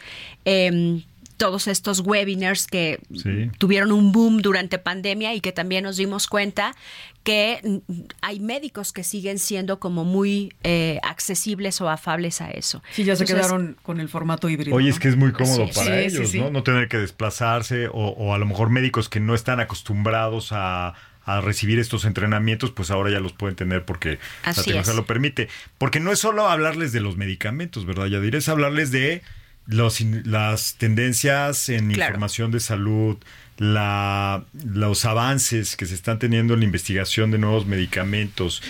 em, 0.43 1.03
todos 1.38 1.67
estos 1.67 1.99
webinars 2.01 2.67
que 2.67 2.99
Sí. 3.13 3.49
tuvieron 3.59 3.91
un 3.91 4.11
boom 4.11 4.41
durante 4.41 4.79
pandemia 4.79 5.33
y 5.35 5.41
que 5.41 5.51
también 5.51 5.83
nos 5.83 5.95
dimos 5.97 6.27
cuenta 6.27 6.75
que 7.23 7.81
hay 8.21 8.39
médicos 8.39 8.91
que 8.93 9.03
siguen 9.03 9.38
siendo 9.38 9.79
como 9.79 10.03
muy 10.05 10.53
eh, 10.63 10.99
accesibles 11.03 11.79
o 11.81 11.89
afables 11.89 12.41
a 12.41 12.49
eso. 12.51 12.81
Sí, 12.93 13.03
ya 13.03 13.15
se 13.15 13.25
quedaron 13.25 13.77
con 13.83 13.99
el 13.99 14.09
formato 14.09 14.49
híbrido. 14.49 14.75
Oye, 14.75 14.88
¿no? 14.89 14.93
es 14.93 14.99
que 14.99 15.09
es 15.09 15.15
muy 15.15 15.31
cómodo 15.33 15.65
es. 15.65 15.75
para 15.77 15.97
Sí, 15.99 16.05
ellos, 16.15 16.29
sí. 16.29 16.39
¿no? 16.39 16.49
No 16.49 16.63
tener 16.63 16.88
que 16.88 16.97
desplazarse 16.97 17.88
o, 17.88 17.91
o 18.17 18.33
a 18.33 18.38
lo 18.38 18.45
mejor 18.45 18.69
médicos 18.69 19.09
que 19.09 19.19
no 19.19 19.35
están 19.35 19.59
acostumbrados 19.59 20.49
a, 20.53 20.95
a 21.25 21.41
recibir 21.41 21.77
estos 21.79 22.05
entrenamientos, 22.05 22.71
pues 22.71 22.89
ahora 22.91 23.11
ya 23.11 23.19
los 23.19 23.33
pueden 23.33 23.57
tener 23.57 23.83
porque 23.83 24.11
la 24.43 24.51
Así 24.51 24.61
tecnología 24.63 24.91
es. 24.93 24.97
lo 24.97 25.05
permite. 25.05 25.49
Porque 25.77 25.99
no 25.99 26.13
es 26.13 26.19
solo 26.19 26.47
hablarles 26.47 26.93
de 26.93 27.01
los 27.01 27.17
medicamentos, 27.17 27.85
¿verdad, 27.85 28.05
Yadir? 28.07 28.35
Es 28.38 28.47
hablarles 28.47 28.91
de 28.91 29.21
los, 29.68 30.01
las 30.01 30.76
tendencias 30.76 31.70
en 31.70 31.91
Claro. 31.91 32.11
información 32.11 32.51
de 32.51 32.59
salud, 32.59 33.18
la, 33.57 34.43
los 34.65 35.05
avances 35.05 35.76
que 35.76 35.86
se 35.86 35.95
están 35.95 36.20
teniendo 36.20 36.53
en 36.53 36.59
la 36.61 36.65
investigación 36.65 37.32
de 37.32 37.38
nuevos 37.38 37.65
medicamentos. 37.65 38.61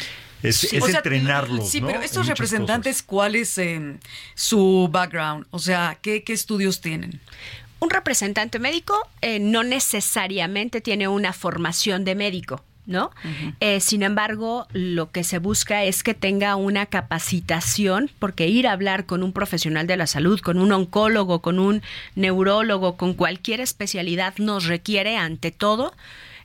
Es, 0.43 0.64
es 0.72 0.84
O 0.84 0.88
sea, 0.88 0.98
entrenarlos, 0.98 1.70
Sí, 1.72 1.82
¿no? 1.82 1.88
pero 1.88 2.02
estos 2.02 2.28
representantes, 2.28 3.02
¿cuál 3.02 3.36
es 3.36 3.58
eh, 3.58 3.98
su 4.36 4.88
background? 4.91 5.45
O 5.50 5.60
sea, 5.60 5.98
¿qué, 6.02 6.24
qué 6.24 6.34
estudios 6.34 6.82
tienen? 6.82 7.20
un 7.80 7.91
representante 7.91 8.58
médico 8.58 8.95
eh, 9.22 9.38
no 9.39 9.62
necesariamente 9.64 10.82
tiene 10.82 11.08
una 11.08 11.32
formación 11.32 12.06
de 12.06 12.16
médico. 12.16 12.64
¿No? 12.88 13.12
Eh, 13.60 13.82
sin 13.82 14.02
embargo, 14.02 14.66
lo 14.72 15.12
que 15.12 15.26
se 15.26 15.40
busca 15.40 15.84
es 15.84 16.04
que 16.04 16.14
tenga 16.14 16.56
una 16.56 16.86
capacitación, 16.86 18.10
porque 18.18 18.48
ir 18.48 18.66
a 18.66 18.72
hablar 18.72 19.06
con 19.06 19.24
un 19.24 19.34
profesional 19.34 19.88
de 19.88 19.98
la 19.98 20.08
salud, 20.08 20.40
con 20.40 20.58
un 20.58 20.72
oncólogo, 20.72 21.42
con 21.42 21.60
un 21.60 21.82
neurólogo, 22.16 22.96
con 22.96 23.14
cualquier 23.14 23.60
especialidad, 23.60 24.36
nos 24.38 24.66
requiere, 24.68 25.18
ante 25.18 25.52
todo, 25.52 25.94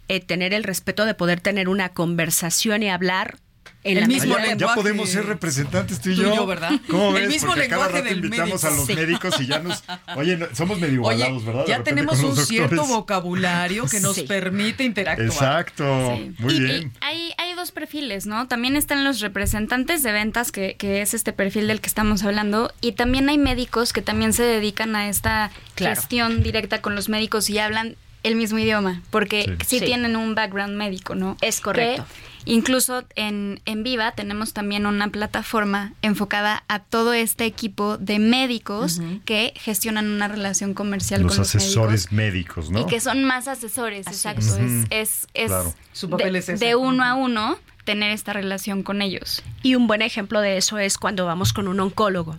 eh, 0.09 0.19
tener 0.19 0.53
el 0.53 0.65
respeto 0.65 1.07
de 1.07 1.15
poder 1.15 1.41
tener 1.41 1.69
una 1.69 1.91
conversación 1.91 2.83
y 2.83 2.91
hablar 2.91 3.39
en 3.85 3.99
El 3.99 4.07
mismo 4.07 4.37
ya, 4.37 4.43
ya 4.45 4.49
lenguaje. 4.51 4.75
podemos 4.81 5.09
ser 5.09 5.27
representantes 5.27 6.01
tú 6.01 6.11
y 6.11 6.15
Tú 6.15 6.21
y 6.23 6.25
yo. 6.25 6.35
yo, 6.37 6.47
¿verdad? 6.47 6.71
¿Cómo 6.89 7.09
El 7.17 7.23
ves? 7.23 7.29
mismo 7.29 7.49
Porque 7.49 7.65
a 7.65 7.69
cada 7.69 7.87
lenguaje 7.87 8.03
rato 8.05 8.15
del 8.15 8.25
invitamos 8.25 8.65
a 8.65 8.67
médico. 8.71 8.77
los 8.81 8.87
Sí. 8.87 8.95
médicos 8.95 9.41
y 9.41 9.47
ya 9.47 9.59
nos... 9.59 9.85
Oye, 10.17 10.37
no- 10.37 10.47
somos 10.55 10.79
medio 10.79 11.03
Oye, 11.03 11.19
balados, 11.19 11.45
¿verdad? 11.45 11.65
De 11.65 11.69
ya 11.71 11.83
tenemos 11.83 12.21
un 12.21 12.37
los 12.37 12.47
cierto 12.47 12.77
doctores. 12.77 12.95
vocabulario 12.97 13.87
que 13.87 14.01
nos 14.01 14.15
Sí. 14.15 14.23
permite 14.23 14.85
interactuar. 14.85 15.27
Exacto, 15.29 16.17
Sí. 16.17 16.35
muy 16.39 16.55
Y- 16.55 16.57
y 16.57 16.61
bien. 16.61 16.93
hay, 17.01 17.33
hay 17.39 17.55
dos 17.55 17.73
perfiles, 17.73 18.27
¿no? 18.27 18.47
También 18.49 18.77
están 18.77 19.03
los 19.05 19.21
representantes 19.21 20.03
de 20.03 20.13
ventas, 20.13 20.53
que, 20.53 20.77
que 20.77 21.03
es 21.03 21.15
este 21.15 21.33
perfil 21.33 21.67
del 21.67 21.81
que 21.81 21.89
estamos 21.89 22.23
hablando, 22.23 22.73
y 22.81 22.93
también 22.93 23.29
hay 23.29 23.39
médicos 23.39 23.93
que 23.93 24.03
también 24.03 24.33
se 24.33 24.43
dedican 24.45 24.95
a 24.97 25.09
esta 25.09 25.51
Claro. 25.75 25.97
gestión 25.97 26.43
directa 26.43 26.81
con 26.81 26.95
los 26.95 27.09
médicos 27.09 27.51
y 27.51 27.59
hablan 27.59 27.97
el 28.23 28.37
mismo 28.37 28.59
idioma, 28.59 29.03
porque 29.11 29.43
Sí. 29.61 29.67
sí, 29.67 29.79
Sí. 29.81 29.85
tienen 29.87 30.17
un 30.17 30.35
background 30.35 30.77
médico, 30.77 31.15
¿no? 31.15 31.37
Es 31.41 31.61
correcto. 31.61 32.05
Que 32.45 32.53
incluso 32.53 33.05
en, 33.15 33.61
en 33.67 33.83
Viva 33.85 34.13
tenemos 34.13 34.53
también 34.53 34.87
una 34.87 35.09
plataforma 35.09 35.93
enfocada 36.03 36.65
a 36.69 36.81
todo 36.81 37.13
este 37.13 37.45
equipo 37.45 37.99
de 37.99 38.19
médicos 38.19 39.01
que 39.25 39.53
gestionan 39.57 40.11
una 40.11 40.29
relación 40.29 40.75
comercial 40.75 41.23
Los 41.23 41.33
con 41.33 41.39
los 41.39 41.55
asesores 41.55 42.13
médicos. 42.13 42.69
médicos, 42.69 42.71
¿no? 42.71 42.81
Y 42.81 42.87
que 42.87 43.01
son 43.01 43.25
más 43.25 43.49
asesores, 43.49 44.07
exacto. 44.07 44.41
es. 44.41 44.51
Es, 44.51 44.87
es, 44.91 45.27
es 45.35 45.47
Claro. 45.49 45.75
Su 45.93 46.09
papel 46.11 46.33
de, 46.35 46.39
es 46.41 46.49
ese. 46.49 46.65
de 46.65 46.75
uno 46.75 47.05
a 47.05 47.15
uno 47.15 47.59
tener 47.85 48.11
esta 48.13 48.33
relación 48.33 48.83
con 48.85 49.03
ellos. 49.03 49.43
Y 49.63 49.75
un 49.75 49.87
buen 49.89 50.03
ejemplo 50.03 50.41
de 50.41 50.57
eso 50.57 50.79
es 50.79 50.99
cuando 50.99 51.27
vamos 51.27 51.53
con 51.53 51.67
un 51.69 51.81
oncólogo. 51.81 52.39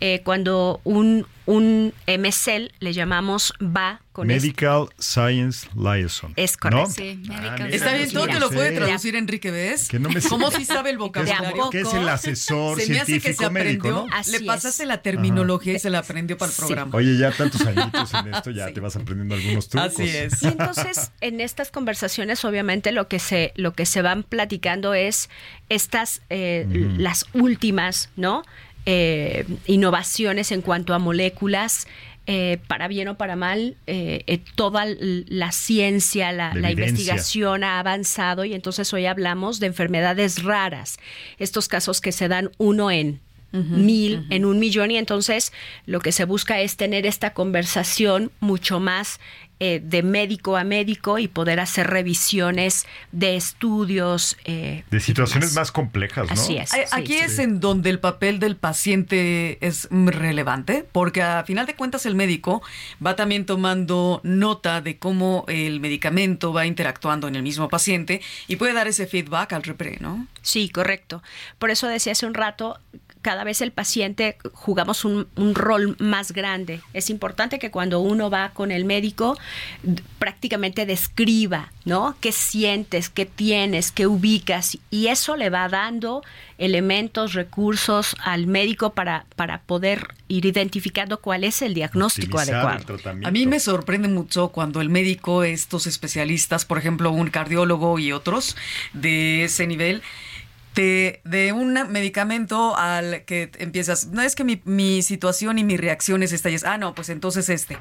Eh, 0.00 0.20
cuando 0.24 0.80
un, 0.84 1.26
un 1.46 1.92
MSL, 2.06 2.72
le 2.80 2.92
llamamos, 2.92 3.52
va 3.60 4.00
con 4.12 4.30
este- 4.30 4.46
Medical 4.48 4.88
Science 4.98 5.68
Liaison. 5.76 6.32
Es 6.36 6.56
correcto. 6.56 6.86
¿no? 6.88 6.92
Sí, 6.92 7.22
Ah, 7.30 7.54
mira, 7.56 7.68
Está 7.68 7.94
bien, 7.94 8.10
todo 8.12 8.26
te 8.26 8.38
lo 8.40 8.50
puede 8.50 8.72
traducir 8.72 9.16
Enrique, 9.16 9.50
¿ves? 9.50 9.88
Que 9.88 9.98
no 9.98 10.10
me. 10.10 10.20
¿Cómo 10.20 10.50
si 10.50 10.64
sabe 10.64 10.90
el 10.90 10.98
vocabulario? 10.98 11.70
que 11.70 11.80
es 11.82 11.94
el 11.94 12.08
asesor 12.08 12.80
Se 12.80 12.92
me 12.92 13.00
hace 13.00 13.14
que 13.14 13.20
se 13.20 13.34
científico 13.34 13.50
médico, 13.50 13.88
aprendió, 13.88 14.06
¿no? 14.10 14.14
Así 14.16 14.30
le 14.32 14.36
es. 14.38 14.42
pasaste 14.42 14.86
la 14.86 15.02
terminología 15.02 15.72
y 15.74 15.78
se 15.78 15.88
la 15.90 16.00
aprendió 16.00 16.36
para 16.36 16.50
el 16.50 16.56
programa. 16.56 16.96
Oye, 16.96 17.16
ya 17.16 17.30
tantos 17.30 17.60
añitos 17.64 18.12
en 18.14 18.34
esto, 18.34 18.50
ya 18.50 18.70
te 18.74 18.80
vas 18.80 18.96
aprendiendo 18.96 19.34
algunos 19.36 19.68
trucos. 19.68 19.92
Así 19.94 20.02
es. 20.08 20.42
Y 20.42 20.46
entonces, 20.48 21.12
en 21.20 21.40
estas 21.40 21.70
conversaciones, 21.70 22.44
obviamente, 22.44 22.92
lo 22.92 23.08
que 23.08 23.18
se, 23.18 23.52
lo 23.56 23.72
que 23.72 23.86
se 23.86 24.02
van 24.02 24.24
platicando 24.24 24.94
es 24.94 25.30
estas, 25.68 26.22
eh, 26.28 26.66
las 26.98 27.24
últimas, 27.32 28.10
¿no? 28.16 28.42
Eh, 28.86 29.46
innovaciones 29.66 30.50
en 30.52 30.60
cuanto 30.62 30.94
a 30.94 30.98
moléculas. 30.98 31.86
eh, 32.26 32.58
para 32.68 32.86
bien 32.86 33.08
o 33.08 33.16
para 33.16 33.34
mal, 33.34 33.74
eh, 33.88 34.22
eh, 34.28 34.38
toda 34.54 34.84
la 34.86 35.50
ciencia, 35.50 36.30
la, 36.30 36.54
La 36.54 36.60
la 36.60 36.70
evidencia. 36.70 36.90
investigación 36.90 37.64
ha 37.64 37.80
avanzado 37.80 38.44
y 38.44 38.54
entonces 38.54 38.92
hoy 38.92 39.06
hablamos 39.06 39.58
de 39.58 39.66
enfermedades 39.66 40.44
raras, 40.44 40.98
estos 41.38 41.66
casos 41.66 42.00
que 42.00 42.12
se 42.12 42.28
dan 42.28 42.50
uno 42.58 42.92
en 42.92 43.18
mil, 43.52 44.24
en 44.30 44.44
un 44.46 44.58
millón 44.60 44.92
y 44.92 44.96
entonces 44.96 45.52
lo 45.84 46.00
que 46.00 46.10
se 46.12 46.24
busca 46.24 46.60
es 46.60 46.76
tener 46.76 47.04
esta 47.06 47.34
conversación 47.34 48.30
mucho 48.40 48.80
más 48.80 49.20
eh, 49.64 49.80
de 49.80 50.02
médico 50.02 50.56
a 50.56 50.64
médico 50.64 51.20
y 51.20 51.28
poder 51.28 51.60
hacer 51.60 51.86
revisiones 51.86 52.84
de 53.12 53.36
estudios. 53.36 54.36
eh, 54.44 54.82
De 54.90 54.98
situaciones 54.98 55.54
más 55.54 55.70
complejas, 55.70 56.26
¿no? 56.26 56.32
Así 56.32 56.56
es. 56.56 56.70
Sí, 56.70 56.80
Aquí 56.90 57.12
sí. 57.12 57.20
es 57.20 57.38
en 57.38 57.60
donde 57.60 57.88
el 57.90 58.00
papel 58.00 58.40
del 58.40 58.56
paciente 58.56 59.64
es 59.64 59.86
relevante, 59.90 60.84
porque 60.90 61.22
a 61.22 61.44
final 61.44 61.66
de 61.66 61.76
cuentas 61.76 62.06
el 62.06 62.16
médico 62.16 62.60
va 63.04 63.14
también 63.14 63.46
tomando 63.46 64.20
nota 64.24 64.80
de 64.80 64.98
cómo 64.98 65.44
el 65.46 65.78
medicamento 65.78 66.52
va 66.52 66.66
interactuando 66.66 67.28
en 67.28 67.36
el 67.36 67.44
mismo 67.44 67.68
paciente 67.68 68.20
y 68.48 68.56
puede 68.56 68.72
dar 68.72 68.88
ese 68.88 69.06
feedback 69.06 69.52
al 69.52 69.62
repre, 69.62 69.98
¿no? 70.00 70.26
Sí, 70.40 70.70
correcto. 70.70 71.22
Por 71.60 71.70
eso 71.70 71.86
decía 71.86 72.12
hace 72.12 72.26
un 72.26 72.34
rato, 72.34 72.80
cada 73.22 73.44
vez 73.44 73.62
el 73.62 73.72
paciente 73.72 74.36
jugamos 74.52 75.04
un, 75.04 75.28
un 75.36 75.54
rol 75.54 75.96
más 75.98 76.32
grande. 76.32 76.80
Es 76.92 77.08
importante 77.08 77.58
que 77.58 77.70
cuando 77.70 78.00
uno 78.00 78.28
va 78.28 78.50
con 78.50 78.70
el 78.70 78.84
médico 78.84 79.38
prácticamente 80.18 80.86
describa, 80.86 81.72
¿no? 81.84 82.16
¿Qué 82.20 82.32
sientes, 82.32 83.08
qué 83.08 83.24
tienes, 83.24 83.92
qué 83.92 84.06
ubicas? 84.06 84.76
Y 84.90 85.06
eso 85.06 85.36
le 85.36 85.50
va 85.50 85.68
dando 85.68 86.22
elementos, 86.58 87.32
recursos 87.32 88.14
al 88.22 88.46
médico 88.46 88.90
para, 88.90 89.26
para 89.36 89.62
poder 89.62 90.08
ir 90.28 90.46
identificando 90.46 91.20
cuál 91.20 91.44
es 91.44 91.62
el 91.62 91.74
diagnóstico 91.74 92.38
Optimizar 92.38 92.76
adecuado. 92.76 93.18
el. 93.18 93.26
A 93.26 93.30
mí 93.30 93.46
me 93.46 93.60
sorprende 93.60 94.08
mucho 94.08 94.48
cuando 94.48 94.80
el 94.80 94.88
médico, 94.88 95.42
estos 95.44 95.86
especialistas, 95.86 96.64
por 96.64 96.78
ejemplo, 96.78 97.10
un 97.10 97.30
cardiólogo 97.30 97.98
y 97.98 98.12
otros 98.12 98.56
de 98.92 99.44
ese 99.44 99.66
nivel, 99.66 100.02
te, 100.74 101.20
de 101.24 101.52
un 101.52 101.72
medicamento 101.90 102.76
al 102.76 103.24
que 103.24 103.50
empiezas, 103.58 104.06
no 104.06 104.22
es 104.22 104.34
que 104.34 104.44
mi, 104.44 104.60
mi 104.64 105.02
situación 105.02 105.58
y 105.58 105.64
mi 105.64 105.76
reacción 105.76 106.22
es 106.22 106.32
esta, 106.32 106.50
y 106.50 106.54
es, 106.54 106.64
ah, 106.64 106.78
no, 106.78 106.94
pues 106.94 107.08
entonces 107.08 107.48
este, 107.48 107.78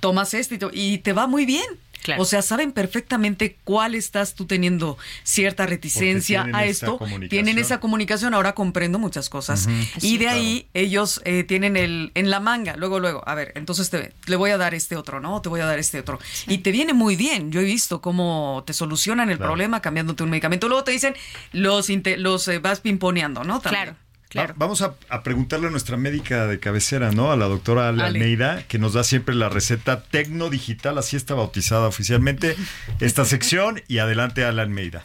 tomas 0.00 0.34
este 0.34 0.58
y, 0.72 0.98
te 0.98 1.12
va 1.12 1.26
muy 1.26 1.46
bien. 1.46 1.66
Claro. 2.02 2.22
O 2.22 2.24
sea, 2.24 2.42
saben 2.42 2.72
perfectamente 2.72 3.56
cuál 3.64 3.94
estás 3.94 4.34
tú 4.34 4.46
teniendo 4.46 4.96
cierta 5.24 5.66
reticencia 5.66 6.46
a 6.52 6.64
esto. 6.64 6.98
Tienen 7.28 7.58
esa 7.58 7.80
comunicación, 7.80 8.34
ahora 8.34 8.54
comprendo 8.54 8.98
muchas 8.98 9.28
cosas. 9.28 9.68
Y 9.96 10.00
Sí, 10.00 10.18
de 10.18 10.24
claro. 10.24 10.38
ahí 10.40 10.68
ellos 10.74 11.20
eh, 11.24 11.44
tienen 11.44 11.76
el 11.76 12.12
en 12.14 12.30
la 12.30 12.40
manga, 12.40 12.76
luego, 12.76 13.00
luego, 13.00 13.22
a 13.28 13.34
ver, 13.34 13.52
entonces 13.56 13.90
te, 13.90 14.12
le 14.26 14.36
voy 14.36 14.50
a 14.50 14.56
dar 14.58 14.74
este 14.74 14.96
otro, 14.96 15.20
¿no? 15.20 15.40
Te 15.42 15.48
voy 15.48 15.60
a 15.60 15.66
dar 15.66 15.78
este 15.78 15.98
otro. 16.00 16.18
Y 16.46 16.58
te 16.58 16.72
viene 16.72 16.92
muy 16.94 17.16
bien. 17.16 17.50
Yo 17.52 17.60
he 17.60 17.64
visto 17.64 18.00
cómo 18.00 18.62
te 18.66 18.72
solucionan 18.72 19.30
el 19.30 19.36
Claro. 19.36 19.50
problema 19.50 19.80
cambiándote 19.82 20.22
un 20.22 20.30
medicamento. 20.30 20.68
Luego 20.68 20.84
te 20.84 20.92
dicen, 20.92 21.14
los, 21.52 21.88
los 22.18 22.48
eh, 22.48 22.58
vas 22.58 22.80
pimponeando, 22.80 23.44
¿no? 23.44 23.60
También. 23.60 23.84
Claro, 23.84 23.98
claro. 24.28 24.54
Va- 24.54 24.58
Vamos 24.58 24.82
a, 24.82 24.94
a 25.08 25.22
preguntarle 25.22 25.66
a 25.68 25.70
nuestra 25.70 25.96
médica 25.96 26.46
de 26.46 26.58
cabecera, 26.60 27.10
¿no? 27.12 27.30
A 27.32 27.36
la 27.36 27.46
doctora 27.46 27.88
Ale, 27.88 28.02
Ale. 28.04 28.18
Almeida, 28.20 28.62
que 28.68 28.78
nos 28.78 28.92
da 28.94 29.04
siempre 29.04 29.34
la 29.34 29.48
receta 29.48 30.02
tecnodigital, 30.02 30.98
así 30.98 31.16
está 31.16 31.34
bautizada 31.34 31.86
oficialmente 31.88 32.56
esta 33.00 33.24
sección. 33.24 33.82
Y 33.88 33.98
adelante, 33.98 34.44
Ale 34.44 34.62
Almeida. 34.62 35.04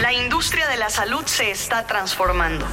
La 0.00 0.12
industria 0.12 0.68
de 0.68 0.76
la 0.76 0.90
salud 0.90 1.22
se 1.26 1.50
está 1.50 1.86
transformando. 1.86 2.66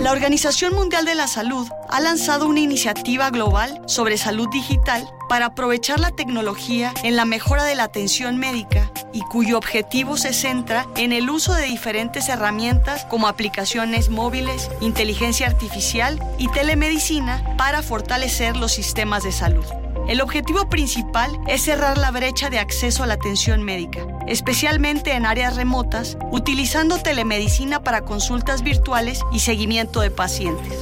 La 0.00 0.12
Organización 0.12 0.74
Mundial 0.74 1.04
de 1.04 1.14
la 1.14 1.26
Salud 1.26 1.68
ha 1.90 2.00
lanzado 2.00 2.48
una 2.48 2.60
iniciativa 2.60 3.28
global 3.28 3.82
sobre 3.84 4.16
salud 4.16 4.48
digital 4.50 5.06
para 5.28 5.46
aprovechar 5.46 6.00
la 6.00 6.10
tecnología 6.10 6.94
en 7.02 7.16
la 7.16 7.26
mejora 7.26 7.64
de 7.64 7.74
la 7.74 7.84
atención 7.84 8.38
médica 8.38 8.90
y 9.12 9.20
cuyo 9.20 9.58
objetivo 9.58 10.16
se 10.16 10.32
centra 10.32 10.86
en 10.96 11.12
el 11.12 11.28
uso 11.28 11.52
de 11.52 11.64
diferentes 11.64 12.30
herramientas 12.30 13.04
como 13.10 13.28
aplicaciones 13.28 14.08
móviles, 14.08 14.70
inteligencia 14.80 15.46
artificial 15.46 16.18
y 16.38 16.48
telemedicina 16.48 17.54
para 17.58 17.82
fortalecer 17.82 18.56
los 18.56 18.72
sistemas 18.72 19.22
de 19.22 19.32
salud. 19.32 19.66
El 20.08 20.20
objetivo 20.20 20.68
principal 20.68 21.38
es 21.46 21.62
cerrar 21.62 21.98
la 21.98 22.10
brecha 22.10 22.50
de 22.50 22.58
acceso 22.58 23.02
a 23.02 23.06
la 23.06 23.14
atención 23.14 23.62
médica, 23.62 24.06
especialmente 24.26 25.12
en 25.12 25.26
áreas 25.26 25.56
remotas, 25.56 26.16
utilizando 26.32 26.98
telemedicina 26.98 27.82
para 27.82 28.02
consultas 28.02 28.62
virtuales 28.62 29.20
y 29.32 29.40
seguimiento 29.40 30.00
de 30.00 30.10
pacientes. 30.10 30.74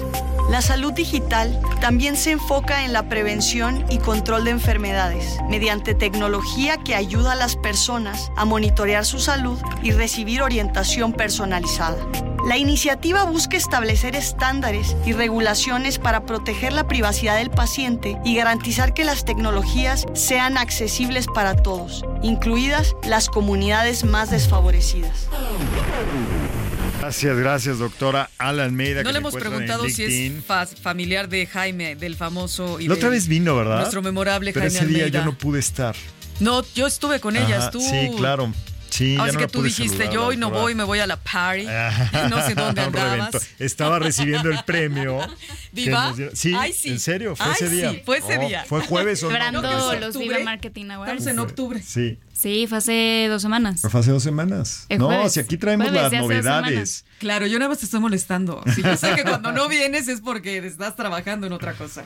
La 0.50 0.62
salud 0.62 0.94
digital 0.94 1.60
también 1.78 2.16
se 2.16 2.30
enfoca 2.30 2.86
en 2.86 2.94
la 2.94 3.10
prevención 3.10 3.84
y 3.90 3.98
control 3.98 4.44
de 4.44 4.52
enfermedades, 4.52 5.36
mediante 5.50 5.94
tecnología 5.94 6.78
que 6.78 6.94
ayuda 6.94 7.32
a 7.32 7.36
las 7.36 7.54
personas 7.56 8.32
a 8.34 8.46
monitorear 8.46 9.04
su 9.04 9.18
salud 9.18 9.58
y 9.82 9.90
recibir 9.90 10.40
orientación 10.40 11.12
personalizada. 11.12 11.98
La 12.46 12.56
iniciativa 12.56 13.24
busca 13.24 13.56
establecer 13.56 14.14
estándares 14.16 14.96
y 15.04 15.12
regulaciones 15.12 15.98
para 15.98 16.24
proteger 16.24 16.72
la 16.72 16.86
privacidad 16.86 17.36
del 17.36 17.50
paciente 17.50 18.18
y 18.24 18.36
garantizar 18.36 18.94
que 18.94 19.04
las 19.04 19.24
tecnologías 19.24 20.06
sean 20.14 20.56
accesibles 20.56 21.26
para 21.26 21.56
todos, 21.56 22.04
incluidas 22.22 22.94
las 23.06 23.28
comunidades 23.28 24.04
más 24.04 24.30
desfavorecidas. 24.30 25.28
Gracias, 27.00 27.36
gracias, 27.36 27.78
doctora 27.78 28.30
Ale 28.38 28.62
Almeida. 28.62 29.02
No 29.02 29.12
le 29.12 29.18
hemos 29.18 29.34
preguntado 29.34 29.88
si 29.88 30.04
es 30.04 30.44
fa- 30.44 30.66
familiar 30.66 31.28
de 31.28 31.46
Jaime, 31.46 31.96
del 31.96 32.16
famoso. 32.16 32.80
Y 32.80 32.88
La 32.88 32.94
otra 32.94 33.08
vez 33.08 33.28
vino, 33.28 33.56
¿verdad? 33.56 33.78
Nuestro 33.80 34.02
memorable 34.02 34.52
Pero 34.52 34.64
Jaime 34.66 34.78
ese 34.78 34.86
día 34.86 35.04
Almeida. 35.04 35.18
yo 35.20 35.24
no 35.24 35.36
pude 35.36 35.58
estar. 35.60 35.94
No, 36.40 36.62
yo 36.74 36.86
estuve 36.86 37.20
con 37.20 37.36
ellas, 37.36 37.58
Ajá, 37.64 37.70
tú. 37.72 37.80
Sí, 37.80 38.10
claro. 38.16 38.52
Sí, 38.90 39.16
ya 39.16 39.24
Así 39.24 39.32
no 39.34 39.38
que 39.40 39.48
tú 39.48 39.62
dijiste, 39.62 39.96
saludar, 39.98 40.14
yo 40.14 40.26
hoy 40.26 40.36
no 40.36 40.50
voy, 40.50 40.74
me 40.74 40.84
voy 40.84 40.98
a 40.98 41.06
la 41.06 41.16
party. 41.16 41.66
no 42.30 42.46
sé 42.46 42.54
dónde 42.54 42.80
andabas. 42.82 43.48
Estaba 43.58 43.98
recibiendo 43.98 44.50
el 44.50 44.62
premio. 44.64 45.18
¿Viva? 45.72 46.14
Sí, 46.32 46.54
Ay, 46.56 46.72
sí. 46.72 46.90
en 46.90 47.00
serio, 47.00 47.36
fue 47.36 47.46
Ay, 47.46 47.52
ese 47.52 47.68
día. 47.68 47.90
sí, 47.90 48.02
fue 48.04 48.18
ese 48.18 48.38
Oh, 48.38 48.46
día. 48.46 48.64
Fue 48.66 48.80
jueves 48.80 49.22
o 49.22 49.30
no. 49.30 49.98
Los. 50.00 50.18
Viva 50.18 50.38
Marketing 50.40 50.90
Awards. 50.90 51.12
Estamos 51.12 51.26
en 51.32 51.38
octubre. 51.38 51.82
Sí, 51.82 52.18
Sí, 52.38 52.68
fue 52.68 52.78
hace 52.78 53.26
dos 53.28 53.42
semanas. 53.42 53.80
fue 53.80 53.98
hace 53.98 54.12
dos 54.12 54.22
semanas. 54.22 54.86
El 54.88 55.00
no, 55.00 55.06
jueves. 55.06 55.32
si 55.32 55.40
aquí 55.40 55.56
traemos 55.56 55.88
Jueves 55.88 56.12
las 56.12 56.22
novedades. 56.22 57.04
Claro, 57.18 57.48
yo 57.48 57.58
nada 57.58 57.68
más 57.68 57.78
te 57.78 57.86
estoy 57.86 57.98
molestando. 57.98 58.62
Si 58.76 58.80
yo 58.80 58.96
sé 58.96 59.12
que 59.16 59.24
cuando 59.24 59.50
no 59.50 59.68
vienes 59.68 60.06
es 60.06 60.20
porque 60.20 60.58
estás 60.58 60.94
trabajando 60.94 61.48
en 61.48 61.52
otra 61.52 61.72
cosa. 61.72 62.04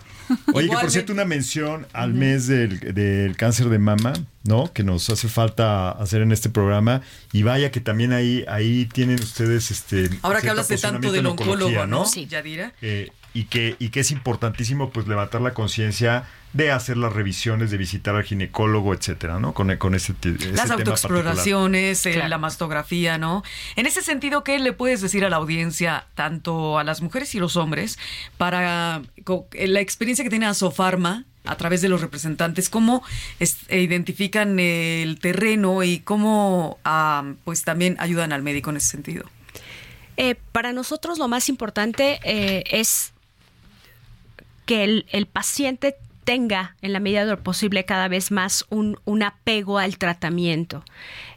Oye, 0.55 0.71
que 0.71 0.77
por 0.77 0.91
cierto, 0.91 1.13
una 1.13 1.27
mención 1.27 1.87
al 1.93 2.15
mes 2.15 2.47
del, 2.47 2.81
del 2.95 3.37
cáncer 3.37 3.69
de 3.69 3.79
mama, 3.79 4.15
¿no? 4.45 4.73
Que 4.73 4.85
nos 4.85 5.11
hace 5.11 5.29
falta 5.29 5.91
hacer 5.91 6.23
en 6.23 6.33
este 6.33 6.49
programa. 6.49 7.03
Y 7.35 7.43
vaya 7.43 7.71
que 7.71 7.81
también 7.81 8.15
ahí, 8.15 8.47
ahí 8.49 8.87
tienen 8.87 9.21
ustedes 9.21 9.71
este. 9.71 10.09
Ahora 10.23 10.41
que 10.41 10.49
hablas 10.49 10.69
de 10.69 10.79
tanto 10.79 11.13
del 11.13 11.27
oncólogo, 11.27 11.87
¿no? 11.87 12.07
Sí. 12.07 12.27
Yadira. 12.27 12.73
Eh, 12.81 13.11
y 13.35 13.45
que, 13.45 13.77
y 13.79 13.89
que 13.91 14.01
es 14.01 14.11
importantísimo 14.11 14.91
pues 14.91 15.07
levantar 15.09 15.41
la 15.41 15.55
conciencia 15.55 16.25
de 16.53 16.71
hacer 16.71 16.99
las 16.99 17.13
revisiones, 17.15 17.71
de 17.71 17.79
visitar 17.79 18.15
al 18.15 18.25
ginecólogo, 18.25 18.93
etcétera, 18.93 19.41
¿no? 19.41 19.55
Con, 19.55 19.75
con 19.79 19.95
ese, 19.95 20.13
ese 20.23 20.53
Las 20.53 20.71
autoexploraciones, 20.71 22.05
eh, 22.05 22.29
la 22.29 22.37
mastografía, 22.37 23.17
¿no? 23.17 23.43
En 23.77 23.87
ese 23.87 24.03
sentido, 24.03 24.45
¿qué 24.45 24.59
le 24.59 24.75
puedes 24.75 25.01
decir 25.01 25.25
a 25.25 25.31
la 25.31 25.37
audiencia, 25.37 26.07
tanto 26.15 26.79
a 26.79 26.85
las 26.85 27.01
mujeres 27.01 27.35
y 27.35 27.39
los 27.39 27.57
hombres, 27.57 27.99
para 28.37 29.01
eh, 29.53 29.67
la 29.67 29.81
experiencia 29.81 30.25
que 30.25 30.31
tiene 30.31 30.45
Asofarma 30.47 31.25
a 31.45 31.57
través 31.57 31.81
de 31.81 31.89
los 31.89 32.03
representantes, 32.03 32.69
cómo 32.69 33.03
es- 33.41 33.57
eh, 33.69 33.81
identifican 33.81 34.61
el 34.61 35.19
terreno 35.21 35.83
y 35.83 36.01
cómo 36.01 36.79
ah, 36.85 37.33
pues 37.45 37.65
también 37.65 37.97
ayudan 37.99 38.33
al 38.35 38.43
médico 38.43 38.69
en 38.71 38.77
ese 38.77 38.89
sentido? 38.89 39.25
Eh, 40.19 40.35
para 40.53 40.75
nosotros 40.75 41.19
lo 41.19 41.27
más 41.29 41.49
importante 41.49 42.21
eh, 42.25 42.63
es 42.71 43.12
que 44.67 44.85
el, 44.85 45.07
el 45.11 45.27
paciente 45.27 45.97
tenga, 46.25 46.77
en 46.83 46.93
la 46.93 47.01
medida 47.01 47.25
de 47.25 47.33
lo 47.33 47.43
posible, 47.43 47.85
cada 47.85 48.07
vez 48.09 48.31
más 48.31 48.65
un, 48.71 48.99
un 49.05 49.23
apego 49.25 49.79
al 49.79 49.99
tratamiento. 49.99 50.85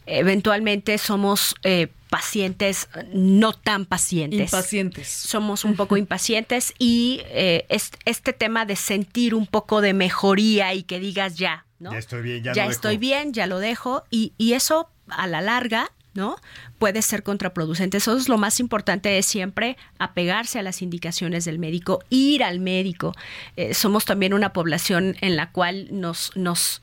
Eventualmente 0.05 0.97
somos 0.99 1.55
eh, 1.63 1.87
pacientes 2.09 2.87
no 3.13 3.53
tan 3.53 3.85
pacientes. 3.85 4.39
Impacientes. 4.53 5.07
Somos 5.07 5.65
un 5.65 5.75
poco 5.75 5.97
impacientes 6.05 6.73
y 6.77 7.21
eh, 7.25 7.65
es- 7.69 7.91
este 8.05 8.31
tema 8.33 8.65
de 8.65 8.75
sentir 8.75 9.33
un 9.33 9.47
poco 9.47 9.81
de 9.81 9.93
mejoría 9.93 10.73
y 10.75 10.83
que 10.83 10.99
digas 10.99 11.35
ya, 11.37 11.65
¿no? 11.79 11.91
Ya 11.91 11.97
estoy 11.97 12.21
bien, 12.21 12.43
ya, 12.43 12.53
ya 12.53 12.65
lo 12.65 12.71
estoy 12.71 12.91
dejo. 12.91 13.01
bien, 13.01 13.33
ya 13.33 13.47
lo 13.47 13.59
dejo, 13.59 14.03
y, 14.11 14.33
y 14.37 14.53
eso 14.53 14.89
a 15.09 15.25
la 15.27 15.41
larga, 15.41 15.91
¿no? 16.15 16.37
Puede 16.79 17.01
ser 17.01 17.21
contraproducente. 17.23 17.97
Eso 17.97 18.17
es 18.17 18.27
lo 18.29 18.37
más 18.37 18.59
importante, 18.59 19.17
es 19.17 19.25
siempre 19.25 19.77
apegarse 19.99 20.57
a 20.59 20.63
las 20.63 20.81
indicaciones 20.81 21.45
del 21.45 21.59
médico, 21.59 21.99
ir 22.09 22.43
al 22.43 22.59
médico. 22.59 23.13
Eh, 23.57 23.73
somos 23.73 24.05
también 24.05 24.33
una 24.33 24.53
población 24.53 25.15
en 25.21 25.35
la 25.35 25.51
cual 25.51 25.87
nos, 25.91 26.31
nos 26.35 26.81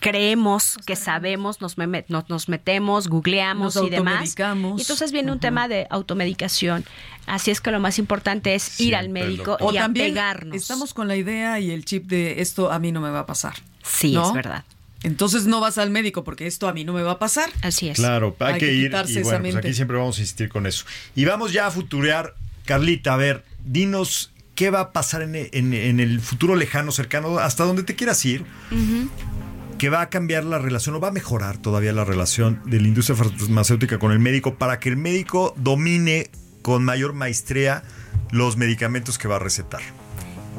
creemos 0.00 0.76
que 0.86 0.96
sabemos, 0.96 1.60
nos, 1.60 1.78
me- 1.78 2.04
nos, 2.08 2.28
nos 2.28 2.48
metemos, 2.48 3.08
googleamos 3.08 3.74
Nos 3.76 3.86
y 3.86 3.90
demás. 3.90 4.14
automedicamos. 4.14 4.78
Y 4.78 4.82
entonces 4.82 5.12
viene 5.12 5.32
un 5.32 5.40
tema 5.40 5.66
de 5.68 5.86
automedicación. 5.90 6.84
Así 7.26 7.50
es 7.50 7.60
que 7.60 7.70
lo 7.70 7.80
más 7.80 7.98
importante 7.98 8.54
es 8.54 8.78
ir 8.80 8.96
al 8.96 9.08
médico 9.08 9.56
y 9.60 9.64
O 9.64 9.72
también 9.72 10.06
apegarnos. 10.12 10.56
estamos 10.56 10.92
con 10.94 11.08
la 11.08 11.16
idea 11.16 11.58
y 11.60 11.70
el 11.70 11.84
chip 11.84 12.06
de 12.06 12.40
esto 12.42 12.70
a 12.70 12.78
mí 12.78 12.92
no 12.92 13.00
me 13.00 13.10
va 13.10 13.20
a 13.20 13.26
pasar. 13.26 13.54
Sí, 13.82 14.12
¿no? 14.12 14.26
es 14.26 14.32
verdad. 14.34 14.64
Entonces 15.04 15.46
no 15.46 15.60
vas 15.60 15.78
al 15.78 15.90
médico 15.90 16.24
porque 16.24 16.46
esto 16.48 16.66
a 16.66 16.72
mí 16.72 16.82
no 16.84 16.92
me 16.92 17.02
va 17.02 17.12
a 17.12 17.18
pasar. 17.20 17.48
Así 17.62 17.88
es. 17.88 17.96
Claro, 17.96 18.34
hay, 18.40 18.54
Hay 18.54 18.58
que, 18.60 18.66
que 18.66 18.72
ir 18.72 18.84
y 18.86 18.88
bueno, 19.22 19.38
pues 19.42 19.54
aquí 19.68 19.74
siempre 19.74 19.96
vamos 19.96 20.18
a 20.18 20.20
insistir 20.20 20.48
con 20.48 20.66
eso. 20.66 20.84
Y 21.14 21.24
vamos 21.24 21.52
ya 21.52 21.66
a 21.68 21.70
futurear. 21.70 22.34
Carlita, 22.64 23.14
a 23.14 23.16
ver, 23.16 23.44
dinos 23.64 24.32
qué 24.54 24.70
va 24.70 24.80
a 24.80 24.92
pasar 24.92 25.20
en, 25.22 25.34
en- 25.36 25.74
en 25.74 26.00
el 26.00 26.20
futuro 26.20 26.56
lejano, 26.56 26.90
cercano, 26.92 27.38
hasta 27.38 27.64
donde 27.64 27.82
te 27.82 27.94
quieras 27.94 28.24
ir, 28.24 28.44
que 29.78 29.88
va 29.90 30.00
a 30.00 30.08
cambiar 30.08 30.44
la 30.44 30.58
relación 30.58 30.94
o 30.94 31.00
va 31.00 31.08
a 31.08 31.12
mejorar 31.12 31.58
todavía 31.58 31.92
la 31.92 32.04
relación 32.04 32.60
de 32.64 32.80
la 32.80 32.88
industria 32.88 33.16
farmacéutica 33.16 33.98
con 33.98 34.12
el 34.12 34.18
médico 34.20 34.54
para 34.54 34.78
que 34.80 34.88
el 34.88 34.96
médico 34.96 35.52
domine 35.58 36.30
con 36.62 36.84
mayor 36.84 37.12
maestría 37.12 37.82
los 38.30 38.56
medicamentos 38.56 39.18
que 39.18 39.28
va 39.28 39.36
a 39.36 39.40
recetar. 39.40 39.82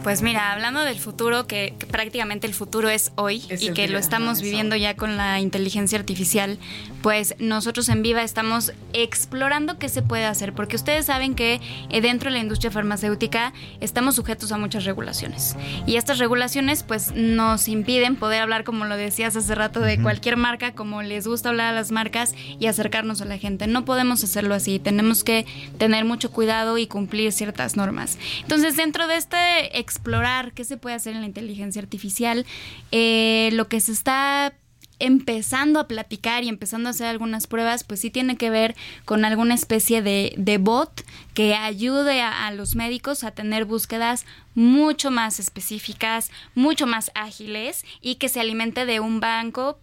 Pues 0.06 0.22
mira, 0.22 0.52
hablando 0.52 0.82
del 0.82 1.00
futuro, 1.00 1.48
que, 1.48 1.74
que 1.80 1.88
prácticamente 1.88 2.46
el 2.46 2.54
futuro 2.54 2.90
es 2.90 3.12
hoy 3.16 3.44
Es 3.50 3.64
y 3.64 3.70
que 3.70 3.88
día, 3.88 3.88
lo 3.88 3.98
estamos 3.98 4.40
viviendo 4.40 4.76
ya 4.76 4.96
con 4.96 5.18
la 5.18 5.40
inteligencia 5.40 5.98
artificial, 5.98 6.60
pues 7.02 7.34
nosotros 7.40 7.90
en 7.90 8.04
Viva 8.04 8.22
estamos 8.22 8.72
explorando 8.94 9.80
qué 9.80 9.90
se 9.90 10.04
puede 10.04 10.26
hacer, 10.26 10.54
porque 10.54 10.76
ustedes 10.76 11.08
saben 11.08 11.34
que 11.34 11.60
eh, 11.90 12.02
dentro 12.02 12.30
de 12.30 12.34
la 12.36 12.44
industria 12.44 12.70
farmacéutica 12.70 13.52
estamos 13.80 14.14
sujetos 14.14 14.52
a 14.52 14.60
muchas 14.60 14.86
regulaciones 14.86 15.56
y 15.88 15.96
estas 15.96 16.20
regulaciones 16.20 16.84
pues 16.84 17.12
nos 17.16 17.68
impiden 17.68 18.16
poder 18.16 18.44
hablar, 18.44 18.64
como 18.64 18.86
lo 18.86 18.98
decías 18.98 19.36
hace 19.36 19.56
rato, 19.56 19.80
de 19.80 20.00
cualquier 20.00 20.38
marca, 20.38 20.74
como 20.74 21.02
les 21.02 21.26
gusta 21.26 21.50
hablar 21.50 21.74
a 21.74 21.76
las 21.76 21.92
marcas 21.92 22.36
y 22.60 22.68
acercarnos 22.68 23.22
a 23.22 23.26
la 23.26 23.40
gente. 23.40 23.66
No 23.66 23.86
podemos 23.86 24.24
hacerlo 24.24 24.54
así, 24.54 24.78
tenemos 24.78 25.24
que 25.24 25.48
tener 25.80 26.06
mucho 26.06 26.30
cuidado 26.30 26.78
y 26.78 26.86
cumplir 26.86 27.32
ciertas 27.32 27.76
normas. 27.76 28.20
Entonces, 28.42 28.78
dentro 28.78 29.08
de 29.08 29.16
este 29.16 29.80
explorar 29.96 30.54
qué 30.54 30.64
se 30.66 30.78
puede 30.78 30.96
hacer 30.96 31.14
en 31.16 31.22
la 31.22 31.28
inteligencia 31.28 31.82
artificial, 31.82 32.46
eh, 32.92 33.50
lo 33.54 33.68
que 33.68 33.80
se 33.80 33.92
está 33.92 34.54
empezando 35.00 35.80
a 35.80 35.88
platicar 35.88 36.44
y 36.44 36.50
empezando 36.50 36.88
a 36.88 36.92
hacer 36.92 37.08
algunas 37.08 37.48
pruebas, 37.48 37.84
pues 37.84 38.00
sí 38.00 38.10
tiene 38.10 38.38
que 38.38 38.50
ver 38.50 38.76
con 39.04 39.26
alguna 39.26 39.54
especie 39.54 40.02
de, 40.02 40.34
de 40.38 40.58
bot 40.58 41.04
que 41.34 41.56
ayude 41.56 42.22
a, 42.22 42.48
a 42.48 42.52
los 42.52 42.76
médicos 42.76 43.24
a 43.24 43.32
tener 43.32 43.66
búsquedas 43.66 44.26
mucho 44.54 45.12
más 45.12 45.40
específicas, 45.40 46.32
mucho 46.54 46.88
más 46.88 47.12
ágiles 47.14 47.84
y 48.02 48.16
que 48.16 48.30
se 48.30 48.40
alimente 48.40 48.86
de 48.86 49.02
un 49.02 49.20
banco 49.20 49.80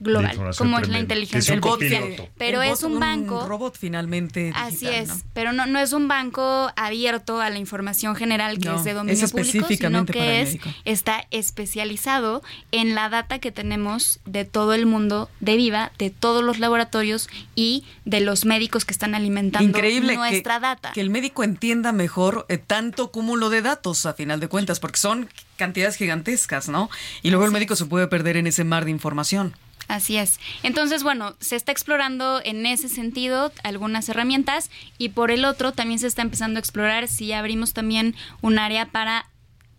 global, 0.00 0.54
como 0.56 0.78
es 0.78 0.88
la 0.88 1.00
inteligencia 1.00 1.54
es 1.54 1.60
un 1.60 1.68
artificial. 1.68 2.28
Pero 2.36 2.62
es 2.62 2.82
un 2.82 3.00
banco 3.00 3.46
robot 3.46 3.76
finalmente. 3.76 4.52
Así 4.54 4.86
es, 4.86 5.08
¿no? 5.08 5.14
pero 5.32 5.52
no, 5.52 5.66
no 5.66 5.78
es 5.78 5.92
un 5.92 6.08
banco 6.08 6.70
abierto 6.76 7.40
a 7.40 7.50
la 7.50 7.58
información 7.58 8.14
general 8.16 8.58
que 8.58 8.68
No, 8.68 8.76
es 8.76 8.84
de 8.84 8.90
es 8.90 8.96
dominio 8.96 9.28
público, 9.28 9.66
sino 9.68 10.06
que 10.06 10.42
es, 10.42 10.58
está 10.84 11.26
especializado 11.30 12.42
en 12.72 12.94
la 12.94 13.08
data 13.08 13.38
que 13.38 13.52
tenemos 13.52 14.20
de 14.24 14.44
todo 14.44 14.74
el 14.74 14.86
mundo 14.86 15.28
de 15.40 15.56
Viva, 15.56 15.92
de 15.98 16.10
todos 16.10 16.44
los 16.44 16.58
laboratorios 16.58 17.28
y 17.54 17.84
de 18.04 18.20
los 18.20 18.44
médicos 18.44 18.84
que 18.84 18.92
están 18.92 19.14
alimentando 19.14 19.68
Increíble 19.68 20.16
nuestra 20.16 20.56
que, 20.56 20.60
data. 20.60 20.92
que 20.92 21.00
el 21.00 21.10
médico 21.10 21.44
entienda 21.44 21.92
mejor 21.92 22.46
eh, 22.48 22.58
tanto 22.58 23.10
cúmulo 23.10 23.50
de 23.50 23.62
datos 23.62 24.06
a 24.06 24.14
final 24.14 24.40
de 24.40 24.48
cuentas, 24.48 24.80
porque 24.80 24.98
son 24.98 25.28
cantidades 25.56 25.96
gigantescas, 25.96 26.68
¿no? 26.68 26.88
Y 27.22 27.30
luego 27.30 27.44
el 27.44 27.50
médico 27.50 27.76
se 27.76 27.86
puede 27.86 28.06
perder 28.06 28.36
en 28.36 28.46
ese 28.46 28.64
mar 28.64 28.84
de 28.84 28.90
información. 28.90 29.54
Así 29.88 30.18
es. 30.18 30.38
Entonces, 30.62 31.02
bueno, 31.02 31.34
se 31.40 31.56
está 31.56 31.72
explorando 31.72 32.42
en 32.44 32.66
ese 32.66 32.90
sentido 32.90 33.52
algunas 33.64 34.08
herramientas 34.10 34.70
y 34.98 35.08
por 35.08 35.30
el 35.30 35.46
otro 35.46 35.72
también 35.72 35.98
se 35.98 36.06
está 36.06 36.20
empezando 36.20 36.58
a 36.58 36.60
explorar 36.60 37.08
si 37.08 37.32
abrimos 37.32 37.72
también 37.72 38.14
un 38.42 38.58
área 38.58 38.86
para 38.86 39.26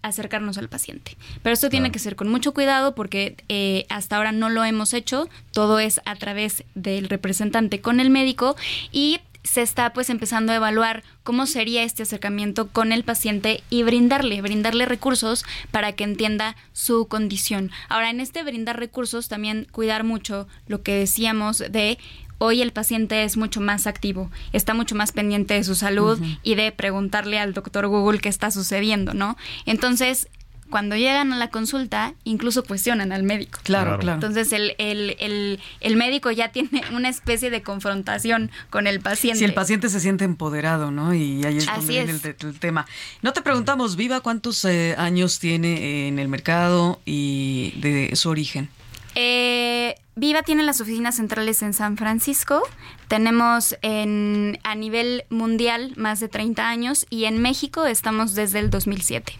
acercarnos 0.01 0.57
al 0.57 0.70
paciente. 0.70 1.18
Pero 1.43 1.53
esto 1.53 1.70
tiene 1.70 1.91
que 1.91 1.99
ser 1.99 2.16
con 2.16 2.30
mucho 2.30 2.53
cuidado 2.53 2.95
porque 2.95 3.36
eh, 3.49 3.86
hasta 3.89 4.18
ahora 4.18 4.32
no 4.32 4.49
lo 4.49 4.64
hemos 4.64 4.93
hecho, 4.93 5.30
todo 5.51 5.80
es 5.80 6.01
a 6.05 6.16
través 6.16 6.64
del 6.74 7.10
representante 7.10 7.82
con 7.82 7.99
el 7.99 8.10
médico 8.10 8.55
y 8.91 9.20
se 9.50 9.64
está 9.64 9.93
pues 9.93 10.12
empezando 10.12 10.52
a 10.52 10.58
evaluar 10.58 11.02
cómo 11.24 11.47
sería 11.47 11.82
este 11.82 12.04
acercamiento 12.04 12.68
con 12.68 12.91
el 12.91 13.04
paciente 13.04 13.64
y 13.72 13.82
brindarle, 13.82 14.43
brindarle 14.43 14.86
recursos 14.86 15.43
para 15.72 15.93
que 15.93 16.04
entienda 16.04 16.56
su 16.72 17.08
condición. 17.08 17.72
Ahora, 17.88 18.12
en 18.12 18.20
este 18.20 18.43
brindar 18.43 18.78
recursos 18.78 19.28
también 19.28 19.68
cuidar 19.72 20.04
mucho 20.04 20.47
lo 20.68 20.84
que 20.84 20.93
decíamos 20.93 21.58
de 21.58 21.97
hoy 22.38 22.62
el 22.62 22.72
paciente 22.72 23.24
es 23.24 23.38
mucho 23.38 23.60
más 23.60 23.88
activo, 23.88 24.30
está 24.54 24.76
mucho 24.76 24.93
más 24.93 25.12
pendiente 25.14 25.56
de 25.56 25.64
su 25.64 25.74
salud 25.74 26.22
y 26.43 26.54
de 26.54 26.72
preguntarle 26.72 27.39
al 27.39 27.56
doctor 27.56 27.88
Google 27.88 28.20
qué 28.20 28.30
está 28.30 28.52
sucediendo, 28.52 29.16
¿no? 29.16 29.36
Entonces, 29.66 30.30
cuando 30.70 30.96
llegan 30.96 31.34
a 31.34 31.38
la 31.38 31.50
consulta, 31.50 32.14
incluso 32.24 32.64
cuestionan 32.64 33.12
al 33.12 33.24
médico. 33.24 33.60
Claro, 33.64 33.98
Claro. 34.00 34.16
Entonces 34.16 34.52
el, 34.54 34.76
el, 34.78 35.16
el, 35.20 35.60
el 35.82 35.96
médico 35.96 36.32
ya 36.32 36.52
tiene 36.52 36.82
una 36.94 37.10
especie 37.10 37.50
de 37.50 37.62
confrontación 37.62 38.52
con 38.70 38.88
el 38.88 39.00
paciente. 39.02 39.40
Si 39.40 39.46
el 39.46 39.54
paciente 39.54 39.90
se 39.90 40.00
siente 40.00 40.26
empoderado, 40.26 40.92
¿no? 40.92 41.14
Y 41.14 41.44
ahí 41.46 41.58
es 41.58 41.68
Así 41.68 41.78
donde 41.80 41.94
viene 41.94 42.12
es. 42.12 42.26
el, 42.26 42.36
te- 42.36 42.48
el 42.48 42.60
tema. 42.60 42.86
No 43.22 43.34
te 43.34 43.42
preguntamos, 43.42 43.96
Viva, 43.96 44.22
¿cuántos 44.22 44.64
eh, 44.66 44.96
años 44.98 45.40
tiene 45.40 46.08
en 46.08 46.20
el 46.20 46.28
mercado 46.28 47.00
y 47.06 47.74
de 47.82 48.16
su 48.16 48.30
origen? 48.30 48.70
Eh, 49.16 49.96
Viva 50.16 50.44
tiene 50.44 50.64
las 50.64 50.82
oficinas 50.82 51.16
centrales 51.16 51.62
en 51.62 51.74
San 51.74 51.98
Francisco. 51.98 52.62
Tenemos 53.08 53.76
en, 53.82 54.60
a 54.64 54.76
nivel 54.76 55.24
mundial 55.30 55.94
más 55.96 56.20
de 56.20 56.28
30 56.28 56.68
años 56.70 57.06
y 57.10 57.26
en 57.26 57.42
México 57.42 57.86
estamos 57.86 58.36
desde 58.36 58.60
el 58.60 58.70
2007. 58.70 59.34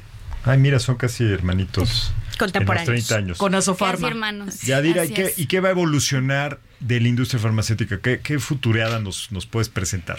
Ay, 0.44 0.58
mira, 0.58 0.80
son 0.80 0.96
casi 0.96 1.24
hermanitos. 1.24 2.12
Contemporáneos. 2.40 2.88
En 2.90 2.96
los 2.96 3.08
30 3.08 3.16
años. 3.26 3.38
Con 3.38 3.52
Casi 3.52 3.60
Asofarma. 3.72 4.08
hermanos. 4.08 4.62
Yadira, 4.62 5.06
¿y 5.06 5.10
qué. 5.12 5.34
¿y 5.36 5.48
qué 5.48 5.60
va 5.60 5.70
a 5.70 5.72
evolucionar 5.72 6.60
de 6.80 7.00
la 7.02 7.08
industria 7.08 7.40
farmacéutica? 7.42 8.00
¿Qué, 8.00 8.20
qué 8.22 8.40
futureada 8.40 9.00
nos, 9.00 9.32
nos 9.32 9.46
puedes 9.46 9.70
presentar? 9.70 10.18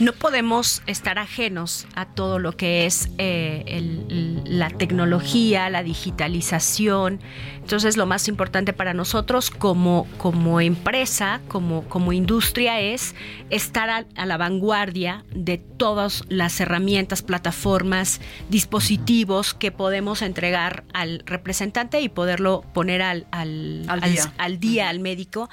no 0.00 0.12
podemos 0.12 0.82
estar 0.88 1.20
ajenos 1.20 1.86
a 1.94 2.04
todo 2.06 2.40
lo 2.40 2.56
que 2.56 2.84
es 2.84 3.10
eh, 3.18 3.62
el- 3.68 4.42
la 4.58 4.68
tecnología, 4.70 5.70
la 5.70 5.84
digitalización. 5.84 7.20
Entonces, 7.60 7.96
lo 7.96 8.04
más 8.04 8.26
importante 8.28 8.72
para 8.72 8.92
nosotros 8.92 9.50
como, 9.50 10.06
como 10.18 10.60
empresa, 10.60 11.40
como, 11.48 11.84
como 11.88 12.12
industria, 12.12 12.80
es 12.80 13.14
estar 13.50 13.88
a, 13.88 14.04
a 14.16 14.26
la 14.26 14.36
vanguardia 14.36 15.24
de 15.34 15.58
todas 15.58 16.24
las 16.28 16.60
herramientas, 16.60 17.22
plataformas, 17.22 18.20
dispositivos 18.50 19.54
que 19.54 19.70
podemos 19.70 20.22
entregar 20.22 20.84
al 20.92 21.22
representante 21.24 22.00
y 22.00 22.08
poderlo 22.08 22.64
poner 22.74 23.00
al, 23.00 23.26
al, 23.30 23.84
Al 23.88 24.02
al- 24.02 24.12
día. 24.12 24.32
al 24.38 24.58
día 24.60 24.88
al 24.88 24.98
médico. 25.00 25.48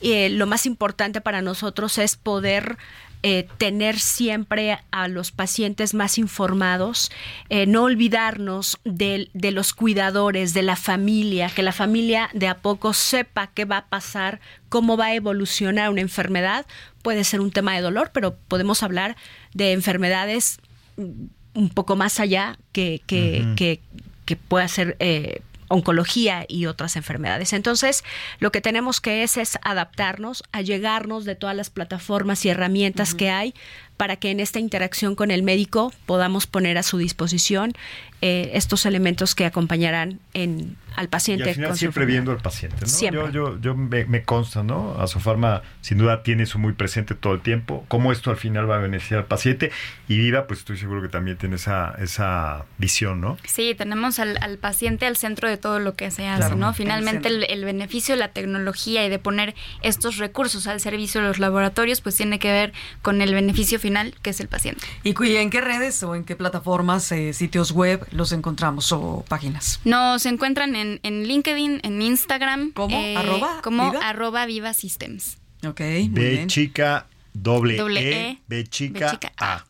Eh, 0.00 0.30
lo 0.30 0.46
más 0.46 0.66
importante 0.66 1.20
para 1.20 1.42
nosotros 1.42 1.98
es 1.98 2.16
poder 2.16 2.78
eh, 3.22 3.46
tener 3.58 3.98
siempre 3.98 4.78
a 4.90 5.06
los 5.06 5.30
pacientes 5.30 5.92
más 5.92 6.16
informados, 6.16 7.10
eh, 7.50 7.66
no 7.66 7.82
olvidarnos 7.82 8.78
de, 8.84 9.28
de 9.34 9.50
los 9.50 9.74
cuidadores, 9.74 10.54
de 10.54 10.62
la 10.62 10.74
familia, 10.74 11.50
que 11.50 11.62
la 11.62 11.72
familia 11.72 12.30
de 12.32 12.48
a 12.48 12.56
poco 12.56 12.94
sepa 12.94 13.48
qué 13.48 13.66
va 13.66 13.76
a 13.76 13.86
pasar, 13.88 14.40
cómo 14.70 14.96
va 14.96 15.06
a 15.06 15.14
evolucionar 15.14 15.90
una 15.90 16.00
enfermedad. 16.00 16.64
Puede 17.02 17.24
ser 17.24 17.42
un 17.42 17.50
tema 17.50 17.74
de 17.74 17.82
dolor, 17.82 18.10
pero 18.14 18.36
podemos 18.48 18.82
hablar 18.82 19.16
de 19.52 19.72
enfermedades 19.72 20.58
un 20.96 21.68
poco 21.68 21.96
más 21.96 22.20
allá 22.20 22.58
que, 22.72 23.02
que, 23.06 23.52
que, 23.54 23.80
que 24.24 24.36
pueda 24.36 24.66
ser 24.66 24.96
eh, 24.98 25.42
oncología 25.70 26.44
y 26.48 26.66
otras 26.66 26.96
enfermedades. 26.96 27.52
Entonces, 27.52 28.04
lo 28.40 28.50
que 28.50 28.60
tenemos 28.60 29.00
que 29.00 29.22
es, 29.22 29.36
es 29.36 29.58
adaptarnos, 29.62 30.42
a 30.52 30.62
llegarnos 30.62 31.24
de 31.24 31.36
todas 31.36 31.56
las 31.56 31.70
plataformas 31.70 32.44
y 32.44 32.48
herramientas 32.48 33.14
que 33.14 33.30
hay 33.30 33.54
para 33.96 34.16
que 34.16 34.30
en 34.30 34.40
esta 34.40 34.58
interacción 34.58 35.14
con 35.14 35.30
el 35.30 35.42
médico 35.42 35.92
podamos 36.06 36.46
poner 36.46 36.76
a 36.76 36.82
su 36.82 36.98
disposición 36.98 37.74
eh, 38.22 38.50
estos 38.54 38.86
elementos 38.86 39.34
que 39.34 39.44
acompañarán 39.46 40.20
en, 40.34 40.76
al 40.96 41.06
Y 41.06 41.08
paciente. 41.08 41.48
al 41.48 41.54
final 41.54 41.70
con 41.70 41.76
su 41.76 41.80
siempre 41.80 42.04
viendo 42.06 42.32
al 42.32 42.38
paciente, 42.38 42.76
¿no? 42.82 42.86
Siempre. 42.86 43.22
Yo, 43.22 43.30
yo, 43.30 43.60
yo 43.60 43.74
me, 43.76 44.04
me 44.04 44.22
consta, 44.22 44.62
¿no? 44.62 44.96
Asofarma 45.00 45.62
sin 45.80 45.98
duda 45.98 46.22
tiene 46.22 46.42
eso 46.42 46.58
muy 46.58 46.72
presente 46.72 47.14
todo 47.14 47.34
el 47.34 47.40
tiempo, 47.40 47.84
cómo 47.88 48.12
esto 48.12 48.30
al 48.30 48.36
final 48.36 48.68
va 48.70 48.76
a 48.76 48.80
beneficiar 48.80 49.20
al 49.20 49.26
paciente 49.26 49.70
y 50.08 50.18
Viva, 50.18 50.46
pues 50.46 50.60
estoy 50.60 50.76
seguro 50.76 51.00
que 51.02 51.08
también 51.08 51.36
tiene 51.36 51.56
esa, 51.56 51.94
esa 52.00 52.64
visión, 52.78 53.20
¿no? 53.20 53.38
Sí, 53.46 53.74
tenemos 53.76 54.18
al, 54.18 54.36
al 54.42 54.58
paciente 54.58 55.06
al 55.06 55.16
centro 55.16 55.48
de 55.48 55.56
todo 55.56 55.78
lo 55.78 55.94
que 55.94 56.10
se 56.10 56.26
hace, 56.26 56.40
Claro. 56.40 56.56
¿no? 56.56 56.74
Finalmente 56.74 57.28
el, 57.28 57.44
el 57.48 57.64
beneficio 57.64 58.14
de 58.14 58.18
la 58.20 58.28
tecnología 58.28 59.04
y 59.06 59.08
de 59.08 59.18
poner 59.18 59.54
estos 59.82 60.16
recursos 60.18 60.66
al 60.66 60.80
servicio 60.80 61.20
de 61.20 61.28
los 61.28 61.38
laboratorios, 61.38 62.00
pues 62.00 62.16
tiene 62.16 62.38
que 62.38 62.50
ver 62.50 62.72
con 63.02 63.22
el 63.22 63.32
beneficio 63.32 63.78
final, 63.78 64.14
que 64.22 64.30
es 64.30 64.40
el 64.40 64.48
paciente. 64.48 64.82
¿Y 65.04 65.14
cu- 65.14 65.24
y 65.24 65.36
en 65.36 65.50
qué 65.50 65.60
redes 65.60 66.02
o 66.02 66.14
en 66.14 66.24
qué 66.24 66.36
plataformas, 66.36 67.10
eh, 67.12 67.32
sitios 67.32 67.72
web 67.72 68.06
los 68.12 68.32
encontramos 68.32 68.90
o 68.92 69.24
páginas? 69.28 69.80
Nos 69.84 70.26
encuentran 70.26 70.74
en, 70.76 71.00
en 71.02 71.24
LinkedIn, 71.26 71.80
en 71.82 72.02
Instagram. 72.02 72.72
¿Cómo? 72.72 72.96
eh, 72.96 73.16
¿Arroba 73.16 73.60
como 73.62 73.90
Viva? 73.90 74.08
arroba 74.08 74.46
Viva 74.46 74.72
Systems. 74.74 75.38
Ok, 75.66 75.80
muy 75.80 76.08
B 76.08 76.30
bien. 76.30 76.48
chica 76.48 77.06
doble, 77.32 77.76
Doble 77.76 78.00
E, 78.00 78.30
E, 78.30 78.38
B 78.48 78.64
chica, 78.66 79.06
B 79.06 79.10
chica 79.12 79.32
A. 79.38 79.64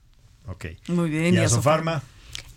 Ok. 0.47 0.67
Muy 0.89 1.11
bien. 1.11 1.35
Y 1.35 1.39
y 1.39 1.41
Asofarma, 1.41 2.03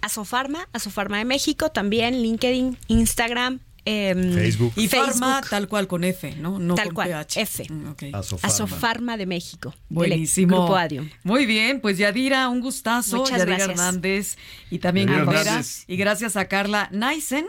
Asofarma, 0.02 0.68
Asofarma 0.74 1.18
de 1.18 1.26
México, 1.26 1.70
también 1.70 2.22
LinkedIn, 2.22 2.78
Instagram, 2.88 3.60
em, 3.86 4.34
Facebook. 4.34 4.74
Y 4.76 4.88
Facebook. 4.88 5.14
Farma 5.20 5.42
tal 5.50 5.68
cual 5.68 5.88
con 5.88 6.04
F, 6.04 6.36
¿no? 6.38 6.60
No 6.60 6.76
Tal 6.76 6.88
con 6.88 6.96
cual, 6.96 7.10
PH. 7.10 7.42
F. 7.42 7.66
Mm. 7.70 8.16
Asofarma. 8.16 8.48
Asofarma 8.54 9.18
de 9.18 9.26
México. 9.26 9.74
Buenísimo. 9.90 10.58
Grupo 10.58 10.76
Adium. 10.76 11.10
Muy 11.24 11.46
bien, 11.46 11.82
pues 11.82 11.98
Yadira, 11.98 12.48
un 12.50 12.62
gustazo. 12.62 13.18
Muchas 13.18 13.40
Yadira 13.40 13.58
gracias. 13.58 13.80
Hernández 13.80 14.38
y 14.72 14.80
también 14.80 15.08
Cabrera. 15.10 15.62
Y 15.88 15.98
gracias 15.98 16.36
a 16.36 16.46
Carla 16.48 16.90
Nissen. 16.92 17.46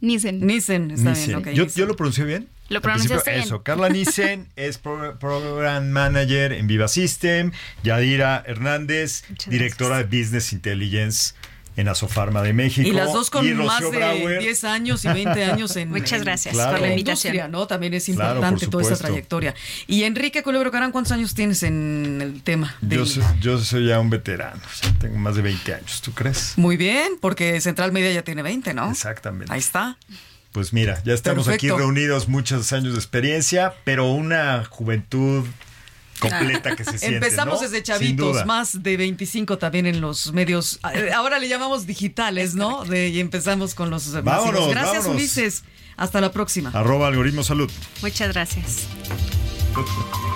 Nissen. 0.00 0.46
Nissen, 0.46 0.90
está 0.90 1.10
Nissen. 1.10 1.42
bien. 1.42 1.54
¿Yo, 1.56 1.64
Nissen. 1.64 1.80
yo 1.80 1.86
lo 1.86 1.96
pronuncié 1.96 2.24
bien? 2.24 2.48
Lo 2.68 2.80
pronunciaste 2.82 3.30
bien. 3.30 3.44
Eso, 3.44 3.62
Carla 3.62 3.88
Nissen 3.88 4.48
es 4.56 4.76
pro- 4.78 5.18
Program 5.18 5.88
Manager 5.88 6.52
en 6.52 6.66
Viva 6.66 6.88
System, 6.88 7.52
Yadira 7.84 8.42
Hernández, 8.46 9.22
Muchas 9.30 9.50
directora 9.50 10.02
de 10.02 10.04
Business 10.04 10.52
Intelligence 10.52 11.34
en 11.76 11.88
Asofarma 11.88 12.42
de 12.42 12.52
México. 12.52 12.88
Y 12.88 12.92
las 12.92 13.12
dos 13.12 13.28
con 13.30 13.44
más 13.64 13.80
de 13.82 13.90
Brauer. 13.90 14.40
10 14.40 14.64
años 14.64 15.04
y 15.04 15.08
20 15.08 15.44
años 15.44 15.76
en 15.76 15.90
Muchas 15.96 16.12
en- 16.20 16.24
gracias 16.24 16.54
Claro. 16.54 16.72
por 16.72 16.80
la 16.80 16.88
invitación. 16.88 17.50
¿no? 17.50 17.66
También 17.66 17.94
es 17.94 18.08
importante 18.08 18.66
por 18.66 18.70
toda 18.70 18.82
esa 18.82 18.94
supuesto. 18.96 19.04
trayectoria. 19.06 19.54
Y 19.86 20.04
Enrique 20.04 20.42
Culebro 20.42 20.70
Carán, 20.70 20.90
¿cuántos 20.92 21.12
años 21.12 21.34
tienes 21.34 21.62
en 21.62 22.20
el 22.22 22.42
tema? 22.42 22.74
Yo 22.80 23.04
soy, 23.06 23.22
yo 23.40 23.58
soy 23.58 23.86
ya 23.88 24.00
un 24.00 24.10
veterano, 24.10 24.60
o 24.64 24.74
sea, 24.76 24.92
tengo 24.98 25.18
más 25.18 25.36
de 25.36 25.42
20 25.42 25.74
años, 25.74 26.00
¿tú 26.02 26.12
crees? 26.12 26.54
Muy 26.56 26.76
bien, 26.76 27.12
porque 27.20 27.60
Central 27.60 27.92
Media 27.92 28.12
ya 28.12 28.22
tiene 28.22 28.42
20, 28.42 28.72
¿no? 28.74 28.90
Exactamente. 28.90 29.52
Ahí 29.52 29.60
está. 29.60 29.98
Pues 30.52 30.72
mira, 30.72 31.02
ya 31.04 31.12
estamos 31.12 31.44
Perfecto. 31.44 31.74
aquí 31.74 31.78
reunidos 31.82 32.28
muchos 32.28 32.72
años 32.72 32.92
de 32.94 32.98
experiencia, 32.98 33.74
pero 33.84 34.10
una 34.10 34.64
juventud 34.64 35.44
completa 36.18 36.74
que 36.76 36.84
se 36.84 36.98
siente. 36.98 37.16
Empezamos 37.16 37.56
¿no? 37.56 37.60
desde 37.68 37.82
chavitos, 37.82 38.44
más 38.46 38.82
de 38.82 38.96
25 38.96 39.58
también 39.58 39.86
en 39.86 40.00
los 40.00 40.32
medios. 40.32 40.78
eh, 40.94 41.10
Ahora 41.14 41.38
le 41.38 41.48
llamamos 41.48 41.86
digitales, 41.86 42.54
¿no? 42.54 42.84
De, 42.84 43.08
y 43.08 43.20
empezamos 43.20 43.74
con 43.74 43.90
los 43.90 44.06
masivos. 44.06 44.24
Vámonos, 44.24 44.68
Gracias, 44.70 45.04
vámonos. 45.04 45.16
Ulises. 45.16 45.64
Hasta 45.96 46.20
la 46.20 46.30
próxima. 46.30 46.70
Arroba 46.74 47.08
algoritmo 47.08 47.42
salud. 47.42 47.70
Muchas 48.02 48.32
gracias. 48.32 48.82